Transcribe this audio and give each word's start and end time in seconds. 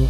This 0.00 0.08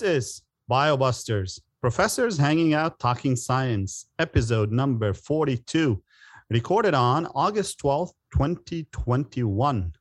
is 0.00 0.42
BioBusters, 0.70 1.60
Professors 1.82 2.38
Hanging 2.38 2.72
Out 2.72 2.98
Talking 2.98 3.36
Science, 3.36 4.06
episode 4.18 4.72
number 4.72 5.12
42, 5.12 6.02
recorded 6.48 6.94
on 6.94 7.26
August 7.34 7.78
12th, 7.82 8.12
2021. 8.32 9.92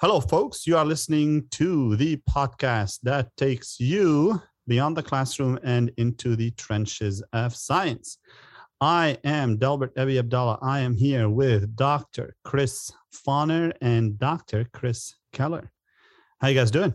Hello, 0.00 0.20
folks. 0.20 0.66
You 0.66 0.78
are 0.78 0.84
listening 0.86 1.46
to 1.50 1.96
the 1.96 2.22
podcast 2.30 3.00
that 3.02 3.36
takes 3.36 3.78
you 3.80 4.40
beyond 4.66 4.96
the 4.96 5.02
classroom 5.02 5.58
and 5.62 5.90
into 5.98 6.36
the 6.36 6.52
trenches 6.52 7.22
of 7.34 7.54
science. 7.54 8.16
I 8.80 9.18
am 9.24 9.56
Delbert 9.56 9.94
Ebi 9.96 10.18
Abdallah. 10.18 10.58
I 10.62 10.80
am 10.80 10.94
here 10.94 11.28
with 11.28 11.74
Dr. 11.74 12.36
Chris 12.44 12.92
Fauner 13.26 13.72
and 13.80 14.18
Dr. 14.18 14.66
Chris 14.72 15.14
Keller. 15.32 15.70
How 16.40 16.48
you 16.48 16.54
guys 16.54 16.70
doing? 16.70 16.94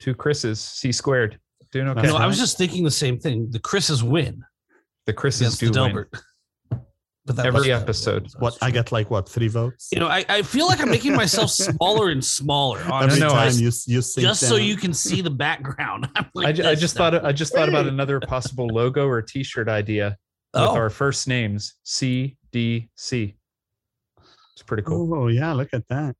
Two 0.00 0.14
Chris's, 0.14 0.60
C 0.60 0.92
squared. 0.92 1.38
Doing 1.72 1.88
okay. 1.88 2.02
That's 2.02 2.12
No, 2.12 2.18
I 2.20 2.26
was 2.26 2.38
just 2.38 2.58
thinking 2.58 2.84
the 2.84 2.90
same 2.90 3.18
thing. 3.18 3.50
The 3.50 3.58
Chris's 3.58 4.04
win 4.04 4.44
the 5.06 5.12
Chris's 5.12 5.40
against 5.40 5.60
do 5.60 5.70
the 5.70 5.80
win 5.82 5.88
Delbert. 5.94 6.10
But 7.26 7.36
that 7.36 7.46
every 7.46 7.60
was- 7.72 7.82
episode. 7.82 8.28
What 8.38 8.58
I 8.60 8.70
get 8.70 8.92
like 8.92 9.10
what 9.10 9.26
three 9.26 9.48
votes 9.48 9.88
You 9.90 10.00
know, 10.00 10.08
I, 10.08 10.26
I 10.28 10.42
feel 10.42 10.66
like 10.66 10.80
I'm 10.82 10.90
making 10.90 11.14
myself 11.16 11.48
smaller 11.50 12.10
and 12.10 12.22
smaller. 12.22 12.80
every 12.80 12.92
Honestly, 12.92 13.20
no, 13.20 13.28
time 13.30 13.48
I- 13.48 13.52
you 13.52 13.70
you 13.86 14.02
sink 14.02 14.26
just 14.26 14.46
so 14.46 14.56
you 14.56 14.76
can 14.76 14.92
see 14.92 15.22
the 15.22 15.30
background. 15.30 16.10
I'm 16.14 16.26
like 16.34 16.48
I, 16.48 16.52
ju- 16.52 16.64
I 16.66 16.74
just 16.74 16.96
now. 16.96 17.10
thought 17.10 17.24
I 17.24 17.32
just 17.32 17.54
thought 17.54 17.70
about 17.70 17.86
another 17.86 18.20
possible 18.20 18.66
logo 18.66 19.06
or 19.06 19.22
T-shirt 19.22 19.70
idea 19.70 20.18
with 20.54 20.62
Oh. 20.70 20.74
our 20.76 20.90
first 20.90 21.26
names 21.28 21.74
C 21.82 22.36
D 22.52 22.88
C. 22.96 23.34
It's 24.52 24.62
pretty 24.64 24.82
cool. 24.84 25.12
Oh 25.14 25.28
yeah, 25.28 25.52
look 25.52 25.70
at 25.72 25.86
that. 25.88 26.14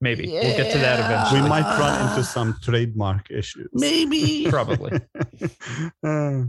Maybe 0.00 0.26
we'll 0.26 0.56
get 0.56 0.72
to 0.72 0.78
that 0.78 0.98
Yeah. 0.98 1.06
eventually. 1.06 1.42
We 1.42 1.48
might 1.48 1.78
run 1.78 2.08
into 2.08 2.24
some 2.24 2.56
trademark 2.60 3.30
issues. 3.30 3.68
maybe. 3.72 4.46
Probably. 4.50 5.00
Uh, 6.04 6.44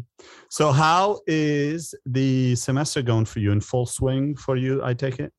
so 0.50 0.72
how 0.72 1.20
is 1.28 1.94
the 2.06 2.56
semester 2.56 3.02
going 3.04 3.26
for 3.26 3.40
you 3.40 3.52
in 3.52 3.62
full 3.62 3.86
swing 3.86 4.36
for 4.36 4.56
you 4.56 4.84
i 4.84 4.94
take 4.94 5.20
it 5.20 5.32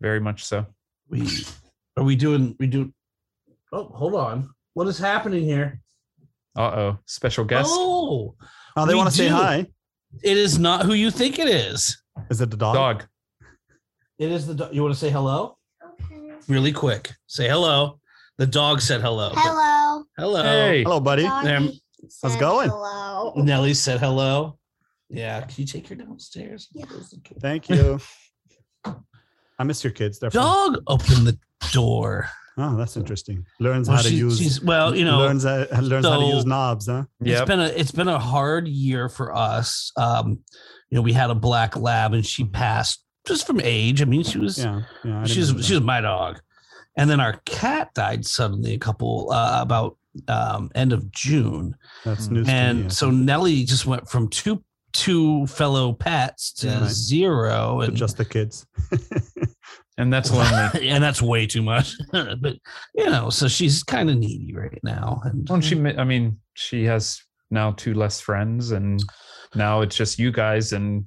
Very 0.00 0.20
much 0.20 0.44
so. 0.44 0.66
We 1.08 1.28
are 1.96 2.04
we 2.04 2.16
doing 2.16 2.56
we 2.58 2.66
do 2.66 2.92
Oh, 3.72 3.84
hold 3.88 4.14
on. 4.14 4.50
What 4.74 4.86
is 4.86 4.98
happening 4.98 5.42
here? 5.44 5.80
Uh 6.56 6.70
oh. 6.82 6.98
Special 7.06 7.44
guest. 7.44 7.68
Oh, 7.72 8.36
oh 8.76 8.86
they 8.86 8.94
want 8.94 9.10
to 9.10 9.16
say 9.16 9.26
hi 9.28 9.66
it 10.22 10.36
is 10.36 10.58
not 10.58 10.84
who 10.86 10.92
you 10.94 11.10
think 11.10 11.38
it 11.38 11.48
is. 11.48 12.00
is 12.30 12.40
it 12.40 12.50
the 12.50 12.56
dog, 12.56 12.74
Dog. 12.74 13.04
It 14.18 14.30
is 14.30 14.46
the 14.46 14.54
do- 14.54 14.68
you 14.72 14.82
want 14.82 14.94
to 14.94 15.00
say 15.00 15.10
hello? 15.10 15.56
Okay. 16.02 16.32
Really 16.48 16.72
quick. 16.72 17.12
Say 17.26 17.48
hello. 17.48 17.98
The 18.38 18.46
dog 18.46 18.80
said 18.80 19.00
hello. 19.00 19.32
Hello. 19.34 20.04
Hello. 20.16 20.42
Hey. 20.42 20.82
hello 20.82 21.00
buddy 21.00 21.22
Doggy 21.24 21.48
Um, 21.48 21.72
how's 22.22 22.34
it 22.36 22.40
going? 22.40 22.68
Hello. 22.68 23.32
Nelly 23.36 23.74
said 23.74 24.00
hello. 24.00 24.58
Yeah. 25.08 25.40
Can 25.42 25.54
you 25.56 25.66
take 25.66 25.88
her 25.88 25.94
downstairs? 25.94 26.68
Yeah. 26.72 26.86
Close 26.86 27.10
the 27.10 27.16
door. 27.18 27.38
thank 27.40 27.68
you 27.68 27.98
i 29.58 29.62
miss 29.64 29.82
your 29.84 29.92
kids 29.92 30.18
they're 30.18 30.30
fun. 30.30 30.72
Dog 30.74 30.82
opened 30.88 31.26
the 31.26 31.38
door. 31.72 32.28
Oh 32.58 32.76
that's 32.76 32.96
interesting 32.96 33.44
learns 33.60 33.88
Well, 33.88 33.96
how 33.96 34.02
to 34.02 34.08
she- 34.08 34.16
use 34.16 34.38
she's 34.38 34.62
well, 34.62 34.94
you 34.94 35.04
know, 35.04 35.18
learns, 35.18 35.44
uh, 35.44 35.66
learns 35.82 36.06
how 36.06 36.18
to 36.20 36.26
use 36.26 36.44
knobs 36.46 36.86
huh 36.86 37.04
Yep. 37.20 37.40
it's 37.42 37.48
been 37.48 37.60
a 37.60 37.66
it's 37.66 37.90
been 37.92 38.08
a 38.08 38.18
hard 38.18 38.68
year 38.68 39.08
for 39.08 39.34
us. 39.34 39.92
Um, 39.96 40.38
you 40.90 40.96
know, 40.96 41.02
we 41.02 41.12
had 41.12 41.30
a 41.30 41.34
black 41.34 41.76
lab 41.76 42.12
and 42.14 42.24
she 42.24 42.44
passed 42.44 43.02
just 43.26 43.46
from 43.46 43.60
age. 43.60 44.02
I 44.02 44.04
mean, 44.04 44.22
she 44.22 44.38
was 44.38 44.58
yeah 44.58 44.82
yeah 45.04 45.22
I 45.22 45.24
she's 45.26 45.48
she 45.66 45.74
was 45.74 45.82
my 45.82 46.00
dog. 46.00 46.40
And 46.96 47.10
then 47.10 47.18
our 47.18 47.40
cat 47.44 47.92
died 47.94 48.24
suddenly 48.24 48.74
a 48.74 48.78
couple 48.78 49.32
uh, 49.32 49.58
about 49.60 49.96
um 50.28 50.70
end 50.76 50.92
of 50.92 51.10
June. 51.10 51.74
that's 52.04 52.28
news 52.28 52.46
to 52.46 52.52
me, 52.52 52.58
and 52.58 52.92
so 52.92 53.10
think. 53.10 53.22
Nelly 53.24 53.64
just 53.64 53.84
went 53.86 54.08
from 54.08 54.28
two 54.28 54.62
two 54.92 55.44
fellow 55.48 55.92
pets 55.92 56.52
to 56.52 56.68
Yeah. 56.68 56.86
zero 56.88 57.78
But 57.80 57.88
and 57.88 57.96
just 57.96 58.16
the 58.16 58.24
kids 58.24 58.64
And 59.96 60.12
that's 60.12 60.32
lonely. 60.32 60.88
and 60.88 61.02
that's 61.02 61.22
way 61.22 61.46
too 61.46 61.62
much. 61.62 61.94
but 62.12 62.56
you 62.94 63.04
know, 63.04 63.30
so 63.30 63.46
she's 63.48 63.82
kind 63.82 64.10
of 64.10 64.16
needy 64.16 64.52
right 64.54 64.80
now. 64.82 65.20
And 65.24 65.48
Well, 65.48 65.60
she, 65.60 65.76
mi- 65.76 65.96
I 65.96 66.04
mean, 66.04 66.38
she 66.54 66.84
has 66.84 67.22
now 67.50 67.72
two 67.72 67.94
less 67.94 68.20
friends, 68.20 68.72
and 68.72 69.02
now 69.54 69.82
it's 69.82 69.96
just 69.96 70.18
you 70.18 70.32
guys, 70.32 70.72
and 70.72 71.04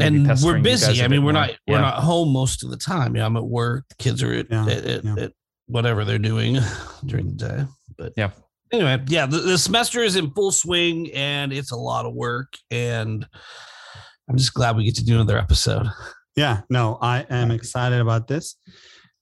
and 0.00 0.22
we're 0.22 0.28
pestering 0.28 0.64
you 0.64 0.70
guys 0.70 0.86
busy. 0.88 1.02
i 1.02 1.08
mean, 1.08 1.24
we're 1.24 1.32
more. 1.32 1.42
not 1.42 1.50
we're 1.68 1.80
not 1.80 2.02
home 2.02 2.32
most 2.32 2.64
of 2.64 2.70
the 2.70 2.76
time. 2.76 3.14
Yeah, 3.16 3.26
I'm 3.26 3.36
at 3.36 3.44
work. 3.44 3.84
The 3.88 3.96
kids 3.96 4.22
are 4.22 4.32
at, 4.32 4.46
Yeah, 4.50 4.66
at, 4.66 4.84
at, 4.84 5.04
yeah. 5.04 5.14
at 5.18 5.32
whatever 5.66 6.04
they're 6.04 6.18
doing 6.18 6.58
during 7.06 7.26
the 7.26 7.34
day. 7.34 7.64
But 7.96 8.12
Yeah. 8.16 8.30
Anyway, 8.70 9.02
yeah, 9.08 9.24
the, 9.24 9.38
the 9.38 9.56
semester 9.56 10.02
is 10.02 10.16
in 10.16 10.30
full 10.32 10.52
swing 10.52 11.10
and 11.14 11.54
it's 11.54 11.70
a 11.70 11.76
lot 11.76 12.04
of 12.04 12.12
work. 12.12 12.52
And 12.70 13.26
I'm 14.28 14.36
just 14.36 14.52
glad 14.52 14.76
we 14.76 14.84
get 14.84 14.96
to 14.96 15.04
do 15.04 15.14
another 15.14 15.38
episode. 15.38 15.86
Yeah, 16.38 16.60
no, 16.70 16.98
I 17.02 17.26
am 17.30 17.50
excited 17.50 18.00
about 18.00 18.28
this. 18.28 18.54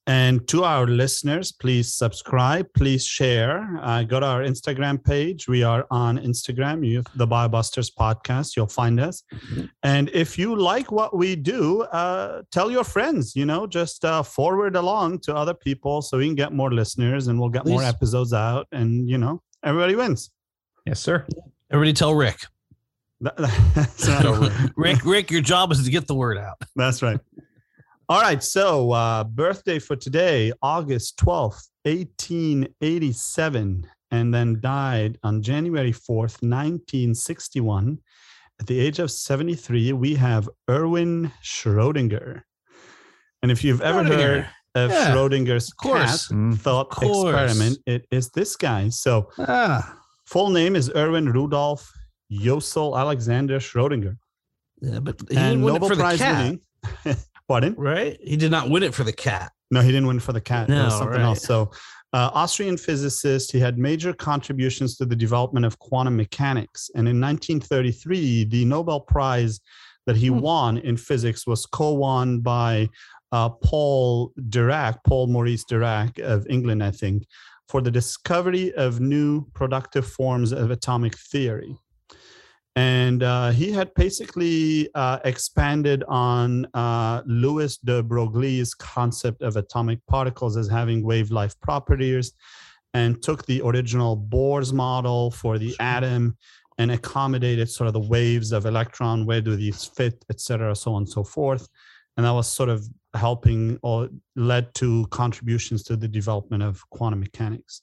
And 0.05 0.47
to 0.49 0.63
our 0.63 0.85
listeners, 0.85 1.51
please 1.51 1.95
subscribe, 1.95 2.67
please 2.75 3.03
share. 3.03 3.67
Uh, 3.81 4.03
go 4.03 4.19
to 4.19 4.25
our 4.25 4.43
Instagram 4.43 5.03
page. 5.03 5.47
We 5.47 5.63
are 5.63 5.87
on 5.89 6.19
Instagram, 6.19 6.87
you, 6.87 7.03
the 7.15 7.25
BioBusters 7.25 7.89
podcast. 7.99 8.55
You'll 8.55 8.67
find 8.67 8.99
us. 8.99 9.23
And 9.81 10.11
if 10.13 10.37
you 10.37 10.55
like 10.55 10.91
what 10.91 11.17
we 11.17 11.35
do, 11.35 11.81
uh, 11.81 12.43
tell 12.51 12.69
your 12.69 12.83
friends, 12.83 13.35
you 13.35 13.45
know, 13.45 13.65
just 13.65 14.05
uh, 14.05 14.21
forward 14.21 14.75
along 14.75 15.21
to 15.21 15.35
other 15.35 15.55
people 15.55 16.03
so 16.03 16.19
we 16.19 16.27
can 16.27 16.35
get 16.35 16.53
more 16.53 16.71
listeners 16.71 17.27
and 17.29 17.39
we'll 17.39 17.49
get 17.49 17.65
more 17.65 17.83
episodes 17.83 18.31
out. 18.31 18.67
And, 18.71 19.09
you 19.09 19.17
know, 19.17 19.41
everybody 19.63 19.95
wins. 19.95 20.29
Yes, 20.85 20.99
sir. 20.99 21.25
Everybody 21.71 21.93
tell 21.93 22.13
Rick. 22.13 22.45
Rick, 24.75 25.05
Rick, 25.05 25.31
your 25.31 25.41
job 25.41 25.71
is 25.71 25.83
to 25.83 25.91
get 25.91 26.07
the 26.07 26.15
word 26.15 26.37
out. 26.37 26.57
That's 26.75 27.01
right. 27.01 27.19
All 28.09 28.21
right. 28.21 28.41
So, 28.43 28.91
uh, 28.91 29.23
birthday 29.23 29.79
for 29.79 29.95
today, 29.95 30.51
August 30.61 31.17
12th, 31.17 31.67
1887, 31.83 33.87
and 34.11 34.33
then 34.33 34.59
died 34.61 35.17
on 35.23 35.41
January 35.41 35.91
4th, 35.91 36.41
1961. 36.43 37.97
At 38.59 38.67
the 38.67 38.79
age 38.79 38.99
of 38.99 39.11
73, 39.11 39.93
we 39.93 40.15
have 40.15 40.49
Erwin 40.69 41.31
Schrodinger. 41.43 42.41
And 43.43 43.51
if 43.51 43.63
you've 43.63 43.81
ever 43.81 44.03
heard 44.03 44.47
of 44.75 44.91
Yeah, 44.91 45.11
Schrodinger's 45.13 45.69
of 45.71 45.77
course. 45.77 46.27
cat 46.27 46.37
Mm. 46.37 46.57
thought 46.57 46.89
course. 46.89 47.51
experiment, 47.51 47.79
it 47.85 48.05
is 48.11 48.29
this 48.29 48.55
guy. 48.55 48.89
So, 48.89 49.29
Ah, 49.39 49.97
full 50.25 50.49
name 50.49 50.75
is 50.75 50.89
Erwin 50.95 51.31
Rudolf 51.31 51.91
Josef 52.31 52.93
Alexander 52.95 53.59
Schrodinger. 53.59 54.17
yeah, 54.81 54.99
but 54.99 55.15
he 55.29 55.37
and 55.37 55.61
didn't 55.61 55.61
win 55.63 55.75
it 55.75 55.79
Nobel 55.81 55.89
for 55.89 55.95
the 55.95 56.01
Prize 56.03 56.17
cat, 56.19 56.37
winning. 57.05 57.17
Pardon? 57.47 57.75
right? 57.77 58.17
He 58.21 58.35
did 58.37 58.51
not 58.51 58.69
win 58.69 58.83
it 58.83 58.93
for 58.93 59.03
the 59.03 59.13
cat. 59.13 59.51
No, 59.71 59.81
he 59.81 59.91
didn't 59.91 60.07
win 60.07 60.19
for 60.19 60.33
the 60.33 60.41
cat. 60.41 60.69
it 60.69 60.73
No, 60.73 60.89
something 60.89 61.09
right. 61.09 61.21
else. 61.21 61.43
So, 61.43 61.71
uh, 62.13 62.29
Austrian 62.33 62.77
physicist, 62.77 63.51
he 63.51 63.59
had 63.59 63.77
major 63.77 64.13
contributions 64.13 64.95
to 64.97 65.05
the 65.05 65.15
development 65.15 65.65
of 65.65 65.77
quantum 65.79 66.15
mechanics. 66.15 66.89
And 66.95 67.07
in 67.07 67.19
1933, 67.19 68.45
the 68.45 68.65
Nobel 68.65 69.01
Prize 69.01 69.59
that 70.05 70.15
he 70.15 70.27
Hmm. 70.27 70.39
won 70.39 70.77
in 70.77 70.95
physics 70.97 71.45
was 71.45 71.65
co-won 71.65 72.39
by 72.39 72.89
uh, 73.33 73.49
Paul 73.49 74.31
Dirac, 74.49 74.99
Paul 75.05 75.27
Maurice 75.27 75.65
Dirac 75.65 76.17
of 76.19 76.47
England, 76.49 76.81
I 76.81 76.91
think, 76.91 77.25
for 77.67 77.81
the 77.81 77.91
discovery 77.91 78.73
of 78.75 79.01
new 79.01 79.45
productive 79.53 80.07
forms 80.07 80.53
of 80.53 80.71
atomic 80.71 81.17
theory. 81.17 81.75
And 82.77 83.23
uh, 83.23 83.49
he 83.49 83.71
had 83.71 83.91
basically 83.95 84.87
uh, 84.93 85.17
expanded 85.25 86.03
on 86.07 86.67
uh, 86.75 87.23
Louis 87.25 87.75
de 87.77 88.03
Broglie's 88.03 88.75
concept 88.75 89.41
of 89.41 89.57
atomic 89.57 89.97
particles 90.05 90.55
as 90.57 90.69
having 90.69 91.03
wave 91.03 91.31
life 91.31 91.59
properties 91.59 92.33
and 92.93 93.19
took 93.23 93.43
the 93.47 93.63
original 93.63 94.15
Bohr's 94.15 94.73
model 94.73 95.31
for 95.31 95.57
the 95.57 95.75
atom 95.79 96.37
and 96.77 96.91
accommodated 96.91 97.67
sort 97.67 97.87
of 97.87 97.93
the 97.93 98.07
waves 98.07 98.51
of 98.51 98.67
electron, 98.67 99.25
where 99.25 99.41
do 99.41 99.55
these 99.55 99.83
fit, 99.83 100.23
et 100.29 100.39
cetera, 100.39 100.75
so 100.75 100.93
on 100.93 101.01
and 101.01 101.09
so 101.09 101.23
forth. 101.23 101.67
And 102.15 102.27
that 102.27 102.31
was 102.31 102.47
sort 102.47 102.69
of 102.69 102.87
helping 103.15 103.79
or 103.81 104.07
led 104.35 104.71
to 104.75 105.07
contributions 105.07 105.81
to 105.85 105.95
the 105.95 106.07
development 106.07 106.61
of 106.61 106.87
quantum 106.91 107.21
mechanics 107.21 107.81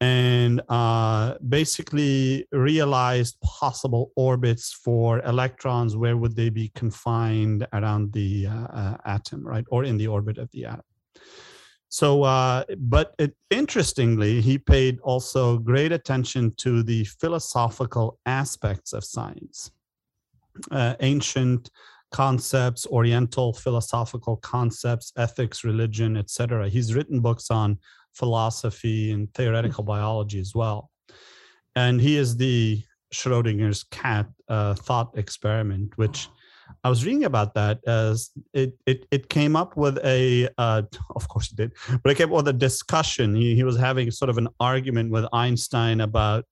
and 0.00 0.60
uh, 0.68 1.34
basically 1.48 2.46
realized 2.52 3.40
possible 3.40 4.12
orbits 4.14 4.72
for 4.72 5.20
electrons. 5.20 5.96
Where 5.96 6.16
would 6.16 6.36
they 6.36 6.50
be 6.50 6.70
confined 6.74 7.66
around 7.72 8.12
the 8.12 8.46
uh, 8.46 8.66
uh, 8.66 8.96
atom, 9.06 9.46
right, 9.46 9.64
or 9.70 9.84
in 9.84 9.96
the 9.96 10.06
orbit 10.06 10.38
of 10.38 10.50
the 10.52 10.66
atom? 10.66 10.82
So, 11.88 12.24
uh, 12.24 12.64
but 12.78 13.14
it, 13.18 13.34
interestingly, 13.48 14.40
he 14.40 14.58
paid 14.58 14.98
also 15.00 15.56
great 15.56 15.92
attention 15.92 16.52
to 16.58 16.82
the 16.82 17.04
philosophical 17.04 18.18
aspects 18.26 18.92
of 18.92 19.04
science. 19.04 19.70
Uh, 20.70 20.94
ancient 21.00 21.70
concepts, 22.12 22.86
Oriental 22.86 23.52
philosophical 23.52 24.36
concepts, 24.36 25.12
ethics, 25.16 25.64
religion, 25.64 26.16
etc. 26.16 26.68
He's 26.68 26.94
written 26.94 27.20
books 27.20 27.50
on 27.50 27.78
philosophy 28.16 29.12
and 29.12 29.32
theoretical 29.34 29.84
biology 29.84 30.40
as 30.40 30.52
well. 30.54 30.90
And 31.74 32.00
he 32.00 32.16
is 32.16 32.36
the 32.36 32.82
Schrodinger's 33.14 33.84
cat 33.84 34.26
uh, 34.48 34.74
thought 34.74 35.10
experiment, 35.16 35.92
which 35.96 36.28
I 36.82 36.88
was 36.88 37.04
reading 37.04 37.24
about 37.24 37.54
that 37.54 37.78
as 37.86 38.30
it 38.52 38.72
it, 38.86 39.06
it 39.12 39.28
came 39.28 39.54
up 39.54 39.76
with 39.76 39.98
a 40.04 40.48
uh, 40.58 40.82
of 41.14 41.28
course 41.28 41.52
it 41.52 41.56
did, 41.56 41.72
but 42.02 42.10
it 42.10 42.16
came 42.16 42.28
up 42.30 42.36
with 42.44 42.48
a 42.48 42.52
discussion. 42.52 43.34
He, 43.36 43.54
he 43.54 43.62
was 43.62 43.76
having 43.76 44.10
sort 44.10 44.30
of 44.30 44.38
an 44.38 44.48
argument 44.58 45.12
with 45.12 45.26
Einstein 45.32 46.00
about 46.00 46.44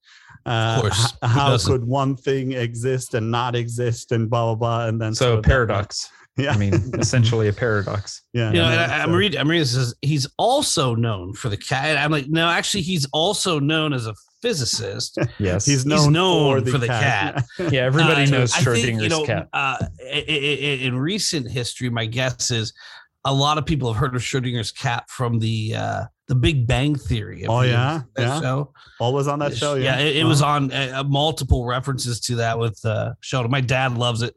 uh, 0.47 0.81
course. 0.83 1.05
h- 1.07 1.13
Who 1.23 1.27
how 1.29 1.49
doesn't? 1.51 1.73
could 1.73 1.85
one 1.85 2.17
thing 2.17 2.53
exist 2.53 3.15
and 3.15 3.31
not 3.31 3.57
exist 3.57 4.13
and 4.13 4.31
blah 4.31 4.45
blah 4.45 4.55
blah 4.55 4.87
and 4.89 5.01
then 5.01 5.15
So 5.15 5.25
sort 5.25 5.39
of 5.39 5.43
that- 5.45 5.49
paradox. 5.49 6.09
Yeah, 6.37 6.53
I 6.53 6.57
mean, 6.57 6.75
essentially 6.95 7.49
a 7.49 7.53
paradox. 7.53 8.23
yeah. 8.33 8.49
You 8.51 8.57
know, 8.59 8.65
and 8.65 8.93
I, 8.93 9.03
I'm 9.03 9.11
so- 9.11 9.15
reading. 9.15 9.39
I'm 9.41 9.49
reading. 9.49 9.63
This 9.63 9.75
says 9.75 9.95
he's 10.03 10.27
also 10.37 10.95
known 10.95 11.33
for 11.35 11.49
the 11.49 11.57
cat. 11.57 11.97
I'm 11.97 12.11
like, 12.11 12.29
no, 12.29 12.49
actually, 12.49 12.83
he's 12.83 13.07
also 13.13 13.61
known 13.61 13.93
as 13.93 14.07
a 14.07 14.15
physicist. 14.43 15.19
Yes. 15.39 15.65
He's 15.67 15.87
known, 15.87 16.13
known 16.13 16.65
for, 16.65 16.73
for 16.73 16.79
the 16.79 16.87
cat. 16.89 17.45
yeah, 17.71 17.83
everybody 17.83 18.25
Uh, 18.25 18.31
knows 18.31 18.53
I 18.55 18.59
think, 18.65 18.99
Schrodinger's 18.99 19.03
you 19.05 19.09
know, 19.09 19.25
cat. 19.25 19.49
Uh, 19.53 19.79
in 20.13 20.97
recent 20.99 21.51
history, 21.51 21.89
my 21.91 22.07
guess 22.07 22.51
is 22.51 22.73
a 23.25 23.33
lot 23.33 23.57
of 23.59 23.65
people 23.65 23.91
have 23.93 23.99
heard 24.01 24.15
of 24.15 24.23
Schrodinger's 24.23 24.71
cat 24.71 25.09
from 25.09 25.39
the 25.39 25.75
uh, 25.77 26.03
the 26.29 26.35
Big 26.35 26.67
Bang 26.67 26.95
Theory. 26.95 27.47
Oh, 27.47 27.61
yeah? 27.63 28.03
that 28.17 28.23
Yeah. 28.23 28.41
show. 28.41 28.73
Always 28.99 29.27
on 29.29 29.39
that 29.41 29.57
show. 29.57 29.75
Yeah, 29.75 29.99
Yeah, 29.99 30.05
it, 30.07 30.17
it 30.17 30.25
was 30.25 30.41
on 30.43 30.73
uh, 30.73 31.05
multiple 31.07 31.65
references 31.67 32.19
to 32.21 32.37
that 32.37 32.59
with 32.59 32.83
uh, 32.85 33.13
Sheldon. 33.21 33.51
My 33.51 33.61
dad 33.61 33.97
loves 33.99 34.23
it. 34.23 34.35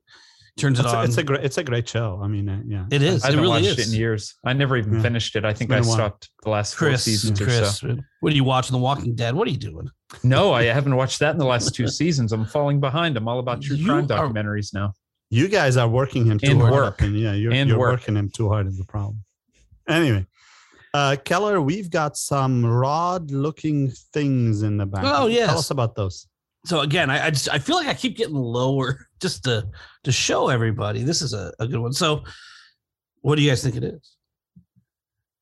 Turns 0.58 0.80
It's 0.80 0.88
it 0.92 0.96
a, 0.96 1.04
it's 1.04 1.18
a 1.18 1.24
great 1.24 1.44
it's 1.46 1.58
a 1.60 1.64
great 1.64 1.88
show. 1.88 2.20
I 2.24 2.28
mean, 2.28 2.50
uh, 2.50 2.62
yeah. 2.66 2.86
it 2.90 3.04
is. 3.04 3.24
I 3.24 3.28
It 3.28 3.32
haven't 3.32 3.40
really 3.42 3.62
watched 3.62 3.80
is. 3.80 3.88
it 3.90 3.94
in 3.94 4.00
years. 4.00 4.36
I 4.44 4.54
never 4.54 4.76
even 4.76 4.96
Yeah. 4.96 5.02
finished 5.04 5.36
it. 5.36 5.46
I 5.46 5.54
think 5.54 5.70
been 5.70 5.78
I 5.78 5.82
a 5.82 5.84
while. 5.84 5.94
stopped 5.98 6.30
the 6.44 6.50
last 6.50 6.74
four 6.76 6.88
Chris, 6.90 7.04
seasons 7.04 7.40
or 7.40 7.50
so. 7.66 7.98
what 8.22 8.34
are 8.34 8.36
you 8.36 8.44
watching? 8.44 8.74
The 8.74 8.80
Walking 8.82 9.14
Dead. 9.14 9.36
What 9.36 9.48
are 9.48 9.52
you 9.52 9.58
doing? 9.58 9.88
No, 10.24 10.54
I 10.54 10.64
haven't 10.64 10.96
watched 10.96 11.20
that 11.20 11.32
in 11.32 11.38
the 11.38 11.46
last 11.46 11.76
two 11.76 11.88
seasons. 11.88 12.32
I'm 12.32 12.46
falling 12.46 12.80
behind. 12.80 13.18
I'm 13.18 13.28
all 13.28 13.38
about 13.40 13.62
true 13.62 13.76
You 13.76 13.86
crime 13.86 14.06
are- 14.06 14.08
documentaries 14.08 14.74
now. 14.74 14.94
You 15.30 15.48
guys 15.48 15.78
are 15.78 15.88
working 15.88 16.26
him 16.26 16.40
too 16.40 16.52
And 16.52 16.62
hard. 16.62 16.74
work. 16.74 16.94
up 16.94 17.02
in- 17.04 17.14
yeah, 17.16 17.34
you're, 17.34 17.54
And 17.54 17.70
you're 17.70 17.78
work. 17.78 18.00
working 18.00 18.16
him 18.16 18.30
too 18.30 18.50
hard 18.50 18.66
is 18.66 18.78
the 18.78 18.86
problem. 18.86 19.24
Anyway, 19.88 20.26
uh, 20.94 21.18
Keller, 21.24 21.62
we've 21.62 21.90
got 21.92 22.18
some 22.18 22.66
rod-looking 22.66 23.92
things 24.14 24.64
in 24.64 24.78
the 24.78 24.86
back. 24.88 25.04
Oh, 25.06 25.28
yes. 25.28 25.50
Tell 25.50 25.60
us 25.60 25.70
about 25.72 25.96
those. 25.96 26.28
So 26.68 26.82
again, 26.82 27.10
I, 27.10 27.28
I 27.28 27.30
just 27.30 27.50
I 27.50 27.60
feel 27.60 27.78
like 27.78 27.88
I 27.88 27.94
keep 27.94 28.18
getting 28.18 28.36
lower 28.36 29.08
just 29.22 29.44
to 29.46 29.68
to 30.04 30.12
show 30.12 30.50
everybody 30.50 31.04
this 31.04 31.22
is 31.22 31.34
a, 31.34 31.54
a 31.60 31.68
good 31.68 31.80
one. 31.80 31.94
So, 31.94 32.24
what 33.22 33.36
do 33.38 33.42
you 33.42 33.50
guys 33.50 33.64
think 33.64 33.76
it 33.78 33.84
is? 33.84 34.16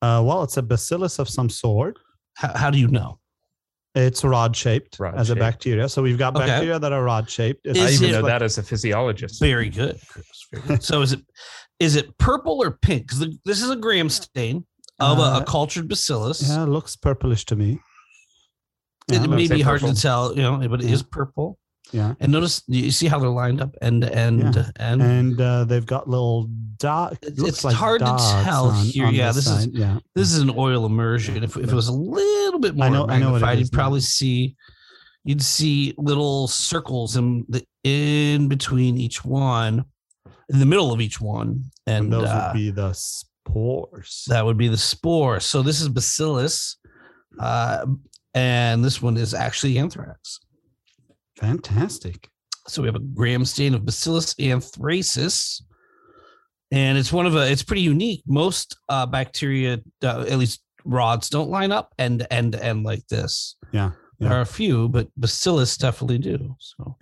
Uh, 0.02 0.22
well, 0.24 0.44
it's 0.44 0.58
a 0.58 0.62
bacillus 0.62 1.18
of 1.20 1.28
some 1.28 1.50
sort. 1.50 1.98
How, 2.36 2.56
how 2.56 2.70
do 2.70 2.78
you 2.78 2.88
know? 2.88 3.20
It's 3.96 4.24
rod-shaped 4.26 5.00
as 5.16 5.30
a 5.30 5.36
bacteria. 5.38 5.88
So 5.88 6.02
we've 6.04 6.18
got 6.18 6.36
Okay. 6.36 6.46
bacteria 6.48 6.78
that 6.78 6.92
are 6.92 7.02
rod-shaped. 7.02 7.66
I 7.66 7.70
even 7.72 8.10
it 8.10 8.12
know 8.12 8.20
like- 8.20 8.26
that 8.34 8.42
as 8.44 8.58
a 8.58 8.64
physiologist. 8.64 9.40
Very 9.40 9.70
good, 9.70 9.98
Chris. 10.10 10.26
Very 10.52 10.68
good. 10.68 10.84
so 10.90 11.02
is 11.02 11.14
it 11.14 11.22
is 11.80 11.96
it 11.96 12.16
purple 12.18 12.62
or 12.62 12.72
pink? 12.72 13.08
Because 13.08 13.26
this 13.46 13.62
is 13.62 13.70
a 13.70 13.76
gram 13.76 14.10
stain 14.10 14.66
of 15.00 15.18
a, 15.18 15.22
Uh, 15.22 15.40
a 15.40 15.46
cultured 15.46 15.88
bacillus. 15.88 16.48
Yeah, 16.48 16.64
it 16.64 16.68
looks 16.68 16.96
purplish 16.96 17.46
to 17.46 17.56
me. 17.56 17.80
It 19.12 19.30
may 19.30 19.48
be 19.48 19.62
hard 19.62 19.82
to 19.82 19.94
tell, 19.94 20.36
you 20.36 20.42
know, 20.42 20.68
but 20.68 20.84
it 20.84 20.90
is 20.92 21.04
purple. 21.04 21.58
yeah. 21.92 22.16
And 22.20 22.32
notice 22.32 22.64
you 22.68 22.90
see 22.92 23.08
how 23.08 23.20
they're 23.20 23.30
lined 23.30 23.62
up 23.62 23.76
end 23.82 24.02
to 24.02 24.14
end 24.16 24.56
Yeah. 24.56 24.72
and 24.78 25.02
And 25.02 25.40
uh, 25.40 25.64
they've 25.66 25.86
got 25.86 26.10
little 26.10 26.48
dot. 26.78 27.14
It's- 27.22 27.48
it's 27.48 27.64
like 27.64 27.76
hard 27.76 28.00
to 28.00 28.06
tell 28.44 28.66
on- 28.72 28.86
here. 28.86 29.06
on 29.06 29.14
Yeah, 29.14 29.32
this 29.32 29.48
is- 29.48 29.68
yeah. 29.68 30.00
this 30.16 30.32
is 30.34 30.40
an 30.40 30.50
oil 30.58 30.86
immersion. 30.88 31.44
If, 31.44 31.56
if 31.58 31.72
it 31.72 31.76
was 31.76 31.88
a 31.88 31.94
little 31.94 32.60
bit 32.60 32.76
more 32.76 32.88
I 32.88 32.90
know- 32.90 33.08
I 33.08 33.20
know 33.20 33.32
what 33.34 33.44
it 33.44 33.60
you'd 33.60 33.72
now. 33.72 33.78
probably 33.78 34.02
see 34.02 34.56
you'd 35.24 35.42
see 35.42 35.94
little 35.98 36.48
circles 36.48 37.16
in 37.16 37.46
the 37.50 37.64
in 37.84 38.48
between 38.48 38.98
each 38.98 39.24
one, 39.26 39.86
in 40.50 40.60
the 40.60 40.66
middle 40.66 40.92
of 40.92 41.02
each 41.02 41.20
one, 41.22 41.64
And 41.88 42.06
and 42.06 42.14
those 42.14 42.28
uh, 42.28 42.50
would 42.54 42.58
be 42.60 42.70
the 42.72 42.94
spores. 42.94 44.26
that 44.28 44.46
would 44.46 44.58
be 44.58 44.68
the 44.68 44.78
spore. 44.78 45.40
So 45.40 45.62
this 45.64 45.82
is 45.82 45.90
bacillus, 45.90 46.78
uh, 47.40 47.86
and 48.36 48.84
this 48.84 49.02
one 49.02 49.18
is 49.18 49.34
actually 49.34 49.80
anthrax. 49.80 50.40
Fantastic. 51.40 52.30
So 52.68 52.82
we 52.82 52.88
have 52.88 52.96
a 52.96 53.00
gram 53.00 53.46
stain 53.46 53.74
of 53.74 53.86
Bacillus 53.86 54.34
anthracis, 54.36 55.62
and 56.72 56.98
it's 56.98 57.12
one 57.12 57.26
of 57.26 57.36
a. 57.36 57.50
It's 57.52 57.64
pretty 57.64 57.82
unique. 57.82 58.24
Most 58.28 58.78
uh, 58.90 59.06
bacteria, 59.06 59.80
uh, 60.04 60.26
at 60.30 60.38
least 60.38 60.62
rods, 60.84 61.30
don't 61.30 61.50
line 61.50 61.72
up 61.72 61.94
end 61.98 62.20
to 62.20 62.34
end 62.34 62.52
to 62.52 62.64
end 62.64 62.84
like 62.84 63.08
this. 63.08 63.56
Yeah, 63.72 63.92
there 64.20 64.32
are 64.32 64.42
a 64.42 64.46
few, 64.46 64.90
but 64.90 65.08
Bacillus 65.18 65.78
definitely 65.78 66.20
do. 66.20 66.56
So 66.60 66.98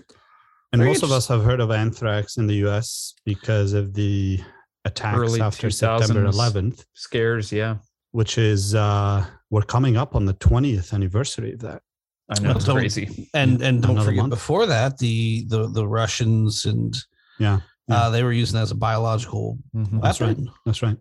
And 0.72 0.82
Very 0.82 0.90
most 0.90 1.04
of 1.04 1.12
us 1.12 1.28
have 1.28 1.44
heard 1.44 1.60
of 1.60 1.72
anthrax 1.72 2.38
in 2.38 2.48
the 2.48 2.56
US 2.68 3.14
because 3.26 3.74
of 3.74 3.94
the 3.94 4.40
attacks 4.86 5.18
Early 5.18 5.42
after 5.42 5.70
September 5.70 6.26
11th, 6.26 6.86
Scares, 6.94 7.52
yeah. 7.52 7.78
which 8.12 8.38
is, 8.38 8.76
uh, 8.76 9.26
we're 9.54 9.62
coming 9.76 9.96
up 9.98 10.16
on 10.16 10.26
the 10.26 10.34
20th 10.34 10.94
anniversary 10.94 11.54
of 11.54 11.60
that. 11.60 11.82
I 12.30 12.40
know 12.42 12.52
it's 12.52 12.66
crazy. 12.66 13.30
and 13.36 13.62
and 13.62 13.82
don't 13.82 13.92
Another 13.92 14.06
forget 14.08 14.22
month. 14.24 14.32
before 14.32 14.66
that 14.66 14.98
the 14.98 15.46
the 15.48 15.68
the 15.68 15.86
Russians 15.88 16.66
and 16.66 16.92
Yeah, 17.38 17.60
yeah. 17.88 17.96
uh, 18.06 18.10
they 18.10 18.24
were 18.24 18.32
using 18.32 18.56
that 18.58 18.64
as 18.64 18.72
a 18.72 18.76
biological 18.76 19.58
Mhm. 19.76 20.02
That's 20.02 20.20
right. 20.22 20.38
That's 20.66 20.82
right. 20.82 20.98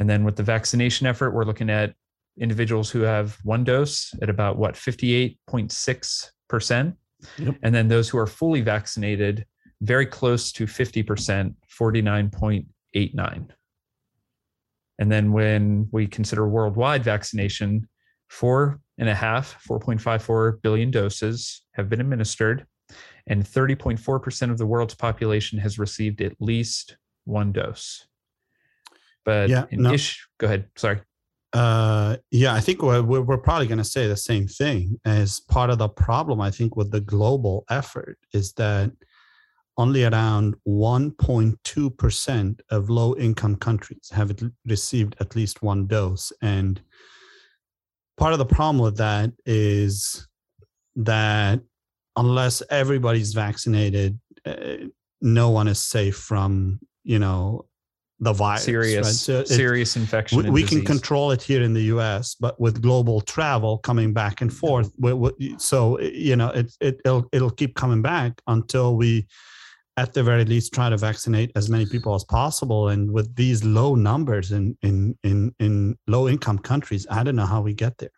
And 0.00 0.08
then 0.08 0.22
with 0.24 0.36
the 0.36 0.44
vaccination 0.44 1.08
effort, 1.08 1.32
we're 1.32 1.44
looking 1.44 1.70
at 1.70 1.92
individuals 2.38 2.88
who 2.90 3.00
have 3.00 3.36
one 3.42 3.64
dose 3.64 4.14
at 4.22 4.30
about 4.30 4.56
what 4.56 4.74
58.6%. 4.74 6.96
Yep. 7.38 7.56
And 7.62 7.74
then 7.74 7.88
those 7.88 8.08
who 8.08 8.18
are 8.18 8.26
fully 8.26 8.60
vaccinated, 8.60 9.46
very 9.80 10.06
close 10.06 10.52
to 10.52 10.66
50%, 10.66 11.54
49.89. 11.80 13.48
And 15.00 15.12
then 15.12 15.32
when 15.32 15.88
we 15.92 16.06
consider 16.06 16.48
worldwide 16.48 17.04
vaccination, 17.04 17.88
four 18.28 18.80
and 18.98 19.08
a 19.08 19.14
half, 19.14 19.64
4.54 19.64 20.60
billion 20.62 20.90
doses 20.90 21.62
have 21.74 21.88
been 21.88 22.00
administered, 22.00 22.66
and 23.26 23.44
30.4% 23.44 24.50
of 24.50 24.58
the 24.58 24.66
world's 24.66 24.94
population 24.94 25.58
has 25.58 25.78
received 25.78 26.20
at 26.20 26.32
least 26.40 26.96
one 27.24 27.52
dose. 27.52 28.06
But 29.24 29.50
Yeah, 29.50 29.66
no. 29.70 29.92
ish, 29.92 30.26
go 30.38 30.46
ahead. 30.46 30.68
Sorry. 30.76 31.00
Uh, 31.52 32.16
yeah, 32.30 32.52
I 32.52 32.60
think 32.60 32.82
we're, 32.82 33.02
we're 33.02 33.38
probably 33.38 33.66
going 33.66 33.78
to 33.78 33.84
say 33.84 34.06
the 34.06 34.16
same 34.16 34.46
thing 34.46 35.00
as 35.04 35.40
part 35.40 35.70
of 35.70 35.78
the 35.78 35.88
problem. 35.88 36.40
I 36.40 36.50
think 36.50 36.76
with 36.76 36.90
the 36.90 37.00
global 37.00 37.64
effort 37.70 38.18
is 38.32 38.52
that 38.54 38.92
only 39.78 40.04
around 40.04 40.56
1.2% 40.66 42.60
of 42.70 42.90
low 42.90 43.16
income 43.16 43.56
countries 43.56 44.10
have 44.12 44.36
received 44.66 45.16
at 45.20 45.36
least 45.36 45.62
one 45.62 45.86
dose. 45.86 46.32
And 46.42 46.80
part 48.16 48.32
of 48.32 48.40
the 48.40 48.44
problem 48.44 48.78
with 48.84 48.96
that 48.98 49.32
is 49.46 50.26
that 50.96 51.60
unless 52.16 52.60
everybody's 52.70 53.32
vaccinated, 53.32 54.18
uh, 54.44 54.88
no 55.22 55.50
one 55.50 55.68
is 55.68 55.80
safe 55.80 56.16
from, 56.16 56.80
you 57.04 57.20
know, 57.20 57.64
the 58.20 58.32
virus. 58.32 58.64
serious, 58.64 59.06
right? 59.06 59.14
So 59.14 59.40
it- 59.40 59.48
serious 59.48 59.96
infection. 59.96 60.42
we, 60.42 60.50
we 60.50 60.62
can 60.62 60.84
control 60.84 61.30
it 61.30 61.40
here 61.42 61.62
in 61.62 61.72
the 61.72 61.82
US, 61.94 62.34
but 62.34 62.58
with 62.60 62.82
global 62.82 63.20
travel 63.20 63.78
coming 63.78 64.12
back 64.12 64.40
and 64.40 64.52
forth, 64.52 64.90
we, 64.98 65.12
we, 65.12 65.54
so 65.58 66.00
you 66.00 66.36
know 66.36 66.48
it, 66.48 66.72
it 66.80 67.00
it'll 67.04 67.26
it'll 67.32 67.50
keep 67.50 67.74
coming 67.76 68.02
back 68.02 68.40
until 68.48 68.96
we, 68.96 69.26
at 69.96 70.14
the 70.14 70.22
very 70.22 70.44
least, 70.44 70.72
try 70.74 70.88
to 70.88 70.96
vaccinate 70.96 71.52
as 71.54 71.68
many 71.70 71.86
people 71.86 72.14
as 72.14 72.24
possible. 72.24 72.88
And 72.88 73.10
with 73.12 73.34
these 73.36 73.64
low 73.64 73.94
numbers 73.94 74.52
in 74.52 74.76
in 74.82 75.16
in 75.22 75.54
in 75.60 75.96
low 76.08 76.28
income 76.28 76.58
countries, 76.58 77.06
I 77.10 77.22
don't 77.22 77.36
know 77.36 77.46
how 77.46 77.60
we 77.62 77.74
get 77.74 77.98
there. 77.98 78.10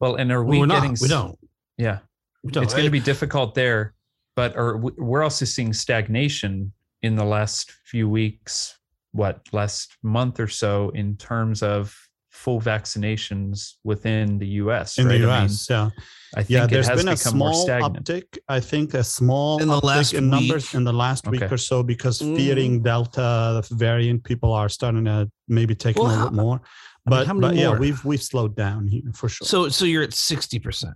Well, 0.00 0.16
and 0.16 0.30
are 0.32 0.44
we 0.44 0.58
getting? 0.66 0.90
not. 0.92 1.00
We 1.00 1.08
don't. 1.08 1.38
Yeah, 1.76 1.98
We 2.42 2.52
don't. 2.52 2.64
it's 2.64 2.74
going 2.74 2.84
to 2.84 2.90
be 2.90 3.00
difficult 3.00 3.54
there, 3.54 3.94
but 4.36 4.54
or 4.56 4.76
we're 4.78 5.22
also 5.22 5.44
seeing 5.46 5.72
stagnation 5.72 6.72
in 7.02 7.16
the 7.16 7.24
last 7.24 7.70
few 7.86 8.06
weeks. 8.08 8.76
What 9.12 9.40
last 9.52 9.96
month 10.02 10.38
or 10.38 10.46
so 10.48 10.90
in 10.90 11.16
terms 11.16 11.62
of 11.62 11.96
full 12.30 12.60
vaccinations 12.60 13.74
within 13.82 14.38
the 14.38 14.46
U.S. 14.62 14.98
in 14.98 15.06
right? 15.08 15.18
the 15.20 15.28
I 15.28 15.40
mean, 15.40 15.44
US. 15.50 15.68
yeah, 15.68 15.90
I 16.36 16.42
think 16.44 16.50
yeah. 16.50 16.64
it 16.64 16.70
There's 16.70 16.86
has 16.86 16.98
been 16.98 17.08
a 17.08 17.16
become 17.16 17.38
more 17.38 17.52
small 17.52 17.64
stagnant. 17.64 18.06
uptick. 18.06 18.38
I 18.48 18.60
think 18.60 18.94
a 18.94 19.02
small 19.02 19.60
In 19.60 19.66
the 19.66 19.74
uptick 19.80 19.82
last 19.82 20.12
in 20.14 20.30
numbers 20.30 20.74
in 20.74 20.84
the 20.84 20.92
last 20.92 21.26
week 21.26 21.42
or 21.50 21.56
so 21.58 21.82
because 21.82 22.20
Mm. 22.20 22.36
fearing 22.36 22.82
Delta 22.82 23.62
variant, 23.72 24.22
people 24.22 24.52
are 24.52 24.68
starting 24.68 25.04
to 25.06 25.28
maybe 25.48 25.74
take 25.74 25.96
Well, 25.96 26.06
a 26.06 26.08
little 26.08 26.22
how- 26.24 26.30
bit 26.30 26.36
more. 26.36 26.56
I 26.56 27.10
mean, 27.10 27.18
But 27.18 27.26
how 27.26 27.34
many 27.34 27.56
but 27.56 27.60
yeah, 27.60 27.76
we've 27.76 28.04
we've 28.04 28.22
slowed 28.22 28.54
down 28.54 28.86
here 28.86 29.02
for 29.12 29.28
sure. 29.28 29.44
So 29.46 29.68
so 29.70 29.84
you're 29.86 30.04
at 30.04 30.14
sixty 30.14 30.60
percent. 30.60 30.94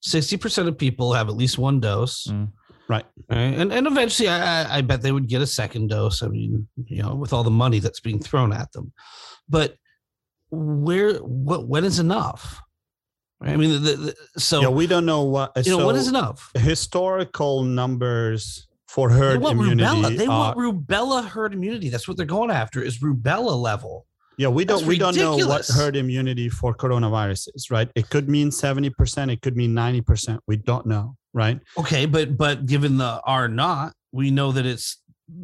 Sixty 0.00 0.36
percent 0.38 0.68
of 0.68 0.78
people 0.78 1.12
have 1.12 1.28
at 1.28 1.36
least 1.36 1.58
one 1.58 1.80
dose, 1.80 2.26
Mm. 2.28 2.48
Right. 2.88 3.04
right? 3.30 3.36
and 3.36 3.72
and 3.72 3.86
eventually, 3.86 4.28
I, 4.28 4.78
I 4.78 4.80
bet 4.80 5.02
they 5.02 5.12
would 5.12 5.28
get 5.28 5.42
a 5.42 5.46
second 5.46 5.88
dose. 5.88 6.22
I 6.22 6.28
mean, 6.28 6.68
you 6.86 7.02
know, 7.02 7.14
with 7.14 7.32
all 7.32 7.44
the 7.44 7.50
money 7.50 7.78
that's 7.78 8.00
being 8.00 8.20
thrown 8.20 8.52
at 8.52 8.72
them, 8.72 8.92
but 9.48 9.76
where 10.50 11.14
what 11.18 11.68
when 11.68 11.84
is 11.84 11.98
enough? 11.98 12.60
Right? 13.40 13.52
I 13.52 13.56
mean, 13.56 13.82
the, 13.82 13.92
the, 13.96 14.40
so 14.40 14.60
yeah, 14.60 14.68
we 14.68 14.86
don't 14.86 15.06
know 15.06 15.22
what 15.22 15.52
you 15.64 15.76
know 15.76 15.86
what 15.86 15.94
so 15.94 16.00
is 16.00 16.08
enough. 16.08 16.50
historical 16.54 17.62
numbers 17.62 18.66
for 18.88 19.10
They 19.10 19.16
herd 19.16 19.40
want 19.40 19.60
immunity. 19.60 19.84
rubella. 19.84 20.16
They 20.16 20.26
are- 20.26 20.54
want 20.54 20.58
rubella 20.58 21.24
herd 21.24 21.54
immunity. 21.54 21.88
That's 21.88 22.08
what 22.08 22.16
they're 22.16 22.26
going 22.26 22.50
after. 22.50 22.82
Is 22.82 22.98
rubella 22.98 23.56
level. 23.60 24.06
Yeah, 24.38 24.48
we 24.48 24.64
don't 24.64 24.78
That's 24.78 24.88
we 24.88 24.98
don't 24.98 25.16
know 25.16 25.36
what 25.48 25.66
herd 25.66 25.96
immunity 25.96 26.48
for 26.48 26.72
coronavirus 26.72 27.48
is, 27.54 27.72
right? 27.72 27.90
It 27.96 28.08
could 28.08 28.28
mean 28.28 28.50
70%, 28.50 29.32
it 29.32 29.42
could 29.42 29.56
mean 29.56 29.74
90%. 29.74 30.38
We 30.46 30.56
don't 30.56 30.86
know, 30.86 31.16
right? 31.32 31.60
Okay, 31.78 32.06
but 32.06 32.36
but 32.36 32.66
given 32.66 32.96
the 32.98 33.20
R 33.24 33.48
naught, 33.48 33.92
we 34.12 34.30
know 34.30 34.52
that 34.52 34.66
it's 34.66 34.98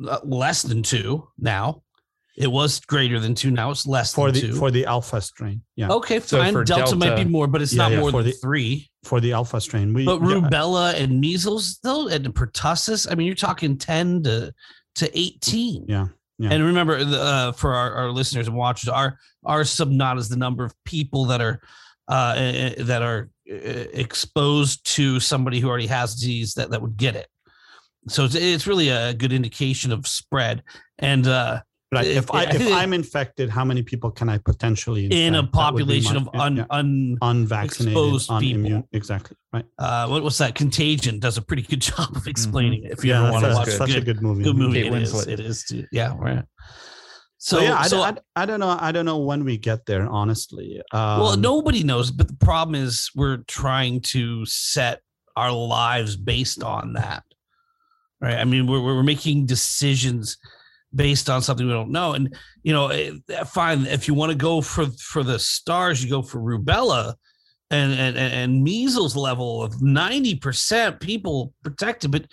uh, 0.09 0.19
less 0.25 0.63
than 0.63 0.83
two 0.83 1.29
now. 1.39 1.83
It 2.37 2.51
was 2.51 2.81
greater 2.81 3.21
than 3.21 3.37
two. 3.37 3.53
Now 3.53 3.71
it's 3.71 3.87
less 3.87 4.13
For 4.13 4.33
than 4.33 4.35
the 4.41 4.49
two. 4.49 4.55
for 4.57 4.73
the 4.73 4.87
alpha 4.87 5.21
strain. 5.21 5.63
Yeah. 5.77 5.91
okay, 5.91 6.19
So 6.19 6.39
fine. 6.39 6.53
for 6.53 6.65
Delta, 6.65 6.97
might 6.97 7.15
be 7.15 7.25
more, 7.25 7.47
but 7.47 7.63
it's 7.63 7.73
Yeah, 7.73 7.83
not 7.85 7.93
yeah, 7.93 8.01
more 8.01 8.11
for 8.11 8.23
than 8.25 8.33
the- 8.33 8.37
three. 8.39 8.91
For 9.05 9.21
the 9.21 9.33
alpha 9.35 9.61
strain. 9.61 9.95
We 9.95 10.05
But 10.05 10.21
yeah, 10.21 10.27
rubella 10.27 10.95
and 11.01 11.21
measles, 11.21 11.79
though, 11.85 12.09
and 12.09 12.25
pertussis. 12.35 13.07
I 13.09 13.15
mean, 13.15 13.27
you're 13.29 13.37
talking 13.37 13.77
ten 13.79 14.23
to 14.25 14.53
to 14.97 15.19
eighteen. 15.19 15.85
Yeah, 15.87 16.07
yeah. 16.41 16.51
And 16.51 16.65
remember, 16.65 16.97
uh, 16.99 17.53
for 17.53 17.75
our, 17.75 17.93
our 17.93 18.11
listeners 18.11 18.49
and 18.49 18.57
watchers, 18.57 18.89
our 18.89 19.17
our 19.45 19.63
sub 19.65 19.91
not 19.91 20.19
is 20.19 20.29
the 20.29 20.37
number 20.37 20.65
of 20.65 20.75
people 20.85 21.27
that 21.27 21.41
are 21.41 21.61
uh, 22.09 22.35
eh, 22.37 22.75
eh, 22.79 22.83
that 22.85 23.03
are 23.03 23.31
eh, 23.49 23.87
exposed 23.93 24.85
to 24.97 25.21
somebody 25.21 25.61
who 25.61 25.69
already 25.69 25.87
has 25.87 26.15
disease 26.15 26.55
that 26.55 26.71
that 26.71 26.81
would 26.83 26.97
get 26.97 27.17
it. 27.17 27.29
So 28.09 28.25
it's, 28.25 28.35
it's 28.35 28.67
really 28.67 28.91
a 28.91 29.15
good 29.15 29.33
indication 29.33 29.91
of 29.93 30.07
spread. 30.07 30.63
And 30.99 31.27
uh, 31.27 31.63
right. 31.93 32.05
it- 32.07 32.17
If 32.19 32.31
I 32.31 32.43
I 32.43 32.47
think 32.51 32.61
if 32.61 32.67
it- 32.69 32.73
I'm 32.75 32.93
infected, 32.93 33.49
how 33.49 33.65
many 33.65 33.83
people 33.83 34.11
can 34.11 34.29
I 34.29 34.37
potentially 34.37 35.05
infect? 35.07 35.19
in 35.19 35.35
a 35.35 35.39
infect? 35.39 35.53
That 35.55 35.73
would 35.75 35.79
be 35.79 35.85
population 36.01 36.15
my- 36.17 36.21
of 36.21 36.29
un, 36.41 36.57
yeah, 36.59 36.65
un 36.71 37.19
unvaccinated, 37.23 37.93
exposed 37.97 38.29
unimmune. 38.31 38.65
people. 38.65 38.89
Exactly. 38.93 39.37
Right. 39.55 39.65
uh, 39.79 40.07
what, 40.09 40.23
what's 40.23 40.37
that? 40.39 40.55
Contagion 40.55 41.19
does 41.19 41.39
a 41.39 41.43
pretty 41.43 41.63
good 41.63 41.81
job 41.91 42.15
of 42.15 42.27
explaining 42.27 42.85
it. 42.85 42.93
If 42.93 43.05
you 43.05 43.13
Mm-hmm. 43.15 43.23
Yeah, 43.23 43.29
ever 43.29 43.33
want 43.33 43.45
to 43.47 43.51
a- 43.53 43.55
watch 43.55 43.69
such 43.71 43.89
good, 43.89 43.97
a 43.97 44.01
good 44.05 44.21
movie. 44.23 44.43
good 44.45 44.57
movie, 44.57 44.87
It 44.87 44.93
is, 44.95 45.27
it 45.27 45.41
is. 45.41 45.65
Too. 45.65 45.87
Yeah. 45.91 46.15
Right. 46.19 46.45
So, 47.45 47.59
So 47.59 47.63
yeah, 47.63 47.79
I, 47.79 47.87
so 47.89 48.01
I, 48.01 48.15
I 48.35 48.47
don't 48.47 48.59
know. 48.59 48.75
I 48.81 48.91
don't 48.91 49.05
know 49.05 49.19
when 49.19 49.45
we 49.45 49.59
get 49.59 49.85
there, 49.85 50.09
honestly. 50.09 50.81
Um, 50.93 51.21
well, 51.21 51.37
nobody 51.37 51.85
knows, 51.85 52.11
but 52.11 52.27
the 52.27 52.37
problem 52.37 52.75
is 52.75 53.11
we're 53.15 53.45
trying 53.47 54.01
to 54.01 54.47
set 54.47 55.03
our 55.37 55.53
lives 55.53 56.17
based 56.17 56.63
on 56.63 56.95
that, 56.95 57.23
right? 58.19 58.39
I 58.39 58.45
mean, 58.45 58.67
we're 58.67 58.83
we're 58.83 59.03
making 59.03 59.45
decisions 59.45 60.39
based 60.95 61.29
on 61.29 61.43
something 61.43 61.67
we 61.67 61.73
don't 61.75 61.91
know, 61.91 62.15
and 62.15 62.35
you 62.63 62.73
know, 62.73 62.89
eh, 62.89 63.13
fine. 63.45 63.85
If 63.89 64.09
you 64.09 64.15
want 64.15 64.33
to 64.33 64.39
go 64.39 64.63
for 64.63 64.87
for 64.99 65.23
the 65.23 65.39
stars, 65.39 66.03
you 66.03 66.09
go 66.09 66.23
for 66.23 66.41
rubella. 66.41 67.15
And, 67.71 67.93
and 67.93 68.17
and 68.17 68.33
and 68.33 68.63
measles 68.63 69.17
level 69.17 69.63
of 69.63 69.73
90% 69.77 71.01
people 71.01 71.55
protected, 71.65 72.13
but 72.13 72.27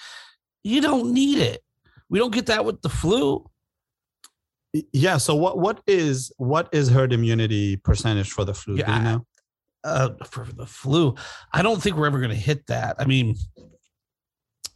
you 0.61 0.81
don't 0.81 1.13
need 1.13 1.39
it. 1.39 1.61
We 2.09 2.19
don't 2.19 2.33
get 2.33 2.45
that 2.47 2.63
with 2.63 2.81
the 2.81 2.89
flu. 2.89 3.49
Yeah. 4.93 5.17
So 5.17 5.35
what 5.35 5.57
what 5.59 5.81
is 5.87 6.31
what 6.37 6.69
is 6.71 6.89
herd 6.89 7.11
immunity 7.13 7.75
percentage 7.77 8.31
for 8.31 8.45
the 8.45 8.53
flu? 8.53 8.77
Yeah, 8.77 8.85
Do 8.85 8.93
you 8.93 8.99
know? 9.01 9.25
uh 9.83 10.09
for 10.27 10.45
the 10.45 10.65
flu 10.67 11.15
i 11.53 11.63
don't 11.63 11.81
think 11.81 11.95
we're 11.95 12.05
ever 12.05 12.19
going 12.19 12.29
to 12.29 12.35
hit 12.35 12.67
that 12.67 12.95
i 12.99 13.05
mean 13.05 13.35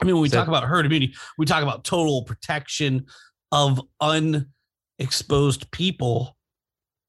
i 0.02 0.04
mean 0.06 0.16
when 0.16 0.24
we 0.24 0.30
So- 0.30 0.38
talk 0.40 0.48
about 0.48 0.64
herd 0.64 0.84
immunity 0.88 1.14
we 1.38 1.46
talk 1.46 1.62
about 1.62 1.84
total 1.84 2.24
protection 2.24 3.06
of 3.52 3.80
unexposed 4.02 5.70
people 5.70 6.36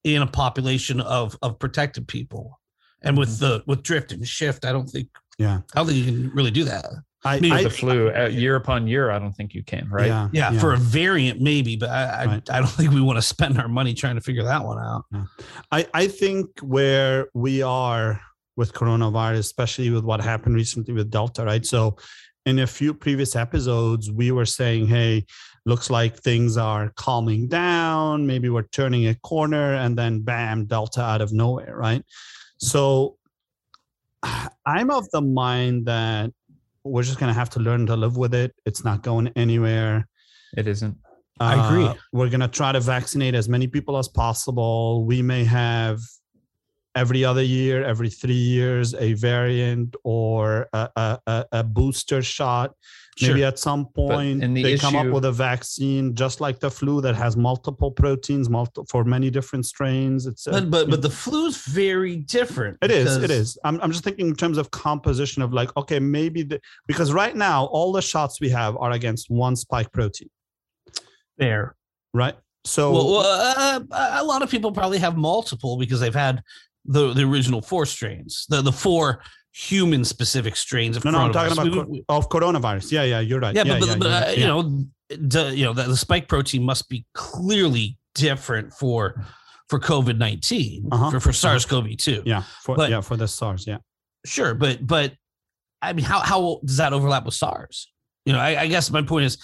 in 0.05 0.21
a 0.21 0.26
population 0.26 1.00
of 1.00 1.38
of 1.40 1.59
protected 1.59 2.07
people 2.07 2.61
and 3.00 3.16
with 3.16 3.38
the 3.38 3.62
with 3.66 3.83
drift 3.83 4.12
and 4.12 4.28
shift 4.28 4.66
i 4.66 4.73
don't 4.73 4.90
think 4.90 5.09
Yeah. 5.38 5.61
i 5.75 5.78
don't 5.78 5.87
think 5.87 5.99
you 5.99 6.05
can 6.05 6.31
really 6.35 6.50
do 6.50 6.64
that 6.64 6.85
I, 7.26 7.40
mean, 7.40 7.52
I 7.52 7.62
the 7.62 7.71
flu 7.71 8.11
uh, 8.11 8.28
year 8.28 8.56
upon 8.56 8.87
year. 8.87 9.11
I 9.11 9.18
don't 9.18 9.33
think 9.33 9.54
you 9.54 9.62
can. 9.62 9.88
Right. 9.90 10.06
Yeah. 10.06 10.28
yeah, 10.33 10.59
for 10.59 10.73
a 10.73 10.76
variant 10.76 11.40
maybe 11.40 11.76
but 11.76 11.90
i 11.90 12.04
I, 12.04 12.26
Right. 12.26 12.50
I 12.50 12.59
don't 12.61 12.68
think 12.68 12.92
we 12.92 13.00
want 13.00 13.18
to 13.18 13.23
spend 13.23 13.59
our 13.59 13.68
money 13.68 13.95
trying 13.95 14.14
to 14.14 14.21
figure 14.21 14.45
that 14.45 14.64
one 14.64 14.78
out 14.78 15.04
I, 15.73 15.87
I 15.92 16.06
think 16.06 16.47
where 16.61 17.28
we 17.35 17.62
are 17.62 18.21
with 18.56 18.73
coronavirus, 18.73 19.38
especially 19.40 19.90
with 19.90 20.04
what 20.04 20.21
happened 20.21 20.54
recently 20.54 20.95
with 20.95 21.11
Delta, 21.11 21.45
right? 21.45 21.64
So, 21.64 21.97
in 22.47 22.61
a 22.61 22.66
few 22.66 22.95
previous 22.95 23.35
episodes, 23.35 24.11
we 24.11 24.30
were 24.30 24.47
saying, 24.47 24.87
hey, 24.87 25.26
looks 25.64 25.90
like 25.90 26.16
things 26.16 26.56
are 26.56 26.92
calming 26.95 27.49
down. 27.49 28.25
Maybe 28.25 28.49
we're 28.49 28.62
turning 28.62 29.09
a 29.09 29.14
corner, 29.16 29.75
and 29.75 29.99
then 29.99 30.21
bam, 30.21 30.66
Delta 30.66 31.02
out 31.02 31.21
of 31.21 31.33
nowhere, 31.33 31.76
right? 31.76 32.02
So, 32.59 33.16
I'm 34.66 34.90
of 34.90 35.09
the 35.11 35.21
mind 35.21 35.87
that 35.87 36.30
we're 36.87 37.02
just 37.02 37.19
going 37.19 37.33
to 37.33 37.38
have 37.38 37.50
to 37.50 37.61
learn 37.61 37.87
to 37.87 37.97
live 37.97 38.16
with 38.16 38.35
it. 38.35 38.55
It's 38.64 38.85
not 38.85 39.02
going 39.02 39.28
anywhere. 39.37 40.09
It 40.57 40.66
isn't. 40.66 40.97
I 41.38 41.66
agree. 41.66 41.85
Uh, 41.85 41.95
we're 42.12 42.31
going 42.31 42.40
to 42.40 42.49
try 42.49 42.73
to 42.73 42.81
vaccinate 42.81 43.35
as 43.35 43.49
many 43.49 43.66
people 43.66 43.99
as 43.99 44.09
possible. 44.09 45.05
We 45.05 45.21
may 45.21 45.45
have 45.45 46.00
every 46.95 47.25
other 47.25 47.43
year, 47.43 47.85
every 47.85 48.09
three 48.09 48.33
years, 48.33 48.95
a 48.95 49.12
variant 49.12 49.95
or 50.02 50.66
a, 50.73 50.88
a, 50.97 51.19
a, 51.26 51.45
a 51.52 51.64
booster 51.64 52.23
shot. 52.23 52.75
Maybe 53.23 53.40
Sure. 53.40 53.46
at 53.46 53.58
some 53.58 53.87
point 53.87 54.42
the 54.42 54.62
they 54.62 54.76
come 54.76 54.94
up 54.94 55.06
with 55.06 55.25
a 55.25 55.32
vaccine 55.32 56.14
just 56.14 56.42
like 56.42 56.61
the 56.61 56.70
flu 56.70 57.00
that 57.00 57.14
has 57.14 57.35
multiple 57.35 57.90
proteins, 57.90 58.50
multi- 58.50 58.82
for 58.90 59.04
many 59.04 59.30
different 59.30 59.64
strains. 59.64 60.26
It's 60.26 60.44
but 60.44 60.70
but 60.70 60.90
but 60.90 61.00
the 61.00 61.08
flu's 61.08 61.56
very 61.64 62.16
different 62.16 62.76
It 62.82 62.90
is. 62.90 63.16
It 63.16 63.30
is. 63.30 63.56
I'm, 63.64 63.80
I'm 63.80 63.90
just 63.90 64.04
thinking 64.04 64.28
in 64.28 64.37
terms 64.37 64.58
of 64.58 64.70
composition 64.70 65.40
of 65.40 65.54
like, 65.54 65.75
okay, 65.78 65.99
maybe 65.99 66.42
the, 66.42 66.61
because 66.87 67.11
right 67.12 67.35
now 67.35 67.64
all 67.66 67.90
the 67.90 68.02
shots 68.02 68.38
we 68.38 68.50
have 68.50 68.76
are 68.76 68.90
against 68.90 69.30
one 69.30 69.56
spike 69.56 69.90
protein, 69.92 70.28
there 71.38 71.75
right? 72.12 72.35
So 72.64 72.92
well, 72.92 73.11
well 73.12 73.85
uh, 73.90 74.20
a 74.20 74.25
lot 74.25 74.42
of 74.42 74.50
people 74.50 74.73
probably 74.73 74.99
have 74.99 75.16
multiple 75.16 75.78
because 75.78 76.00
they've 76.00 76.14
had 76.14 76.42
the 76.85 77.14
the 77.14 77.23
original 77.23 77.62
four 77.62 77.87
strains, 77.87 78.44
the 78.50 78.61
the 78.61 78.73
four 78.73 79.23
human 79.59 80.05
specific 80.05 80.55
strains 80.55 80.97
of 80.99 81.05
No, 81.05 81.11
no, 81.13 81.19
I'm 81.19 81.33
talking 81.33 81.53
about 81.53 81.65
We- 81.65 81.73
co- 81.73 81.87
we- 81.89 82.05
of 82.11 82.29
coronavirus. 82.29 82.93
Yeah, 82.93 83.05
yeah, 83.05 83.21
you're 83.21 83.41
right. 83.41 83.55
yeah, 83.55 83.65
but, 83.65 83.81
but, 83.81 83.89
yeah, 83.89 83.97
but 83.97 84.07
uh, 84.07 84.21
right. 84.27 84.39
you 84.39 84.47
know, 84.47 84.85
the, 85.09 85.57
you 85.57 85.65
know, 85.65 85.73
the, 85.73 85.85
the 85.85 85.97
spike 85.97 86.29
protein 86.29 86.63
must 86.63 86.89
be 86.89 87.07
clearly 87.15 87.97
different 88.15 88.73
for 88.75 89.25
for 89.69 89.81
COVID 89.81 90.19
19 90.19 90.89
Uh-huh, 90.93 91.11
for 91.11 91.21
for 91.21 91.33
SARS 91.33 91.65
CoV 91.65 91.97
two. 91.97 92.23
yeah, 92.27 92.43
for 92.63 92.77
but- 92.77 92.91
yeah 92.91 93.01
for 93.01 93.17
the 93.17 93.27
SARS. 93.29 93.67
Yeah, 93.67 93.79
Sure, 94.27 94.55
but 94.55 94.87
but 94.87 95.15
I 95.83 95.93
mean, 95.93 96.05
how 96.05 96.21
how 96.21 96.61
does 96.65 96.77
that 96.77 96.93
overlap 96.93 97.25
with 97.25 97.35
SARS? 97.35 97.91
You 98.27 98.33
know, 98.33 98.39
I, 98.41 98.63
I 98.63 98.67
guess 98.67 98.91
my 98.91 99.03
point 99.03 99.25
is, 99.27 99.39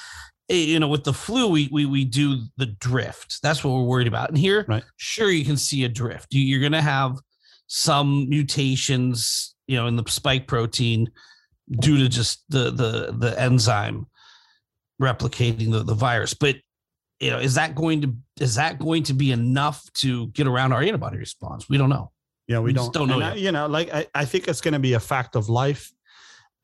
eh, 0.51 0.55
you 0.57 0.79
know, 0.81 0.89
with 0.89 1.05
the 1.05 1.13
flu, 1.13 1.49
we 1.49 1.69
we 1.73 1.87
we 1.87 2.05
do 2.05 2.43
the 2.57 2.67
drift. 2.67 3.39
That's 3.43 3.63
what 3.65 3.73
we're 3.75 3.85
worried 3.85 4.09
about. 4.09 4.29
And 4.29 4.37
here, 4.39 4.65
Right. 4.69 4.85
sure, 4.97 5.31
you 5.31 5.45
can 5.45 5.57
see 5.57 5.85
a 5.85 5.89
drift. 5.89 6.35
You, 6.35 6.43
you're 6.43 6.61
going 6.61 6.73
to 6.73 6.83
have 6.83 7.19
some 7.67 8.29
mutations, 8.29 9.55
you 9.67 9.77
know, 9.77 9.87
in 9.87 9.97
the 9.97 10.05
spike 10.09 10.47
protein 10.47 11.11
due 11.81 11.97
to 11.99 12.09
just 12.09 12.45
the 12.49 12.71
the 12.71 13.15
the 13.17 13.41
enzyme 13.41 14.07
replicating 15.01 15.71
the 15.73 15.83
the 15.83 15.95
virus. 15.95 16.35
But 16.35 16.57
you 17.21 17.31
know, 17.31 17.39
is 17.39 17.55
that 17.55 17.75
going 17.75 18.01
to 18.03 18.15
is 18.41 18.57
that 18.57 18.79
going 18.79 19.05
to 19.05 19.15
be 19.15 19.33
enough 19.33 19.83
to 19.95 20.27
get 20.29 20.47
around 20.47 20.73
our 20.73 20.83
antibody 20.83 21.19
response? 21.19 21.69
We 21.69 21.79
don't 21.79 21.89
know. 21.91 22.11
yeah, 22.49 22.59
we, 22.59 22.67
We 22.67 22.73
don't 22.73 22.87
just 22.87 22.93
don't 22.95 23.09
know 23.09 23.21
I- 23.21 23.35
you 23.35 23.53
know, 23.53 23.67
like 23.67 23.93
I, 23.95 24.07
I 24.15 24.25
think 24.25 24.49
it's 24.49 24.61
going 24.61 24.75
to 24.75 24.81
be 24.81 24.95
a 24.95 25.01
fact 25.01 25.37
of 25.37 25.49
life, 25.49 25.91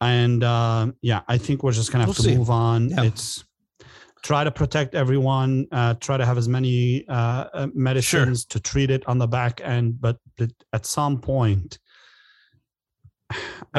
and 0.01 0.43
um, 0.43 0.95
yeah, 1.01 1.21
I 1.27 1.37
think 1.37 1.63
we're 1.63 1.71
just 1.71 1.91
going 1.91 2.01
to 2.01 2.07
have 2.07 2.17
We'll 2.17 2.23
to 2.25 2.29
see. 2.31 2.37
move 2.37 2.49
on. 2.49 2.89
Yeah. 2.89 3.03
It's 3.03 3.43
try 4.23 4.43
to 4.43 4.51
protect 4.51 4.95
everyone. 4.95 5.65
Uh, 5.71 5.93
try 5.95 6.17
to 6.17 6.25
have 6.25 6.37
as 6.37 6.47
many 6.47 7.07
uh, 7.07 7.13
uh, 7.53 7.67
medicines 7.73 8.45
to 8.45 8.59
treat 8.59 8.89
it 8.91 9.07
on 9.07 9.17
the 9.17 9.27
back 9.27 9.61
end, 9.63 9.99
but 10.01 10.17
th- 10.37 10.51
at 10.73 10.85
some 10.85 11.19
point, 11.19 11.79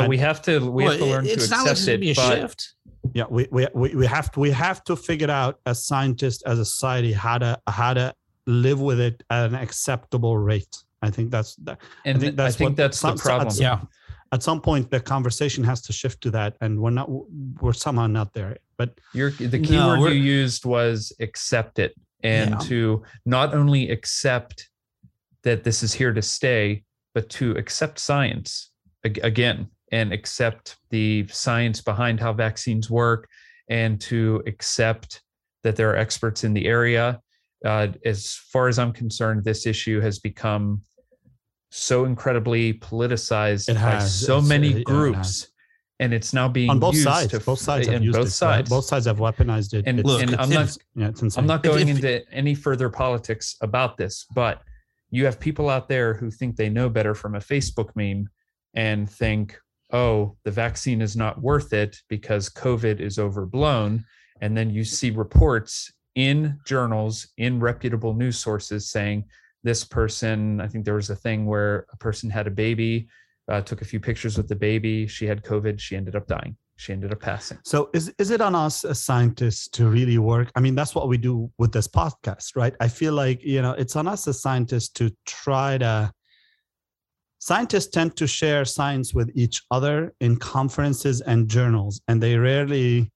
we 0.09 0.18
have 0.18 0.40
to 0.42 0.70
we 0.70 0.85
Well, 0.85 0.92
have 0.92 1.00
to 1.00 1.06
learn 1.06 1.25
to 1.25 1.30
it's 1.30 1.50
not 1.50 1.62
like 1.64 1.73
it's 1.73 1.85
gonna 1.87 1.94
it. 1.97 2.00
be 2.00 2.11
a 2.12 2.14
but 2.14 2.37
shift. 2.40 2.75
yeah 3.14 3.25
we, 3.28 3.49
we 3.50 3.66
we 3.75 3.94
we 3.97 4.06
have 4.06 4.30
to 4.32 4.40
we 4.40 4.50
have 4.52 4.85
to 4.85 4.94
figure 4.97 5.30
out 5.30 5.59
as 5.66 5.85
scientists 5.85 6.42
as 6.42 6.59
a 6.61 6.64
society 6.64 7.12
how 7.12 7.38
to 7.38 7.59
how 7.66 7.92
to 7.94 8.14
live 8.47 8.80
with 8.80 9.00
it 9.00 9.23
at 9.30 9.47
an 9.47 9.54
acceptable 9.56 10.38
rate 10.38 10.76
i 11.02 11.11
think 11.11 11.30
that's 11.32 11.56
that 11.56 11.80
and 12.04 12.20
think 12.20 12.37
that's 12.37 12.54
I 12.54 12.59
think 12.59 12.70
what 12.70 12.76
that's 12.76 12.99
some- 12.99 13.16
the 13.16 13.23
problem. 13.23 13.50
some- 13.50 13.62
Yeah. 13.64 13.80
At 14.32 14.42
some 14.42 14.60
point 14.60 14.90
the 14.90 15.00
conversation 15.00 15.64
has 15.64 15.80
to 15.82 15.92
shift 15.92 16.20
to 16.22 16.30
that 16.30 16.56
and 16.60 16.78
we're 16.80 16.90
not 16.90 17.08
we're 17.60 17.72
somehow 17.72 18.06
not 18.06 18.32
there 18.32 18.56
but 18.78 18.99
Your 19.12 19.30
the 19.30 19.58
No, 19.58 19.68
keyword 19.68 20.00
we're- 20.00 20.14
you 20.16 20.22
used 20.22 20.64
was 20.64 21.12
accept 21.20 21.78
it, 21.78 21.94
and 22.22 22.50
Yeah. 22.50 22.58
to 22.70 23.02
not 23.26 23.54
only 23.54 23.90
accept 23.90 24.70
that 25.42 25.64
this 25.64 25.82
is 25.82 25.92
here 25.92 26.12
to 26.14 26.22
stay, 26.22 26.84
but 27.14 27.28
to 27.38 27.50
accept 27.52 27.99
science 27.99 28.70
again 29.04 29.68
and 29.92 30.12
accept 30.14 30.76
the 30.90 31.26
science 31.28 31.80
behind 31.82 32.20
how 32.20 32.32
vaccines 32.32 32.88
work, 32.88 33.28
and 33.68 34.00
to 34.02 34.42
accept 34.46 35.22
that 35.62 35.76
there 35.76 35.90
are 35.90 35.96
experts 35.96 36.42
in 36.44 36.54
the 36.54 36.66
area. 36.66 37.20
Uh, 37.64 37.88
as 38.06 38.34
far 38.52 38.68
as 38.68 38.78
I'm 38.78 38.92
concerned, 38.92 39.44
this 39.44 39.66
issue 39.66 40.00
has 40.00 40.18
become 40.18 40.82
so 41.71 42.05
incredibly 42.05 42.75
politicized 42.75 43.69
It 43.69 43.75
by 43.75 43.81
has. 43.81 44.15
so 44.27 44.35
It's- 44.39 44.49
many 44.49 44.69
uh, 44.69 44.71
yeah, 44.73 44.79
it 44.79 44.85
groups, 44.85 45.49
and 46.00 46.12
it's 46.12 46.33
now 46.33 46.49
being 46.49 46.71
on 46.71 46.79
both 46.81 46.95
used 46.95 47.07
sides 47.07 47.31
to 47.33 47.41
both 47.41 47.59
sides 47.61 47.87
have 47.89 48.03
used 48.03 48.17
both 48.19 48.27
it 48.29 48.31
sides. 48.31 48.69
both 48.71 48.85
sides 48.85 49.07
have 49.07 49.19
weaponized 49.19 49.75
it 49.75 49.85
And, 49.87 49.99
It's- 50.00 50.05
Look, 50.05 50.23
and 50.23 50.31
it's- 50.33 50.47
I'm 50.49 50.53
not 50.55 50.77
yeah 50.97 51.09
it's 51.09 51.37
I'm 51.39 51.47
not 51.47 51.62
going 51.62 51.89
if- 51.89 51.97
into 51.97 52.29
any 52.33 52.55
further 52.55 52.89
politics 52.89 53.57
about 53.61 53.97
this, 53.97 54.27
but 54.35 54.62
you 55.11 55.25
have 55.25 55.39
people 55.41 55.69
out 55.69 55.89
there 55.89 56.15
who 56.15 56.31
think 56.31 56.57
they 56.57 56.69
know 56.69 56.89
better 56.89 57.15
from 57.15 57.35
a 57.35 57.41
Facebook 57.41 57.91
meme 57.97 58.29
and 58.75 59.11
think, 59.11 59.59
oh, 59.93 60.37
the 60.45 60.50
vaccine 60.53 61.00
is 61.03 61.17
not 61.17 61.41
worth 61.43 61.73
it 61.73 61.97
because 62.09 62.49
COVID 62.49 63.00
is 63.00 63.19
overblown. 63.19 64.05
And 64.41 64.57
then 64.57 64.71
you 64.71 64.85
see 64.85 65.11
reports 65.11 65.93
in 66.15 66.59
journals, 66.65 67.27
in 67.39 67.59
reputable 67.59 68.15
news 68.15 68.39
sources 68.39 68.89
saying 68.89 69.25
this 69.62 69.85
person, 69.85 70.61
I 70.61 70.69
think 70.69 70.85
there 70.85 70.95
was 70.95 71.11
a 71.11 71.17
thing 71.17 71.47
where 71.47 71.87
a 71.93 71.97
person 71.97 72.31
had 72.31 72.47
a 72.47 72.50
baby, 72.50 73.09
uh, 73.49 73.61
took 73.61 73.83
a 73.83 73.85
few 73.85 74.00
pictures 74.00 74.37
with 74.37 74.49
the 74.49 74.57
baby. 74.57 75.07
She 75.07 75.26
had 75.26 75.43
COVID. 75.43 75.81
She 75.81 75.97
ended 75.97 76.17
up 76.17 76.26
dying. 76.26 76.57
She 76.76 76.93
ended 76.93 77.12
up 77.12 77.21
passing. 77.21 77.59
So 77.64 77.90
is 77.93 78.14
is 78.19 78.31
it 78.31 78.40
on 78.40 78.55
us 78.55 78.85
as 78.85 79.02
scientists 79.02 79.69
to 79.71 79.88
really 79.88 80.17
work? 80.17 80.50
I 80.57 80.61
mean, 80.61 80.75
that's 80.75 80.95
what 80.95 81.09
we 81.09 81.19
do 81.19 81.50
with 81.59 81.73
this 81.73 81.87
podcast, 81.87 82.57
right? 82.57 82.75
I 82.81 82.88
feel 82.88 83.12
like, 83.12 83.45
you 83.45 83.61
know, 83.61 83.73
it's 83.73 83.97
on 83.97 84.09
us 84.09 84.26
as 84.29 84.40
scientists 84.40 84.88
to 84.90 85.11
try 85.26 85.76
to 85.79 86.11
scientists 87.38 87.88
tend 87.88 88.17
to 88.17 88.26
share 88.26 88.64
science 88.64 89.12
with 89.12 89.31
each 89.35 89.62
other 89.71 90.14
in 90.21 90.37
conferences 90.37 91.21
and 91.21 91.49
journals, 91.49 92.00
and 92.09 92.23
they 92.23 92.37
rarely 92.38 93.11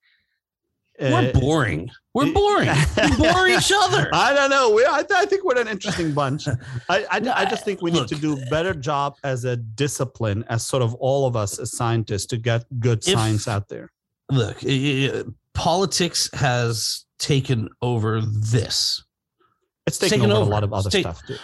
We're 1.00 1.30
uh, 1.30 1.32
boring. 1.32 1.90
We're 2.14 2.32
boring. 2.32 2.68
we 2.96 3.16
bore 3.18 3.48
each 3.48 3.72
other. 3.74 4.08
I 4.12 4.32
don't 4.32 4.50
know. 4.50 4.70
We, 4.70 4.84
I, 4.84 5.02
I 5.16 5.26
think 5.26 5.44
we're 5.44 5.60
an 5.60 5.66
interesting 5.66 6.12
bunch. 6.12 6.46
I, 6.88 7.04
I, 7.10 7.20
I 7.34 7.44
just 7.46 7.64
think 7.64 7.82
we 7.82 7.90
need 7.90 8.06
to 8.08 8.14
do 8.14 8.34
a 8.40 8.46
better 8.46 8.72
job 8.74 9.16
as 9.24 9.44
a 9.44 9.56
discipline, 9.56 10.44
as 10.48 10.64
sort 10.66 10.82
of 10.84 10.94
all 10.94 11.26
of 11.26 11.34
us 11.34 11.58
as 11.58 11.76
scientists, 11.76 12.26
to 12.26 12.36
get 12.36 12.64
good 12.78 12.98
If- 12.98 13.14
science 13.14 13.48
out 13.48 13.68
there. 13.68 13.90
Look, 14.30 14.62
i- 14.64 14.68
i- 14.68 15.24
politics 15.52 16.30
has 16.34 17.04
taken 17.18 17.68
over 17.82 18.20
this. 18.20 19.04
It's 19.86 19.98
taken 19.98 20.20
taken 20.20 20.30
over, 20.32 20.40
over. 20.42 20.50
a 20.50 20.54
lot 20.54 20.64
of 20.64 20.72
other 20.72 20.88
ta- 20.88 21.12
stuff 21.12 21.22
too. 21.26 21.36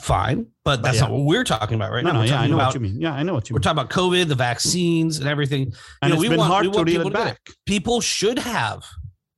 Fine, 0.00 0.46
but 0.64 0.82
that's 0.82 0.96
yeah. 0.96 1.02
not 1.02 1.10
what 1.10 1.24
we're 1.24 1.42
talking 1.42 1.74
about 1.74 1.90
right 1.90 2.04
no, 2.04 2.12
now. 2.12 2.18
no, 2.20 2.24
yeah, 2.24 2.40
I 2.40 2.46
know 2.46 2.54
about 2.54 2.66
what 2.66 2.74
you 2.74 2.80
mean. 2.80 3.00
Yeah, 3.00 3.12
I 3.12 3.22
know 3.24 3.34
what 3.34 3.50
you 3.50 3.54
mean. 3.54 3.56
we're 3.56 3.70
mean. 3.70 3.76
talking 3.76 3.78
about 3.82 3.90
COVID, 3.90 4.28
the 4.28 4.34
vaccines, 4.36 5.18
and 5.18 5.28
everything. 5.28 5.72
And 6.00 6.10
know, 6.10 6.14
it's 6.14 6.20
we 6.22 6.28
been 6.28 6.38
want- 6.38 6.48
we 6.48 6.52
hard 6.52 6.66
want 6.66 6.86
reel 6.88 6.98
people 6.98 7.10
back. 7.10 7.40
People 7.66 8.00
should 8.00 8.38
have 8.38 8.84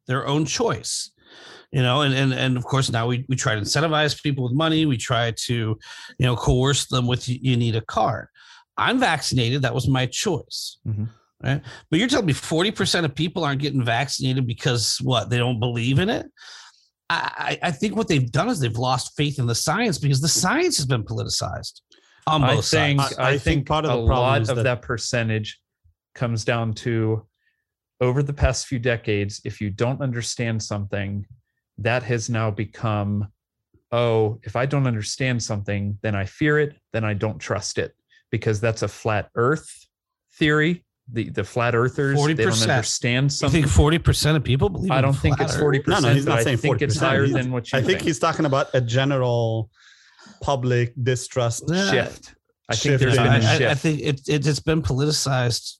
their 0.06 0.26
own 0.26 0.44
choice. 0.44 1.10
You 1.72 1.82
know, 1.82 2.02
and 2.02 2.14
and 2.14 2.32
and 2.32 2.56
of 2.56 2.64
course 2.64 2.90
now 2.92 3.06
we 3.08 3.24
we 3.28 3.34
try 3.34 3.54
to 3.54 3.60
incentivize 3.60 4.22
people 4.22 4.44
with 4.44 4.52
money. 4.52 4.86
We 4.86 4.96
try 4.96 5.32
to, 5.46 5.54
you 5.54 6.26
know, 6.26 6.36
coerce 6.36 6.86
them 6.86 7.06
with 7.08 7.28
you, 7.28 7.38
you 7.40 7.56
need 7.56 7.74
a 7.74 7.80
card. 7.80 8.28
I'm 8.76 9.00
vaccinated. 9.00 9.62
That 9.62 9.74
was 9.74 9.88
my 9.88 10.06
choice. 10.06 10.78
Mhm. 10.86 11.08
Right. 11.42 11.60
But 11.90 11.98
you're 11.98 12.08
telling 12.08 12.26
me 12.26 12.32
40% 12.32 13.04
of 13.04 13.14
people 13.14 13.44
aren't 13.44 13.60
getting 13.60 13.84
vaccinated 13.84 14.46
because 14.46 14.98
what 15.02 15.30
they 15.30 15.36
don't 15.36 15.58
believe 15.60 15.98
in 15.98 16.08
it? 16.08 16.26
I, 17.14 17.58
I 17.62 17.68
I 17.68 17.70
think 17.70 17.96
what 17.96 18.08
they've 18.08 18.30
done 18.30 18.48
is 18.48 18.60
they've 18.60 18.76
lost 18.76 19.12
faith 19.16 19.38
in 19.38 19.46
the 19.46 19.54
science 19.54 19.98
because 19.98 20.20
the 20.20 20.28
science 20.28 20.76
has 20.78 20.86
been 20.86 21.04
politicized 21.04 21.80
on 22.26 22.40
both 22.40 22.50
I 22.50 22.78
think 22.78 23.00
sides. 23.00 23.18
I- 23.18 23.22
I, 23.22 23.28
I 23.28 23.30
think, 23.32 23.42
think 23.42 23.66
part 23.68 23.84
of 23.84 23.90
a 23.90 24.00
the 24.00 24.06
problem 24.06 24.26
lot 24.26 24.42
is 24.42 24.48
of 24.48 24.56
that- 24.56 24.62
that, 24.64 24.82
percentage 24.82 25.60
comes 26.14 26.44
down 26.44 26.74
to 26.74 27.26
over 28.00 28.22
the 28.22 28.32
past 28.32 28.66
few 28.66 28.78
decades. 28.78 29.40
If 29.44 29.60
you 29.60 29.70
don't 29.70 30.00
understand 30.00 30.62
something, 30.62 31.26
that 31.78 32.02
has 32.04 32.30
now 32.30 32.50
become, 32.50 33.28
oh, 33.92 34.38
if 34.42 34.54
I 34.56 34.66
don't 34.66 34.86
understand 34.86 35.42
something, 35.42 35.98
then 36.02 36.14
I 36.14 36.24
fear 36.24 36.58
it, 36.60 36.76
then 36.92 37.04
I 37.04 37.14
don't 37.14 37.38
trust 37.38 37.78
it 37.78 37.92
because 38.30 38.60
that's 38.60 38.82
a 38.82 38.88
flat 38.88 39.28
Earth 39.34 39.68
theory. 40.38 40.84
The 41.12 41.28
the 41.28 41.44
flat 41.44 41.74
earthers 41.74 42.16
they 42.24 42.32
don't 42.34 42.46
40%. 42.52 42.62
understand 42.70 43.24
You 43.26 43.30
something. 43.30 43.62
think 43.64 43.72
40% 44.02 44.36
of 44.36 44.42
people 44.44 44.70
believe 44.70 44.90
I 44.90 45.02
don't 45.02 45.12
think 45.12 45.38
it's 45.40 45.54
forty 45.56 45.78
No, 45.78 45.84
percent. 45.84 46.02
no, 46.02 46.08
no, 46.08 46.14
he's 46.14 46.26
not 46.26 46.38
I 46.38 46.44
saying 46.44 46.56
think 46.58 46.80
it's 46.82 46.96
40%. 46.96 47.00
higher 47.00 47.24
He's- 47.24 47.36
than 47.36 47.52
what 47.52 47.70
you 47.72 47.78
I 47.78 47.82
think 47.82 48.00
he's 48.00 48.18
talking 48.18 48.46
about 48.46 48.68
a 48.72 48.80
general 48.80 49.68
public 50.40 50.94
distrust. 51.02 51.64
Yeah. 51.68 51.90
shift. 51.90 52.34
I 52.70 52.74
think 52.76 52.92
Shift 52.92 53.00
there's 53.00 53.16
in- 53.18 53.22
been 53.22 53.32
a 53.32 53.34
I, 53.34 53.36
I- 53.52 53.58
shift. 53.58 53.70
I 53.70 53.74
think 53.74 54.00
it, 54.00 54.20
it 54.26 54.46
it's 54.46 54.60
been 54.60 54.80
politicized 54.82 55.74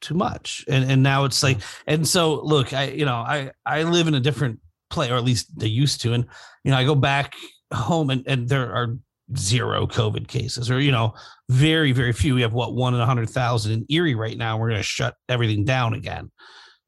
too 0.00 0.14
much, 0.14 0.64
and 0.68 0.90
and 0.90 1.02
now 1.02 1.24
it's 1.26 1.42
like, 1.42 1.58
and 1.86 2.08
so 2.08 2.40
look, 2.42 2.72
I 2.72 2.84
you 2.84 3.04
know 3.04 3.16
I 3.16 3.50
I 3.66 3.82
live 3.82 4.08
in 4.08 4.14
a 4.14 4.20
different 4.20 4.60
place, 4.88 5.10
or 5.10 5.16
at 5.16 5.24
least 5.24 5.58
they 5.58 5.66
used 5.66 6.00
to, 6.02 6.14
and 6.14 6.24
you 6.64 6.70
know 6.70 6.78
I 6.78 6.84
go 6.84 6.94
back 6.94 7.34
home, 7.74 8.08
and 8.08 8.24
and 8.26 8.48
there 8.48 8.72
are 8.74 8.96
zero 9.36 9.86
COVID 9.86 10.28
cases, 10.28 10.70
or 10.70 10.80
you 10.80 10.92
know 10.92 11.14
very 11.48 11.92
very 11.92 12.12
few. 12.12 12.34
We 12.34 12.42
have 12.42 12.52
what 12.52 12.74
one 12.74 12.94
in 12.94 13.00
a 13.00 13.06
hundred 13.06 13.30
thousand 13.30 13.72
in 13.72 13.86
Erie 13.88 14.14
right 14.14 14.36
now. 14.36 14.56
We're 14.58 14.68
going 14.70 14.80
to 14.80 14.84
shut 14.84 15.14
everything 15.28 15.64
down 15.64 15.94
again. 15.94 16.30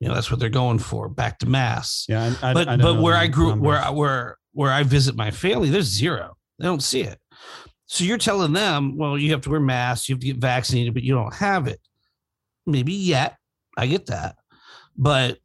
You 0.01 0.09
know 0.09 0.15
that's 0.15 0.31
what 0.31 0.41
they're 0.41 0.49
going 0.49 0.79
for, 0.81 1.09
back 1.09 1.39
to 1.41 1.47
mass. 1.47 2.07
Yeah, 2.09 2.25
and 2.25 2.39
I, 2.43 2.53
but 2.55 2.69
I 2.69 2.77
but 2.77 3.01
where 3.01 3.15
I 3.17 3.27
grew 3.29 3.51
numbers. 3.51 3.67
where 3.67 3.79
I- 3.79 3.91
where 3.91 4.37
where 4.53 4.73
I 4.73 4.83
visit 4.83 5.15
my 5.17 5.31
family, 5.31 5.71
there's 5.71 5.87
zero. 5.87 6.37
They 6.59 6.67
don't 6.67 6.83
see 6.83 7.03
it. 7.03 7.19
So 7.87 8.05
you're 8.05 8.19
telling 8.19 8.53
them, 8.53 8.97
well, 8.97 9.17
you 9.19 9.31
have 9.33 9.41
to 9.43 9.51
wear 9.51 9.61
masks, 9.61 10.09
you 10.09 10.15
have 10.15 10.21
to 10.21 10.27
get 10.27 10.37
vaccinated, 10.39 10.95
but 10.95 11.03
you 11.03 11.15
don't 11.15 11.35
have 11.35 11.69
it. 11.69 11.81
Maybe 12.67 12.93
yet. 12.93 13.37
I 13.79 13.87
get 13.87 14.07
that. 14.07 14.37
But 14.97 15.39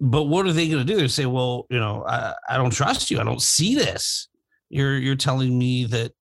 but 0.00 0.24
what 0.24 0.46
are 0.46 0.52
they 0.52 0.68
going 0.68 0.86
to 0.86 0.92
do? 0.92 1.00
They 1.00 1.08
say, 1.08 1.26
well, 1.26 1.66
you 1.70 1.78
know, 1.80 2.04
I, 2.06 2.34
I 2.48 2.56
don't 2.56 2.70
trust 2.72 3.10
you. 3.10 3.18
I 3.20 3.24
don't 3.24 3.42
see 3.42 3.74
this. 3.74 4.28
You're 4.72 4.98
you're 4.98 5.16
telling 5.16 5.56
me 5.58 5.84
that 5.86 6.12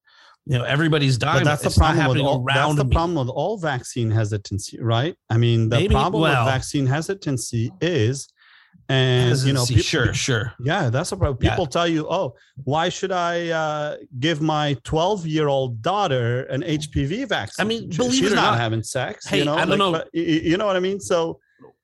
you 0.45 0.57
know 0.57 0.63
everybody's 0.65 1.17
dying. 1.17 1.39
But 1.39 1.45
that's 1.45 1.61
the 1.63 1.67
it's 1.69 1.77
problem 1.77 2.07
with 2.09 2.19
all, 2.19 2.43
that's 2.47 2.75
the 2.75 2.83
me. 2.85 2.91
problem 2.91 3.15
with 3.15 3.29
all 3.29 3.57
vaccine 3.57 4.11
hesitancy, 4.11 4.77
right? 4.81 5.15
I 5.29 5.37
mean, 5.37 5.69
the 5.69 5.77
Maybe- 5.77 5.93
problem 5.95 6.21
well- 6.21 6.45
with 6.45 6.53
vaccine 6.53 6.85
hesitancy 6.85 7.71
is, 7.79 8.27
and 8.89 9.37
you 9.39 9.53
know, 9.53 9.65
people, 9.65 9.83
sure, 9.83 10.13
sure. 10.13 10.53
Yeah, 10.63 10.89
that's 10.89 11.11
a 11.13 11.17
problem. 11.17 11.37
Yeah. 11.41 11.51
People 11.51 11.67
tell 11.67 11.87
you, 11.87 12.07
"Oh, 12.09 12.33
why 12.65 12.89
should 12.89 13.11
I 13.13 13.49
uh, 13.49 13.97
give 14.19 14.41
my 14.41 14.73
12-year-old 14.83 15.81
daughter 15.81 16.43
an 16.43 16.61
HPV 16.63 17.27
vaccine?" 17.29 17.65
I 17.65 17.67
mean, 17.67 17.89
believe 17.89 18.13
she's 18.15 18.27
it 18.27 18.33
or 18.33 18.35
not, 18.35 18.51
not- 18.51 18.59
having 18.59 18.83
sex. 18.83 19.27
Hey, 19.27 19.39
you 19.39 19.45
know, 19.45 19.55
I 19.55 19.65
don't 19.65 19.77
know- 19.77 19.91
y- 19.91 20.03
y- 20.13 20.41
You 20.43 20.57
know 20.57 20.65
what 20.65 20.75
I 20.75 20.79
mean? 20.81 20.99
So, 20.99 21.39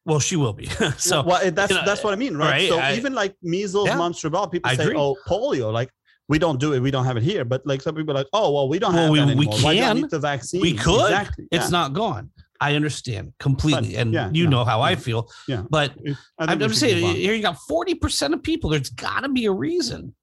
Well, 0.06 0.20
she 0.20 0.36
will 0.36 0.54
be. 0.54 0.66
so 0.98 1.22
well, 1.24 1.52
that's 1.52 1.72
you 1.72 1.78
know, 1.78 1.86
that's 1.86 2.04
what 2.04 2.14
I 2.14 2.18
mean, 2.18 2.36
right? 2.36 2.52
right, 2.52 2.70
So 2.70 2.80
I- 2.80 2.96
even 2.96 3.14
like 3.14 3.36
measles, 3.44 3.88
Yeah, 3.88 3.98
mumps, 3.98 4.22
rubella, 4.24 4.52
people 4.52 4.70
I 4.72 4.76
say, 4.76 4.84
agree. 4.86 4.98
"Oh, 4.98 5.16
polio," 5.28 5.72
like. 5.72 5.90
We 6.30 6.40
don't 6.40 6.60
do 6.60 6.74
it. 6.74 6.80
We 6.82 6.92
don't 6.92 7.06
have 7.06 7.18
it 7.18 7.24
here. 7.24 7.46
But 7.46 7.66
like 7.66 7.82
some 7.82 7.96
people 7.96 8.12
are 8.14 8.18
like, 8.20 8.28
oh 8.34 8.52
well, 8.54 8.68
we 8.70 8.80
don't 8.80 8.94
Well, 8.94 9.04
have 9.04 9.12
we- 9.12 9.20
that 9.20 9.26
we 9.28 9.32
anymore. 9.48 9.60
Why 9.62 9.74
do 9.76 9.80
can. 9.82 9.96
need 9.98 10.10
the 10.10 10.20
vaccine? 10.20 10.62
We 10.62 10.74
could. 10.74 11.06
Exactly. 11.06 11.48
it's 11.52 11.66
yeah. 11.66 11.70
not 11.70 11.94
gone. 11.94 12.32
I 12.60 12.74
understand 12.76 13.34
completely, 13.40 13.92
But, 13.94 14.00
and 14.02 14.14
yeah, 14.14 14.30
you 14.34 14.46
yeah, 14.46 14.50
know 14.50 14.66
how 14.66 14.82
I 14.82 14.96
feel. 14.96 15.30
yeah. 15.48 15.62
But 15.70 15.92
I 16.40 16.48
think 16.48 16.62
I'm, 16.64 16.68
we 16.70 16.74
saying 16.74 17.16
here 17.16 17.34
you 17.36 17.42
got 17.44 17.58
40 17.68 17.96
percent 17.96 18.34
of 18.34 18.42
people. 18.42 18.72
There's 18.72 18.90
got 18.90 19.22
to 19.22 19.30
be 19.30 19.46
a 19.46 19.52
reason, 19.52 20.16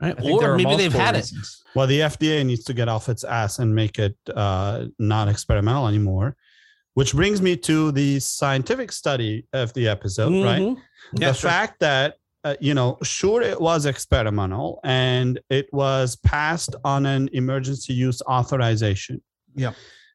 right? 0.00 0.16
I 0.16 0.20
think 0.22 0.40
there 0.40 0.52
Or 0.52 0.56
maybe 0.56 0.76
they've 0.76 0.92
multiple 0.92 1.00
had 1.00 1.16
it. 1.16 1.30
Well, 1.74 1.86
the 1.88 2.00
FDA 2.00 2.46
needs 2.46 2.62
to 2.64 2.74
get 2.74 2.88
off 2.88 3.08
its 3.08 3.24
ass 3.24 3.58
and 3.58 3.74
make 3.74 3.98
it 3.98 4.16
uh, 4.34 4.84
not 5.00 5.28
experimental 5.28 5.88
anymore. 5.88 6.36
Which 6.94 7.12
brings 7.14 7.40
me 7.42 7.56
to 7.56 7.90
the 7.90 8.20
scientific 8.20 8.92
study 8.92 9.46
of 9.54 9.72
the 9.72 9.88
episode, 9.88 10.44
right? 10.44 10.60
Mhm. 10.60 10.76
Yeah, 11.14 11.28
the 11.30 11.34
sure. 11.34 11.50
fact 11.50 11.80
that 11.80 12.16
uh, 12.44 12.56
you 12.60 12.74
know, 12.74 12.98
sure, 13.02 13.40
it 13.40 13.60
was 13.60 13.86
experimental 13.86 14.80
and 14.84 15.38
it 15.48 15.66
was 15.72 16.16
passed 16.16 16.74
on 16.84 17.06
an 17.06 17.28
emergency 17.32 17.92
use 17.92 18.20
authorization. 18.22 19.22
Yep. 19.54 19.74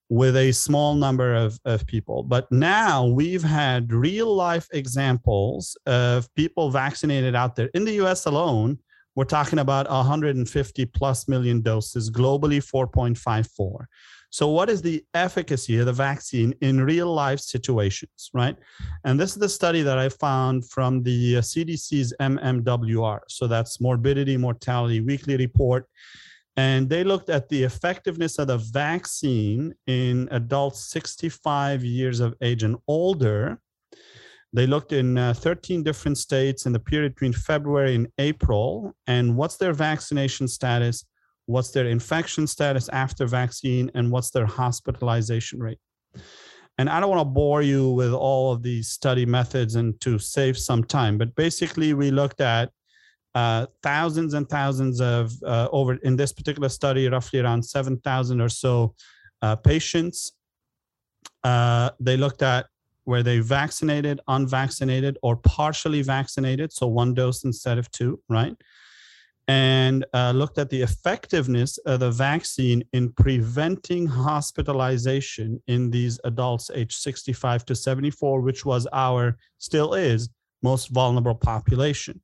With 0.09 0.37
a 0.37 0.53
small 0.53 0.95
number 0.95 1.35
of, 1.35 1.59
of 1.65 1.85
people. 1.85 2.23
But 2.23 2.49
now 2.51 3.05
we've 3.05 3.43
had 3.43 3.91
real 3.91 4.33
life 4.33 4.67
examples 4.71 5.77
of 5.85 6.33
people 6.33 6.71
vaccinated 6.71 7.35
out 7.35 7.55
there. 7.55 7.69
In 7.73 7.83
the 7.83 7.93
US 8.05 8.25
alone, 8.25 8.79
we're 9.15 9.25
talking 9.25 9.59
about 9.59 9.89
150 9.89 10.85
plus 10.85 11.27
million 11.27 11.61
doses, 11.61 12.09
globally 12.09 12.63
4.54. 12.63 13.85
So, 14.37 14.49
what 14.49 14.69
is 14.69 14.83
the 14.83 15.03
efficacy 15.15 15.79
of 15.79 15.87
the 15.87 15.93
vaccine 15.93 16.53
in 16.61 16.79
real 16.79 17.11
life 17.11 17.39
situations, 17.39 18.29
right? 18.35 18.55
And 19.03 19.19
this 19.19 19.31
is 19.31 19.37
the 19.37 19.49
study 19.49 19.81
that 19.81 19.97
I 19.97 20.09
found 20.09 20.69
from 20.69 21.01
the 21.01 21.37
CDC's 21.37 22.13
uh, 22.19 22.29
MMWR. 22.29 23.21
So, 23.29 23.47
that's 23.47 23.81
morbidity, 23.81 24.37
mortality 24.37 25.01
weekly 25.01 25.37
report. 25.37 25.87
And 26.55 26.87
they 26.87 27.03
looked 27.03 27.31
at 27.31 27.49
the 27.49 27.63
effectiveness 27.63 28.37
of 28.37 28.49
the 28.49 28.59
vaccine 28.59 29.73
in 29.87 30.27
adults 30.29 30.91
65 30.91 31.83
years 31.83 32.19
of 32.19 32.35
age 32.39 32.61
and 32.61 32.77
older. 32.87 33.59
They 34.53 34.67
looked 34.67 34.93
in 34.93 35.17
uh, 35.17 35.33
13 35.33 35.81
different 35.81 36.19
states 36.19 36.67
in 36.67 36.73
the 36.73 36.79
period 36.79 37.15
between 37.15 37.33
February 37.33 37.95
and 37.95 38.07
April. 38.19 38.93
And 39.07 39.35
what's 39.35 39.57
their 39.57 39.73
vaccination 39.73 40.47
status? 40.47 41.05
What's 41.47 41.71
their 41.71 41.87
infection 41.87 42.45
status 42.45 42.87
after 42.89 43.25
vaccine? 43.25 43.89
And 43.95 44.11
what's 44.11 44.29
their 44.29 44.45
hospitalization 44.45 45.59
rate? 45.59 45.79
And 46.77 46.89
I 46.89 46.99
don't 46.99 47.09
want 47.09 47.21
to 47.21 47.33
bore 47.33 47.63
you 47.63 47.89
with 47.89 48.13
all 48.13 48.53
of 48.53 48.61
these 48.61 48.89
study 48.89 49.25
methods 49.25 49.75
and 49.75 49.99
to 50.01 50.19
save 50.19 50.57
some 50.57 50.83
time, 50.83 51.17
but 51.17 51.33
basically, 51.35 51.93
we 51.93 52.11
looked 52.11 52.39
at 52.39 52.69
uh, 53.33 53.65
thousands 53.81 54.33
and 54.33 54.47
thousands 54.49 55.01
of 55.01 55.31
uh, 55.45 55.67
over 55.71 55.95
in 55.95 56.15
this 56.15 56.33
particular 56.33 56.69
study, 56.69 57.07
roughly 57.07 57.39
around 57.39 57.63
7,000 57.63 58.41
or 58.41 58.49
so 58.49 58.95
uh, 59.41 59.55
patients. 59.55 60.33
Uh, 61.43 61.89
they 61.99 62.17
looked 62.17 62.41
at 62.41 62.67
were 63.05 63.23
they 63.23 63.39
vaccinated, 63.39 64.19
unvaccinated, 64.27 65.17
or 65.23 65.37
partially 65.37 66.01
vaccinated, 66.01 66.73
so 66.73 66.87
one 66.87 67.13
dose 67.13 67.43
instead 67.45 67.77
of 67.77 67.89
two, 67.91 68.19
right? 68.27 68.53
And 69.49 70.05
uh, 70.13 70.31
looked 70.35 70.57
at 70.57 70.69
the 70.69 70.81
effectiveness 70.81 71.77
of 71.79 72.01
the 72.01 72.11
vaccine 72.11 72.83
in 72.91 73.13
preventing 73.13 74.05
hospitalization 74.05 75.61
in 75.67 75.89
these 75.89 76.19
adults 76.25 76.69
aged 76.73 76.97
65 76.97 77.65
to 77.67 77.75
74, 77.75 78.41
which 78.41 78.65
was 78.65 78.87
our, 78.91 79.37
still 79.57 79.93
is, 79.93 80.29
most 80.61 80.89
vulnerable 80.89 81.35
population. 81.35 82.19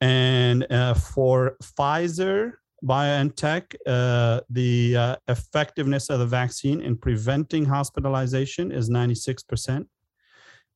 And 0.00 0.66
uh, 0.70 0.94
for 0.94 1.56
Pfizer, 1.62 2.52
BioNTech, 2.84 3.74
uh, 3.86 4.40
the 4.50 4.96
uh, 4.96 5.16
effectiveness 5.28 6.10
of 6.10 6.18
the 6.20 6.26
vaccine 6.26 6.80
in 6.80 6.96
preventing 6.96 7.64
hospitalization 7.64 8.70
is 8.70 8.90
96% 8.90 9.86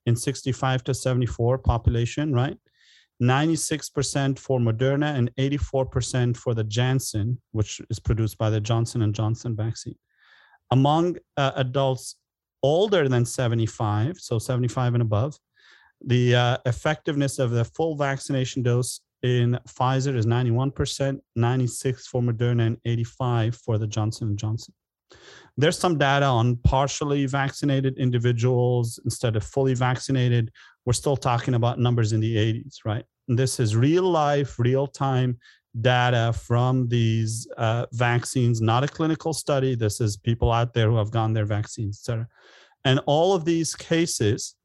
in 0.06 0.16
65 0.16 0.84
to 0.84 0.94
74 0.94 1.58
population, 1.58 2.32
right? 2.32 2.56
96% 3.20 4.38
for 4.38 4.58
Moderna 4.58 5.14
and 5.14 5.30
84% 5.36 6.36
for 6.36 6.54
the 6.54 6.64
Janssen, 6.64 7.40
which 7.52 7.80
is 7.90 7.98
produced 7.98 8.38
by 8.38 8.50
the 8.50 8.60
Johnson 8.60 9.02
and 9.02 9.14
Johnson 9.14 9.54
vaccine. 9.54 9.96
Among 10.70 11.16
uh, 11.36 11.52
adults 11.56 12.16
older 12.62 13.08
than 13.08 13.24
75, 13.24 14.18
so 14.18 14.38
75 14.38 14.94
and 14.94 15.02
above, 15.02 15.36
the 16.04 16.34
uh, 16.34 16.56
effectiveness 16.64 17.38
of 17.38 17.50
the 17.50 17.64
full 17.64 17.96
vaccination 17.96 18.62
dose 18.62 19.00
in 19.22 19.58
Pfizer 19.68 20.16
is 20.16 20.24
91%, 20.24 21.20
96 21.36 22.06
for 22.06 22.22
Moderna, 22.22 22.68
and 22.68 22.78
85 22.84 23.56
for 23.56 23.76
the 23.76 23.86
Johnson 23.86 24.28
and 24.28 24.38
Johnson. 24.38 24.72
There's 25.56 25.78
some 25.78 25.98
data 25.98 26.26
on 26.26 26.56
partially 26.56 27.26
vaccinated 27.26 27.98
individuals 27.98 28.98
instead 29.04 29.36
of 29.36 29.44
fully 29.44 29.74
vaccinated. 29.74 30.50
We're 30.86 30.92
still 30.92 31.16
talking 31.16 31.54
about 31.54 31.78
numbers 31.78 32.12
in 32.12 32.20
the 32.20 32.36
80s, 32.36 32.78
right? 32.84 33.04
And 33.28 33.38
this 33.38 33.60
is 33.60 33.76
real 33.76 34.04
life, 34.04 34.58
real 34.58 34.86
time 34.86 35.38
data 35.80 36.32
from 36.32 36.88
these 36.88 37.46
uh, 37.56 37.86
vaccines, 37.92 38.60
not 38.60 38.84
a 38.84 38.88
clinical 38.88 39.32
study. 39.32 39.74
This 39.74 40.00
is 40.00 40.16
people 40.16 40.50
out 40.50 40.74
there 40.74 40.88
who 40.90 40.96
have 40.96 41.10
gotten 41.10 41.32
their 41.32 41.44
vaccines, 41.44 42.00
et 42.00 42.04
cetera. 42.04 42.28
And 42.84 43.00
all 43.06 43.34
of 43.34 43.44
these 43.44 43.74
cases 43.74 44.56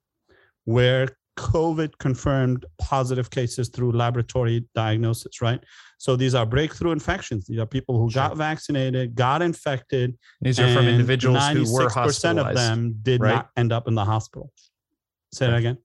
where 0.63 1.09
COVID 1.37 1.97
confirmed 1.97 2.65
positive 2.79 3.29
cases 3.29 3.69
through 3.69 3.91
laboratory 3.91 4.65
diagnosis, 4.73 5.41
right? 5.41 5.61
So 5.97 6.15
these 6.15 6.35
are 6.35 6.45
breakthrough 6.45 6.91
infections. 6.91 7.45
These 7.47 7.59
are 7.59 7.65
people 7.65 7.99
who 7.99 8.09
sure. 8.09 8.21
got 8.21 8.37
vaccinated, 8.37 9.15
got 9.15 9.41
infected. 9.41 10.17
These 10.41 10.59
are 10.59 10.73
from 10.73 10.87
individuals 10.87 11.47
who 11.49 11.73
were 11.73 11.89
hospitalized. 11.89 12.49
of 12.49 12.55
them 12.55 12.95
did 13.01 13.21
right? 13.21 13.35
not 13.35 13.49
end 13.57 13.71
up 13.71 13.87
in 13.87 13.95
the 13.95 14.05
hospital. 14.05 14.51
Say 15.33 15.47
that 15.47 15.57
again. 15.57 15.77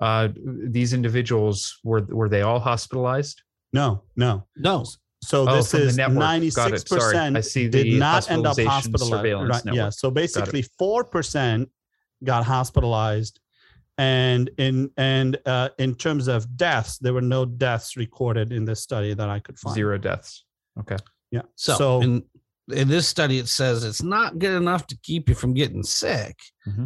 Uh, 0.00 0.28
these 0.44 0.92
individuals 0.92 1.78
were 1.84 2.02
were 2.08 2.28
they 2.28 2.42
all 2.42 2.58
hospitalized? 2.58 3.42
No, 3.72 4.02
no, 4.16 4.46
no. 4.56 4.84
So 5.22 5.48
oh, 5.48 5.56
this 5.56 5.74
is 5.74 5.96
ninety 5.96 6.50
six 6.50 6.82
percent 6.82 7.36
did 7.52 7.98
not 7.98 8.28
end 8.28 8.46
up 8.46 8.58
hospitalized. 8.58 9.66
Right, 9.66 9.74
yeah. 9.74 9.90
So 9.90 10.10
basically, 10.10 10.62
four 10.78 11.04
percent 11.04 11.68
got 12.24 12.44
hospitalized 12.44 13.38
and 13.98 14.50
in 14.58 14.90
and 14.96 15.38
uh, 15.46 15.70
in 15.78 15.94
terms 15.94 16.28
of 16.28 16.56
deaths, 16.56 16.98
there 16.98 17.12
were 17.12 17.20
no 17.20 17.44
deaths 17.44 17.96
recorded 17.96 18.52
in 18.52 18.64
this 18.64 18.82
study 18.82 19.14
that 19.14 19.28
I 19.28 19.38
could 19.38 19.58
find. 19.58 19.74
Zero 19.74 19.98
deaths. 19.98 20.44
Okay. 20.80 20.96
Yeah. 21.30 21.42
So, 21.56 21.74
so 21.76 22.00
in, 22.00 22.22
in 22.72 22.88
this 22.88 23.06
study, 23.06 23.38
it 23.38 23.48
says 23.48 23.84
it's 23.84 24.02
not 24.02 24.38
good 24.38 24.56
enough 24.56 24.86
to 24.88 24.98
keep 25.02 25.28
you 25.28 25.34
from 25.34 25.54
getting 25.54 25.82
sick. 25.82 26.38
Mm-hmm. 26.66 26.84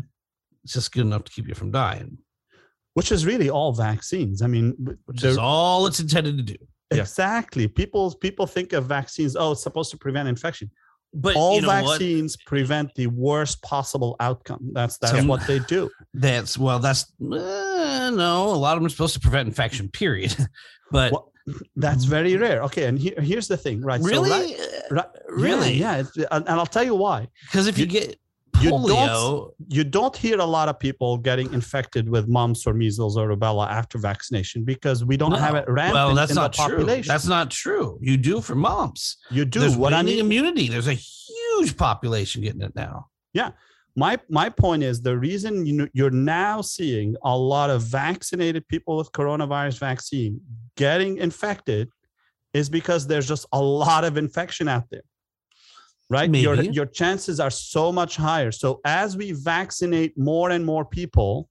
It's 0.64 0.72
just 0.72 0.92
good 0.92 1.06
enough 1.06 1.24
to 1.24 1.32
keep 1.32 1.48
you 1.48 1.54
from 1.54 1.70
dying. 1.70 2.18
Which 2.94 3.12
is 3.12 3.26
really 3.26 3.50
all 3.50 3.72
vaccines. 3.72 4.42
I 4.42 4.46
mean, 4.46 4.74
which 5.04 5.22
is 5.22 5.36
all 5.36 5.86
it's 5.86 6.00
intended 6.00 6.38
to 6.38 6.42
do. 6.42 6.56
Exactly. 6.90 7.64
Yeah. 7.64 7.70
People 7.74 8.14
people 8.14 8.46
think 8.46 8.72
of 8.72 8.86
vaccines. 8.86 9.36
Oh, 9.36 9.52
it's 9.52 9.62
supposed 9.62 9.90
to 9.90 9.96
prevent 9.96 10.28
infection 10.28 10.70
but 11.16 11.34
all 11.34 11.56
you 11.56 11.62
know 11.62 11.68
vaccines 11.68 12.36
what? 12.36 12.46
prevent 12.46 12.94
the 12.94 13.06
worst 13.06 13.62
possible 13.62 14.16
outcome. 14.20 14.70
That's 14.72 14.98
that's 14.98 15.18
so, 15.18 15.24
what 15.24 15.46
they 15.46 15.58
do. 15.60 15.90
That's 16.14 16.56
well, 16.56 16.78
that's 16.78 17.12
uh, 17.20 18.10
no. 18.14 18.48
A 18.48 18.56
lot 18.56 18.72
of 18.72 18.80
them 18.80 18.86
are 18.86 18.90
supposed 18.90 19.14
to 19.14 19.20
prevent 19.20 19.48
infection. 19.48 19.90
Period. 19.90 20.34
but 20.90 21.12
well, 21.12 21.32
that's 21.76 22.04
very 22.04 22.36
rare. 22.36 22.62
Okay, 22.62 22.84
and 22.84 22.98
here, 22.98 23.14
here's 23.20 23.48
the 23.48 23.56
thing, 23.56 23.82
right? 23.82 24.00
Really, 24.00 24.30
so, 24.30 24.56
right, 24.90 25.04
right, 25.04 25.08
really, 25.28 25.74
yeah, 25.74 26.04
and 26.30 26.48
I'll 26.48 26.64
tell 26.64 26.84
you 26.84 26.94
why. 26.94 27.28
Because 27.42 27.66
if 27.66 27.76
you, 27.76 27.84
you 27.84 27.90
get 27.90 28.18
you 28.60 28.70
don't 28.70 29.52
you 29.68 29.84
don't 29.84 30.16
hear 30.16 30.38
a 30.38 30.44
lot 30.44 30.68
of 30.68 30.78
people 30.78 31.18
getting 31.18 31.52
infected 31.52 32.08
with 32.08 32.28
mumps 32.28 32.66
or 32.66 32.74
measles 32.74 33.16
or 33.16 33.28
rubella 33.28 33.68
after 33.68 33.98
vaccination 33.98 34.64
because 34.64 35.04
we 35.04 35.16
don't 35.16 35.30
no. 35.30 35.36
have 35.36 35.54
it 35.54 35.64
rampant 35.68 35.94
well 35.94 36.14
that's 36.14 36.34
not 36.34 36.52
true. 36.52 36.84
that's 36.84 37.26
not 37.26 37.50
true. 37.50 37.98
You 38.00 38.16
do 38.16 38.40
for 38.40 38.54
mumps. 38.54 39.18
You 39.30 39.44
do. 39.44 39.60
There's 39.60 39.76
what 39.76 39.92
i 39.92 40.02
mean 40.02 40.18
immunity. 40.18 40.68
There's 40.68 40.88
a 40.88 40.94
huge 40.94 41.76
population 41.76 42.42
getting 42.42 42.62
it 42.62 42.74
now. 42.74 43.08
Yeah. 43.32 43.50
My 43.94 44.18
my 44.28 44.48
point 44.48 44.82
is 44.82 45.00
the 45.00 45.16
reason 45.16 45.66
you 45.66 45.88
you're 45.92 46.10
now 46.10 46.60
seeing 46.60 47.16
a 47.24 47.36
lot 47.36 47.70
of 47.70 47.82
vaccinated 47.82 48.68
people 48.68 48.96
with 48.96 49.10
coronavirus 49.12 49.78
vaccine 49.78 50.40
getting 50.76 51.16
infected 51.16 51.88
is 52.52 52.68
because 52.68 53.06
there's 53.06 53.28
just 53.28 53.46
a 53.52 53.60
lot 53.60 54.04
of 54.04 54.16
infection 54.16 54.68
out 54.68 54.84
there 54.90 55.02
right? 56.10 56.30
Maybe. 56.30 56.42
your 56.42 56.54
your 56.54 56.86
chances 56.86 57.40
are 57.40 57.50
so 57.50 57.92
much 57.92 58.16
higher. 58.16 58.52
So 58.52 58.80
as 58.84 59.16
we 59.16 59.32
vaccinate 59.32 60.16
more 60.16 60.50
and 60.50 60.64
more 60.64 60.84
people 60.84 61.48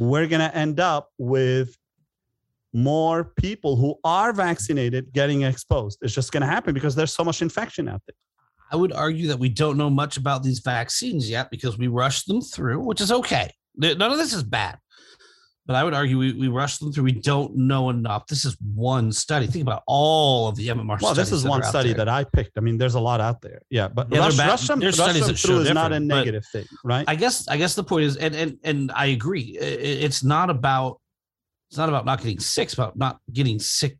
we're 0.00 0.26
going 0.26 0.40
to 0.40 0.56
end 0.56 0.80
up 0.80 1.10
with 1.18 1.76
more 2.72 3.24
people 3.36 3.76
who 3.76 3.96
are 4.04 4.32
vaccinated 4.32 5.12
getting 5.12 5.42
exposed. 5.42 5.98
It's 6.02 6.14
just 6.14 6.32
going 6.32 6.40
to 6.40 6.46
happen 6.46 6.72
because 6.72 6.94
there's 6.94 7.12
so 7.12 7.24
much 7.24 7.42
infection 7.42 7.88
out 7.88 8.00
there. 8.06 8.14
I 8.72 8.76
would 8.76 8.92
argue 8.92 9.26
that 9.28 9.38
we 9.38 9.48
don't 9.48 9.76
know 9.76 9.90
much 9.90 10.16
about 10.16 10.42
these 10.42 10.60
vaccines 10.60 11.28
yet 11.28 11.50
because 11.50 11.76
we 11.76 11.88
rushed 11.88 12.28
them 12.28 12.40
through 12.40 12.80
which 12.80 13.00
is 13.00 13.12
okay. 13.12 13.52
None 13.76 14.00
of 14.00 14.18
this 14.18 14.32
is 14.32 14.42
bad 14.42 14.78
but 15.70 15.76
I 15.76 15.84
would 15.84 15.94
argue 15.94 16.18
we, 16.18 16.32
we 16.32 16.48
rushed 16.48 16.80
them 16.80 16.92
through. 16.92 17.04
We 17.04 17.12
don't 17.12 17.54
know 17.54 17.90
enough. 17.90 18.26
This 18.26 18.44
is 18.44 18.56
one 18.74 19.12
study. 19.12 19.46
Think 19.46 19.62
about 19.62 19.84
all 19.86 20.48
of 20.48 20.56
the 20.56 20.66
MMR. 20.66 21.00
Well, 21.00 21.14
this 21.14 21.30
is 21.30 21.44
one 21.44 21.62
study 21.62 21.92
that 21.92 22.08
I 22.08 22.24
picked. 22.24 22.58
I 22.58 22.60
mean, 22.60 22.76
there's 22.76 22.96
a 22.96 23.00
lot 23.00 23.20
out 23.20 23.40
there. 23.40 23.62
Yeah, 23.70 23.86
but 23.86 24.08
yeah, 24.10 24.18
rush, 24.18 24.36
rush 24.36 24.66
them, 24.66 24.80
rush 24.80 24.96
them 24.96 25.36
through 25.36 25.60
is 25.60 25.70
not 25.70 25.92
a 25.92 26.00
negative 26.00 26.44
thing, 26.50 26.66
right? 26.82 27.04
I 27.06 27.14
guess 27.14 27.46
I 27.46 27.56
guess 27.56 27.76
the 27.76 27.84
point 27.84 28.06
is, 28.06 28.16
and 28.16 28.34
and 28.34 28.58
and 28.64 28.90
I 28.96 29.06
agree. 29.06 29.56
It's 29.60 30.24
not 30.24 30.50
about 30.50 31.00
it's 31.68 31.78
not 31.78 31.88
about 31.88 32.04
not 32.04 32.18
getting 32.18 32.40
sick. 32.40 32.64
It's 32.64 32.74
about 32.74 32.96
not 32.96 33.20
getting 33.32 33.60
sick 33.60 33.96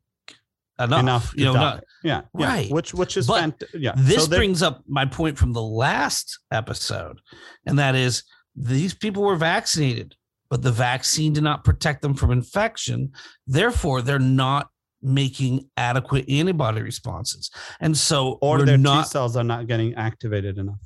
enough. 0.81 1.01
enough 1.01 1.33
you 1.37 1.45
know, 1.45 1.53
not, 1.53 1.85
yeah, 2.03 2.23
yeah, 2.37 2.47
right. 2.49 2.71
Which 2.73 2.95
which 2.95 3.17
is 3.17 3.29
but 3.29 3.45
fant- 3.45 3.69
yeah. 3.75 3.93
This 3.97 4.25
so 4.25 4.29
brings 4.29 4.61
up 4.61 4.83
my 4.89 5.07
point 5.07 5.39
from 5.39 5.53
the 5.53 5.63
last 5.63 6.37
episode, 6.51 7.21
and 7.65 7.79
that 7.79 7.95
is 7.95 8.25
these 8.57 8.93
people 8.93 9.23
were 9.23 9.37
vaccinated 9.37 10.17
but 10.51 10.63
the 10.63 10.73
vaccine 10.73 11.33
did 11.33 11.45
not 11.45 11.65
protect 11.65 12.03
them 12.03 12.15
from 12.15 12.33
infection. 12.33 13.13
Therefore, 13.47 14.03
they're 14.03 14.19
not 14.19 14.69
making 15.01 15.71
adequate 15.77 16.29
antibody 16.29 16.83
responses. 16.83 17.51
And 17.81 17.97
so, 17.97 18.39
or 18.43 18.63
their 18.65 18.77
not, 18.77 19.05
T 19.05 19.11
cells 19.11 19.37
are 19.37 19.45
not 19.45 19.69
getting 19.69 19.95
activated 19.95 20.59
enough. 20.59 20.81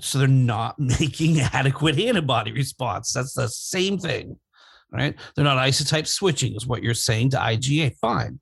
So 0.00 0.18
they're 0.18 0.28
not 0.28 0.78
making 0.78 1.40
adequate 1.40 1.98
antibody 1.98 2.52
response. 2.52 3.12
That's 3.12 3.34
the 3.34 3.48
same 3.48 3.98
thing, 3.98 4.38
right? 4.90 5.14
They're 5.34 5.44
not 5.44 5.58
isotype 5.58 6.06
switching, 6.06 6.54
is 6.54 6.66
what 6.66 6.82
you're 6.82 6.94
saying 6.94 7.30
to 7.30 7.38
IgA. 7.38 7.96
Fine. 8.00 8.40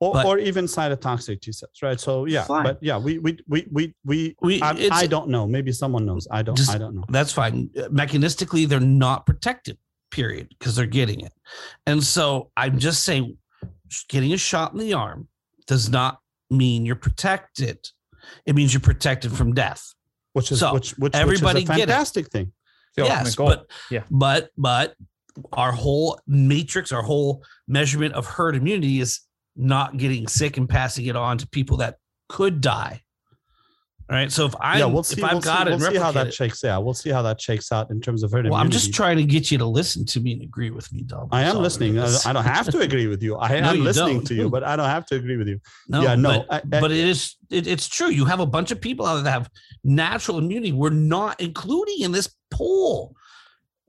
Or, 0.00 0.12
But- 0.14 0.26
or 0.26 0.38
even 0.38 0.64
cytotoxic 0.64 1.40
T 1.42 1.52
cells, 1.52 1.72
right? 1.82 2.00
So 2.00 2.24
yeah, 2.24 2.44
Fine. 2.44 2.64
but 2.64 2.78
yeah, 2.80 2.96
we 2.98 3.18
we 3.18 3.38
we 3.46 3.66
we 3.70 3.94
we, 4.04 4.36
We- 4.40 4.62
I, 4.62 4.88
I 4.90 5.06
don't 5.06 5.28
know. 5.28 5.46
Maybe 5.46 5.72
someone 5.72 6.06
knows. 6.06 6.26
I 6.30 6.42
don't. 6.42 6.56
Just- 6.56 6.70
I 6.74 6.78
don't 6.78 6.94
know. 6.94 7.04
That's 7.10 7.32
fine. 7.32 7.68
Mechanistically, 7.92 8.66
they're 8.66 8.80
not 8.80 9.26
protected, 9.26 9.76
period, 10.10 10.48
because 10.58 10.74
they're 10.74 10.86
getting 10.86 11.20
it. 11.20 11.32
And 11.86 12.02
so 12.02 12.50
I'm 12.56 12.78
just 12.78 13.04
saying, 13.04 13.36
getting 14.08 14.32
a 14.32 14.38
shot 14.38 14.72
in 14.72 14.78
the 14.78 14.94
arm 14.94 15.28
does 15.66 15.88
not 15.90 16.18
mean 16.50 16.86
you're 16.86 16.96
protected. 16.96 17.78
It 18.46 18.54
means 18.54 18.72
you're 18.72 18.80
protected 18.80 19.32
from 19.32 19.54
death. 19.54 19.94
Which 20.32 20.50
is 20.52 20.60
So, 20.60 20.72
which 20.72 20.92
which 20.92 21.14
everybody 21.14 21.60
which 21.60 21.64
is 21.64 21.70
a 21.70 21.74
fantastic 21.74 22.28
thing. 22.30 22.52
Yes, 22.96 23.36
but 23.36 23.66
Yeah. 23.90 24.04
but 24.10 24.50
but 24.56 24.94
our 25.52 25.72
whole 25.72 26.18
matrix, 26.26 26.90
our 26.92 27.02
whole 27.02 27.44
measurement 27.68 28.14
of 28.14 28.26
herd 28.26 28.56
immunity 28.56 29.00
is 29.00 29.20
not 29.60 29.96
getting 29.96 30.26
sick 30.26 30.56
and 30.56 30.68
passing 30.68 31.06
it 31.06 31.16
on 31.16 31.38
to 31.38 31.48
people 31.48 31.76
that 31.78 31.96
could 32.28 32.60
die. 32.60 33.02
All 34.08 34.16
right. 34.16 34.32
So 34.32 34.44
if 34.44 34.56
I 34.60 34.78
yeah, 34.80 34.86
we'll 34.86 35.04
see. 35.04 35.20
if 35.20 35.24
I've 35.24 35.34
we'll 35.34 35.40
got 35.40 35.68
see, 35.68 35.72
it, 35.72 35.78
we'll 35.78 35.90
see 35.92 35.96
how 35.98 36.10
that 36.10 36.26
it- 36.28 36.34
shakes. 36.34 36.60
Yeah, 36.64 36.78
we'll 36.78 36.94
see 36.94 37.10
how 37.10 37.22
that 37.22 37.40
shakes 37.40 37.70
out 37.70 37.90
in 37.92 38.00
terms 38.00 38.24
of 38.24 38.32
herd 38.32 38.44
well, 38.46 38.54
I'm 38.58 38.68
just 38.70 38.92
trying 38.92 39.18
to 39.18 39.22
get 39.22 39.52
you 39.52 39.58
to 39.58 39.64
listen 39.66 40.04
to 40.06 40.18
me 40.20 40.32
and 40.32 40.42
agree 40.42 40.70
with 40.70 40.92
me, 40.92 41.02
Dom. 41.02 41.28
I 41.30 41.42
am 41.44 41.58
listening. 41.58 41.96
I. 41.96 42.08
I 42.26 42.32
don't 42.32 42.42
have 42.44 42.68
to 42.70 42.80
agree 42.88 43.06
with 43.06 43.22
you. 43.22 43.38
I 43.38 43.60
No, 43.60 43.68
am 43.70 43.76
you 43.76 43.84
listening 43.84 44.16
don't. 44.16 44.26
to 44.26 44.34
you, 44.34 44.50
but 44.50 44.64
I 44.64 44.74
don't 44.74 44.88
have 44.88 45.06
to 45.06 45.14
agree 45.14 45.36
with 45.36 45.46
you. 45.46 45.60
No, 45.88 46.02
yeah, 46.02 46.16
no. 46.16 46.44
but, 46.48 46.52
I- 46.52 46.56
I- 46.76 46.80
but 46.80 46.90
it 46.90 46.96
is 46.98 47.36
it, 47.50 47.68
it's 47.68 47.86
true. 47.88 48.08
You 48.08 48.24
have 48.24 48.40
a 48.40 48.46
bunch 48.46 48.72
of 48.72 48.80
people 48.80 49.06
out 49.06 49.14
there 49.14 49.22
that 49.24 49.30
have 49.30 49.48
natural 49.84 50.38
immunity. 50.38 50.72
We're 50.72 50.90
not 50.90 51.40
including 51.40 52.00
in 52.00 52.10
this 52.10 52.34
poll. 52.50 53.14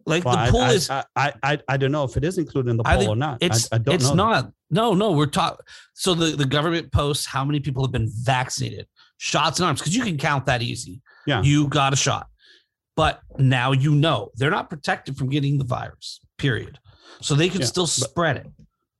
Like 0.05 0.25
Well, 0.25 0.35
the 0.35 0.41
I, 0.41 0.49
poll 0.51 0.61
I, 0.61 0.71
is 0.71 0.89
I, 0.89 1.03
I, 1.15 1.33
I, 1.43 1.59
I 1.67 1.77
don't 1.77 1.91
know 1.91 2.03
if 2.03 2.17
it 2.17 2.23
is 2.23 2.37
included 2.37 2.69
in 2.71 2.77
the 2.77 2.83
poll 2.83 3.09
or 3.09 3.15
not. 3.15 3.37
it's 3.41 3.67
I, 3.71 3.77
don't 3.77 3.95
it's 3.95 4.09
know. 4.09 4.15
not. 4.15 4.51
No, 4.69 4.93
no, 4.93 5.11
we're 5.11 5.25
talking. 5.25 5.65
So 5.93 6.13
the 6.13 6.35
the 6.35 6.45
government 6.45 6.91
posts 6.91 7.25
how 7.25 7.43
many 7.45 7.59
people 7.59 7.83
have 7.83 7.91
been 7.91 8.09
vaccinated, 8.23 8.87
shots 9.17 9.59
and 9.59 9.65
arms, 9.67 9.79
because 9.79 9.95
you 9.95 10.03
can 10.03 10.17
count 10.17 10.45
that 10.45 10.61
easy. 10.61 11.01
Yeah. 11.27 11.41
you 11.43 11.67
got 11.67 11.93
a 11.93 11.95
shot, 11.95 12.27
but 12.95 13.21
now 13.37 13.71
you 13.73 13.93
know 13.93 14.31
they're 14.35 14.49
not 14.49 14.69
protected 14.69 15.17
from 15.17 15.29
getting 15.29 15.57
the 15.59 15.65
virus. 15.65 16.19
Period. 16.37 16.79
So 17.21 17.35
they 17.35 17.49
can 17.49 17.61
Yeah, 17.61 17.67
still 17.67 17.85
spread 17.87 18.37
it. 18.37 18.47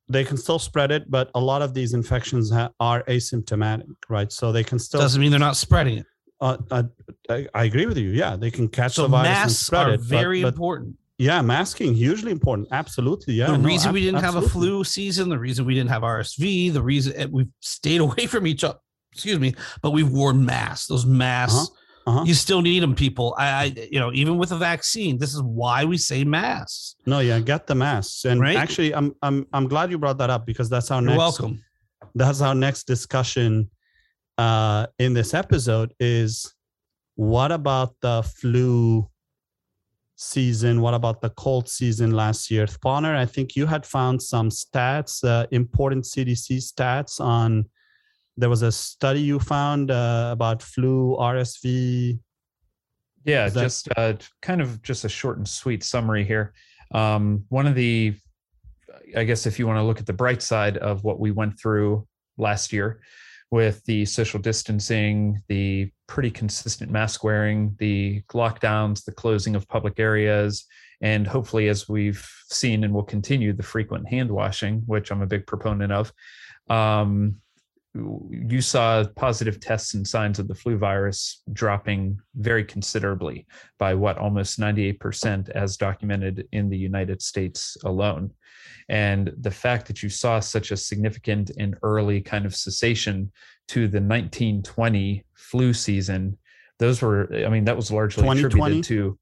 They 0.10 0.24
can 0.26 0.36
still 0.38 0.60
spread 0.60 0.92
it, 0.92 1.10
but 1.10 1.32
a 1.34 1.40
lot 1.40 1.62
of 1.62 1.74
these 1.74 1.94
infections 1.94 2.52
ha- 2.52 2.70
are 2.80 3.02
asymptomatic, 3.04 3.88
right? 4.10 4.30
So 4.32 4.52
they 4.52 4.64
can 4.64 4.78
still. 4.78 5.00
Doesn't 5.00 5.22
mean 5.22 5.32
they're 5.32 5.40
not 5.40 5.56
spreading 5.56 5.98
it. 6.00 6.06
Uh, 6.42 6.58
uh, 6.72 6.84
I, 7.30 7.48
I 7.54 7.64
agree 7.66 7.86
with 7.86 7.98
you. 7.98 8.10
Yeah, 8.10 8.36
they 8.36 8.50
can 8.52 8.68
catch 8.68 8.94
So 8.96 9.04
the 9.04 9.10
virus 9.10 9.28
and 9.28 9.36
masks 9.38 9.66
spread 9.66 9.88
are 9.88 9.94
it. 9.94 9.98
but- 10.00 10.06
very 10.08 10.42
but, 10.42 10.54
important. 10.56 10.96
yeah, 11.20 11.42
masking 11.42 11.94
hugely 11.94 12.32
important. 12.32 12.68
Absolutely. 12.72 13.36
Yeah. 13.36 13.52
the 13.52 13.58
no, 13.60 13.64
reason 13.68 13.94
we 13.94 14.02
didn't 14.02 14.22
have 14.22 14.36
a 14.36 14.42
flu 14.42 14.84
season, 14.84 15.30
the 15.30 15.38
reason 15.40 15.66
we 15.66 15.76
didn't 15.76 15.92
have 15.92 16.02
RSV, 16.02 16.74
the 16.74 16.82
reason 16.82 17.14
eh, 17.16 17.28
we've 17.30 17.50
stayed 17.60 18.02
away 18.08 18.26
from 18.26 18.48
each 18.48 18.64
other. 18.64 18.80
Excuse 19.14 19.40
me, 19.40 19.54
but 19.82 19.92
we've 19.92 20.10
worn 20.10 20.44
masks. 20.46 20.88
Those 20.88 21.06
masks, 21.06 21.70
uh-huh. 22.08 22.24
you 22.26 22.34
still 22.34 22.62
need 22.62 22.82
them, 22.82 22.96
people. 22.96 23.36
I, 23.38 23.46
I, 23.46 23.64
you 23.92 24.00
know, 24.00 24.12
even 24.14 24.38
with 24.38 24.52
a 24.54 24.58
vaccine, 24.58 25.18
this 25.20 25.36
is 25.36 25.42
why 25.44 25.84
we 25.86 25.98
say 25.98 26.24
masks. 26.24 26.96
No, 27.06 27.20
yeah, 27.20 27.38
get 27.40 27.68
the 27.68 27.76
masks. 27.76 28.24
And 28.26 28.40
Right? 28.40 28.56
actually, 28.56 28.96
I'm 28.96 29.14
I'm 29.22 29.46
I'm 29.54 29.68
glad 29.68 29.92
you 29.92 29.98
brought 30.00 30.18
that 30.20 30.30
up 30.30 30.46
because 30.46 30.70
that's 30.70 30.90
our 30.92 31.02
You're 31.02 31.10
next 31.12 31.18
welcome. 31.20 31.62
that's 32.16 32.40
our 32.42 32.56
next 32.56 32.88
discussion 32.88 33.70
uh, 34.42 34.88
in 34.98 35.14
this 35.14 35.34
episode 35.34 35.94
is 36.00 36.54
what 37.16 37.52
about 37.52 37.94
the 38.02 38.24
flu 38.24 39.08
season? 40.16 40.82
What 40.82 40.96
about 40.96 41.22
the 41.22 41.30
cold 41.32 41.70
season 41.70 42.12
last 42.12 42.50
year? 42.50 42.66
Spawner, 42.66 43.16
I 43.16 43.28
think 43.28 43.56
you 43.56 43.68
had 43.68 43.86
found 43.86 44.20
some 44.20 44.50
stats, 44.50 45.24
uh, 45.24 45.46
important 45.52 46.06
CDC 46.06 46.48
stats 46.58 47.22
on. 47.22 47.66
There 48.38 48.50
was 48.50 48.64
a 48.64 48.72
study 48.72 49.22
you 49.22 49.40
found 49.40 49.92
uh, 49.92 50.30
about 50.32 50.64
flu, 50.64 51.16
RSV. 51.20 52.18
Yeah, 53.24 53.50
that- 53.50 53.62
just 53.62 53.90
uh, 53.96 54.14
kind 54.42 54.62
of 54.62 54.82
just 54.82 55.06
a 55.06 55.10
short 55.10 55.38
and 55.38 55.48
sweet 55.48 55.84
summary 55.84 56.24
here. 56.24 56.54
Um, 56.92 57.46
one 57.50 57.68
of 57.68 57.76
the, 57.76 58.16
I 59.16 59.24
guess, 59.24 59.46
if 59.46 59.60
you 59.60 59.68
want 59.68 59.78
to 59.78 59.84
look 59.84 60.00
at 60.00 60.08
the 60.08 60.14
bright 60.24 60.42
side 60.42 60.78
of 60.78 61.04
what 61.04 61.20
we 61.20 61.30
went 61.30 61.60
through 61.60 62.08
last 62.38 62.74
year 62.74 63.02
with 63.52 63.84
the 63.84 64.06
social 64.06 64.40
distancing, 64.40 65.42
the 65.50 65.92
pretty 66.08 66.32
consistent 66.32 66.90
mask 66.90 67.24
wearing, 67.24 67.76
the 67.80 68.22
lockdowns, 68.34 69.04
the 69.04 69.12
closing 69.12 69.56
of 69.56 69.68
public 69.68 70.00
areas, 70.00 70.66
and 71.02 71.28
hopefully, 71.28 71.68
as 71.68 71.90
we've 71.90 72.26
seen 72.50 72.84
and 72.84 72.94
will 72.94 73.04
continue, 73.04 73.54
the 73.54 73.64
frequent 73.64 74.08
hand 74.08 74.32
washing, 74.32 74.84
which 74.86 75.12
I'm 75.12 75.22
a 75.22 75.28
big 75.28 75.46
proponent 75.48 75.92
of. 75.92 76.14
Um, 76.70 77.38
you 77.94 78.62
saw 78.62 79.04
positive 79.16 79.60
tests 79.60 79.96
and 79.96 80.08
signs 80.08 80.40
of 80.40 80.48
the 80.48 80.56
flu 80.56 80.78
virus 80.78 81.44
dropping 81.52 82.18
very 82.36 82.64
considerably 82.64 83.46
by 83.78 83.94
what 83.94 84.18
almost 84.18 84.60
98% 84.60 85.50
as 85.50 85.76
documented 85.76 86.48
in 86.54 86.70
the 86.70 86.78
United 86.78 87.22
States 87.22 87.76
alone. 87.84 88.32
And 88.88 89.34
the 89.42 89.52
fact 89.52 89.88
that 89.88 90.02
you 90.02 90.10
saw 90.10 90.40
such 90.40 90.72
a 90.72 90.78
significant 90.78 91.52
and 91.58 91.76
early 91.84 92.22
kind 92.22 92.46
of 92.46 92.56
cessation 92.56 93.32
to 93.70 93.88
the 93.88 94.00
1920 94.00 95.26
flu 95.34 95.74
season, 95.74 96.38
those 96.80 97.02
were, 97.02 97.30
I 97.46 97.50
mean, 97.50 97.66
that 97.66 97.76
was 97.76 97.92
largely 97.92 98.24
2020? 98.24 98.48
attributed 98.48 98.84
to 98.86 99.20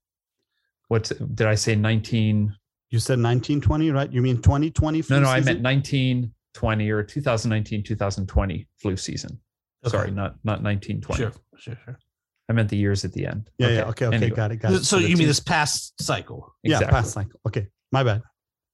what 0.89 1.12
did 1.34 1.47
I 1.47 1.55
say 1.55 1.75
19? 1.75 2.55
You 2.91 2.99
said 2.99 3.13
1920, 3.13 3.91
right? 3.91 4.12
You 4.12 4.21
mean 4.21 4.38
2020 4.38 5.01
flu 5.01 5.15
No, 5.15 5.23
no, 5.23 5.36
season? 5.36 5.65
I 5.65 5.73
meant 5.73 5.86
19- 5.86 6.32
20 6.53 6.89
or 6.89 7.03
2019 7.03 7.83
2020 7.83 8.67
flu 8.77 8.97
season. 8.97 9.39
Okay. 9.85 9.97
Sorry, 9.97 10.12
not 10.12 10.35
not 10.43 10.62
1920. 10.62 11.17
Sure, 11.17 11.31
sure, 11.57 11.77
sure. 11.85 11.99
I 12.49 12.53
meant 12.53 12.69
the 12.69 12.77
years 12.77 13.05
at 13.05 13.13
the 13.13 13.27
end. 13.27 13.49
Yeah, 13.57 13.67
okay. 13.67 13.75
yeah, 13.75 13.83
okay, 13.83 14.05
okay, 14.07 14.15
anyway. 14.15 14.35
got 14.35 14.51
it, 14.51 14.55
got 14.57 14.73
it. 14.73 14.83
So, 14.83 14.97
you 14.97 15.15
mean 15.15 15.27
this 15.27 15.39
past 15.39 15.93
cycle? 16.01 16.55
Exactly. 16.63 16.85
Yeah, 16.85 16.91
past 16.91 17.13
cycle. 17.13 17.39
Okay, 17.47 17.67
my 17.91 18.03
bad. 18.03 18.23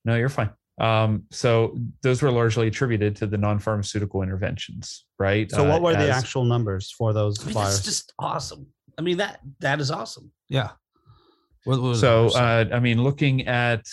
No, 0.05 0.15
you're 0.15 0.29
fine. 0.29 0.49
Um, 0.79 1.23
so 1.31 1.77
those 2.01 2.21
were 2.21 2.31
largely 2.31 2.67
attributed 2.67 3.15
to 3.17 3.27
the 3.27 3.37
non-pharmaceutical 3.37 4.21
interventions, 4.21 5.05
right? 5.19 5.49
So 5.49 5.63
what 5.63 5.79
uh, 5.79 5.83
were 5.83 5.91
uh, 5.91 5.99
the 5.99 6.09
as, 6.09 6.23
actual 6.23 6.43
numbers 6.43 6.91
for 6.91 7.13
those 7.13 7.41
I 7.43 7.45
mean, 7.45 7.53
just 7.53 8.13
awesome. 8.19 8.67
I 8.97 9.01
mean 9.01 9.17
that 9.17 9.39
that 9.59 9.79
is 9.79 9.91
awesome. 9.91 10.31
Yeah. 10.49 10.71
What, 11.63 11.81
what 11.81 11.95
so 11.95 12.27
uh, 12.29 12.65
I 12.71 12.79
mean, 12.79 13.03
looking 13.03 13.47
at 13.47 13.85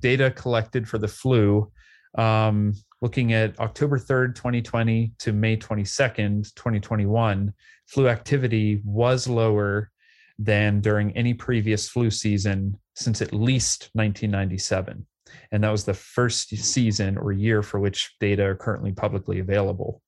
data 0.00 0.30
collected 0.30 0.88
for 0.88 0.98
the 0.98 1.08
flu, 1.08 1.70
um, 2.16 2.74
looking 3.00 3.32
at 3.32 3.58
October 3.60 3.98
3rd, 3.98 4.34
2020 4.34 5.12
to 5.18 5.32
May 5.32 5.56
22nd, 5.56 6.54
2021, 6.54 7.52
flu 7.86 8.08
activity 8.08 8.80
was 8.84 9.28
lower 9.28 9.90
than 10.38 10.80
during 10.80 11.16
any 11.16 11.34
previous 11.34 11.88
flu 11.88 12.10
season 12.10 12.76
since 12.94 13.22
at 13.22 13.32
least 13.32 13.90
1997. 13.92 15.06
And 15.52 15.64
that 15.64 15.70
was 15.70 15.84
the 15.84 15.94
first 15.94 16.50
season 16.50 17.18
or 17.18 17.32
year 17.32 17.62
for 17.62 17.80
which 17.80 18.14
data 18.20 18.44
are 18.44 18.54
currently 18.54 18.92
publicly 18.92 19.40
available. 19.40 20.00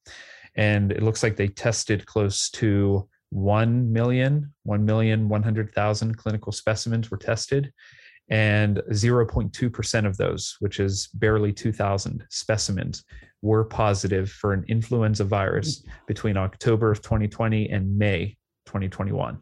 And 0.57 0.93
it 0.93 1.03
looks 1.03 1.23
like 1.23 1.37
they 1.37 1.49
tested 1.49 2.07
close 2.07 2.51
to 2.51 3.09
1 3.31 3.93
million, 3.93 4.53
1 4.63 4.85
million 4.85 5.29
100,000 5.29 6.17
clinical 6.17 6.53
specimens 6.53 7.11
were 7.11 7.17
tested. 7.17 7.73
And 8.29 8.83
0.2% 8.91 10.07
of 10.07 10.17
those, 10.17 10.57
which 10.59 10.81
is 10.81 11.09
barely 11.15 11.53
2,000 11.53 12.25
specimens, 12.29 13.05
were 13.43 13.65
positive 13.65 14.31
for 14.31 14.53
an 14.53 14.65
influenza 14.69 15.25
virus 15.25 15.85
between 16.07 16.37
October 16.37 16.91
of 16.91 17.03
2020 17.03 17.71
and 17.71 17.97
May 17.97 18.37
2021. 18.67 19.39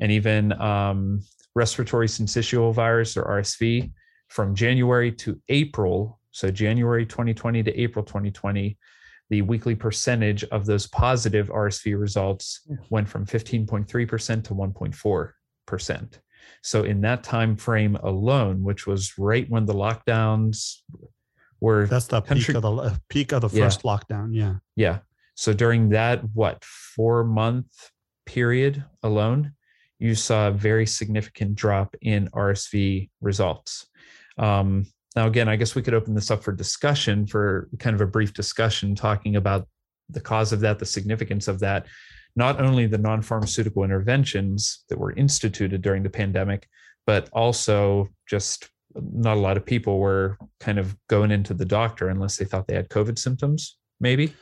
And 0.00 0.12
even 0.12 0.52
um, 0.60 1.20
respiratory 1.54 2.06
syncytial 2.06 2.72
virus 2.72 3.16
or 3.16 3.24
RSV 3.24 3.92
from 4.28 4.54
January 4.54 5.12
to 5.12 5.40
April, 5.48 6.18
so 6.30 6.50
January 6.50 7.06
2020 7.06 7.62
to 7.62 7.80
April 7.80 8.04
2020, 8.04 8.78
the 9.30 9.42
weekly 9.42 9.74
percentage 9.74 10.44
of 10.44 10.66
those 10.66 10.86
positive 10.86 11.48
RSV 11.48 11.98
results 11.98 12.60
went 12.90 13.08
from 13.08 13.26
15.3% 13.26 14.44
to 14.44 14.54
1.4%. 14.54 16.18
So 16.62 16.84
in 16.84 17.00
that 17.02 17.22
time 17.22 17.56
frame 17.56 17.96
alone, 17.96 18.62
which 18.62 18.86
was 18.86 19.18
right 19.18 19.48
when 19.48 19.66
the 19.66 19.74
lockdowns 19.74 20.76
were 21.60 21.86
That's 21.86 22.06
the 22.06 22.20
peak 22.20 22.48
of 22.50 22.62
the 22.62 23.00
peak 23.08 23.32
of 23.32 23.42
the 23.42 23.56
Yeah. 23.56 23.64
first 23.64 23.82
lockdown. 23.82 24.34
Yeah. 24.34 24.56
yeah. 24.74 24.98
So 25.34 25.52
during 25.52 25.90
that, 25.90 26.22
what, 26.34 26.64
four 26.64 27.24
month 27.24 27.90
period 28.24 28.84
alone, 29.02 29.52
you 29.98 30.14
saw 30.14 30.48
a 30.48 30.50
very 30.50 30.86
significant 30.86 31.54
drop 31.54 31.94
in 32.02 32.28
RSV 32.30 33.10
results. 33.20 33.86
Um, 34.38 34.86
now, 35.14 35.26
again, 35.26 35.48
I 35.48 35.56
guess 35.56 35.74
we 35.74 35.82
could 35.82 35.94
open 35.94 36.14
this 36.14 36.30
up 36.30 36.42
for 36.42 36.52
discussion 36.52 37.26
for 37.26 37.68
kind 37.78 37.94
of 37.94 38.02
a 38.02 38.06
brief 38.06 38.34
discussion 38.34 38.94
talking 38.94 39.36
about 39.36 39.66
the 40.10 40.20
cause 40.20 40.52
of 40.52 40.60
that, 40.60 40.78
the 40.78 40.84
significance 40.86 41.48
of 41.48 41.60
that, 41.60 41.86
not 42.36 42.60
only 42.60 42.86
the 42.86 42.98
non 42.98 43.22
pharmaceutical 43.22 43.82
interventions 43.82 44.84
that 44.88 44.98
were 44.98 45.12
instituted 45.12 45.82
during 45.82 46.02
the 46.02 46.10
pandemic, 46.10 46.68
but 47.06 47.28
also 47.32 48.08
just 48.28 48.68
not 48.94 49.36
a 49.36 49.40
lot 49.40 49.56
of 49.56 49.64
people 49.66 49.98
were 49.98 50.38
kind 50.60 50.78
of 50.78 50.96
going 51.08 51.30
into 51.30 51.52
the 51.54 51.64
doctor 51.64 52.08
unless 52.08 52.36
they 52.36 52.44
thought 52.44 52.66
they 52.66 52.74
had 52.74 52.88
COVID 52.88 53.18
symptoms 53.18 53.76
maybe 54.00 54.32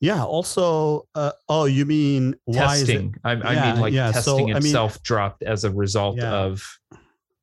Yeah. 0.00 0.24
Also, 0.24 1.06
uh, 1.14 1.32
oh, 1.48 1.64
you 1.64 1.84
mean 1.84 2.34
why 2.44 2.76
is 2.76 2.82
it? 2.82 2.86
testing. 2.86 3.14
I, 3.24 3.32
I 3.32 3.52
Yeah, 3.54 3.72
mean, 3.72 3.80
like 3.80 3.92
yeah, 3.92 4.12
so, 4.12 4.36
testing 4.38 4.50
I 4.50 4.60
mean- 4.60 4.66
itself 4.66 5.02
dropped 5.02 5.42
as 5.42 5.64
a 5.64 5.70
result 5.72 6.16
Yeah. 6.18 6.32
of. 6.32 6.62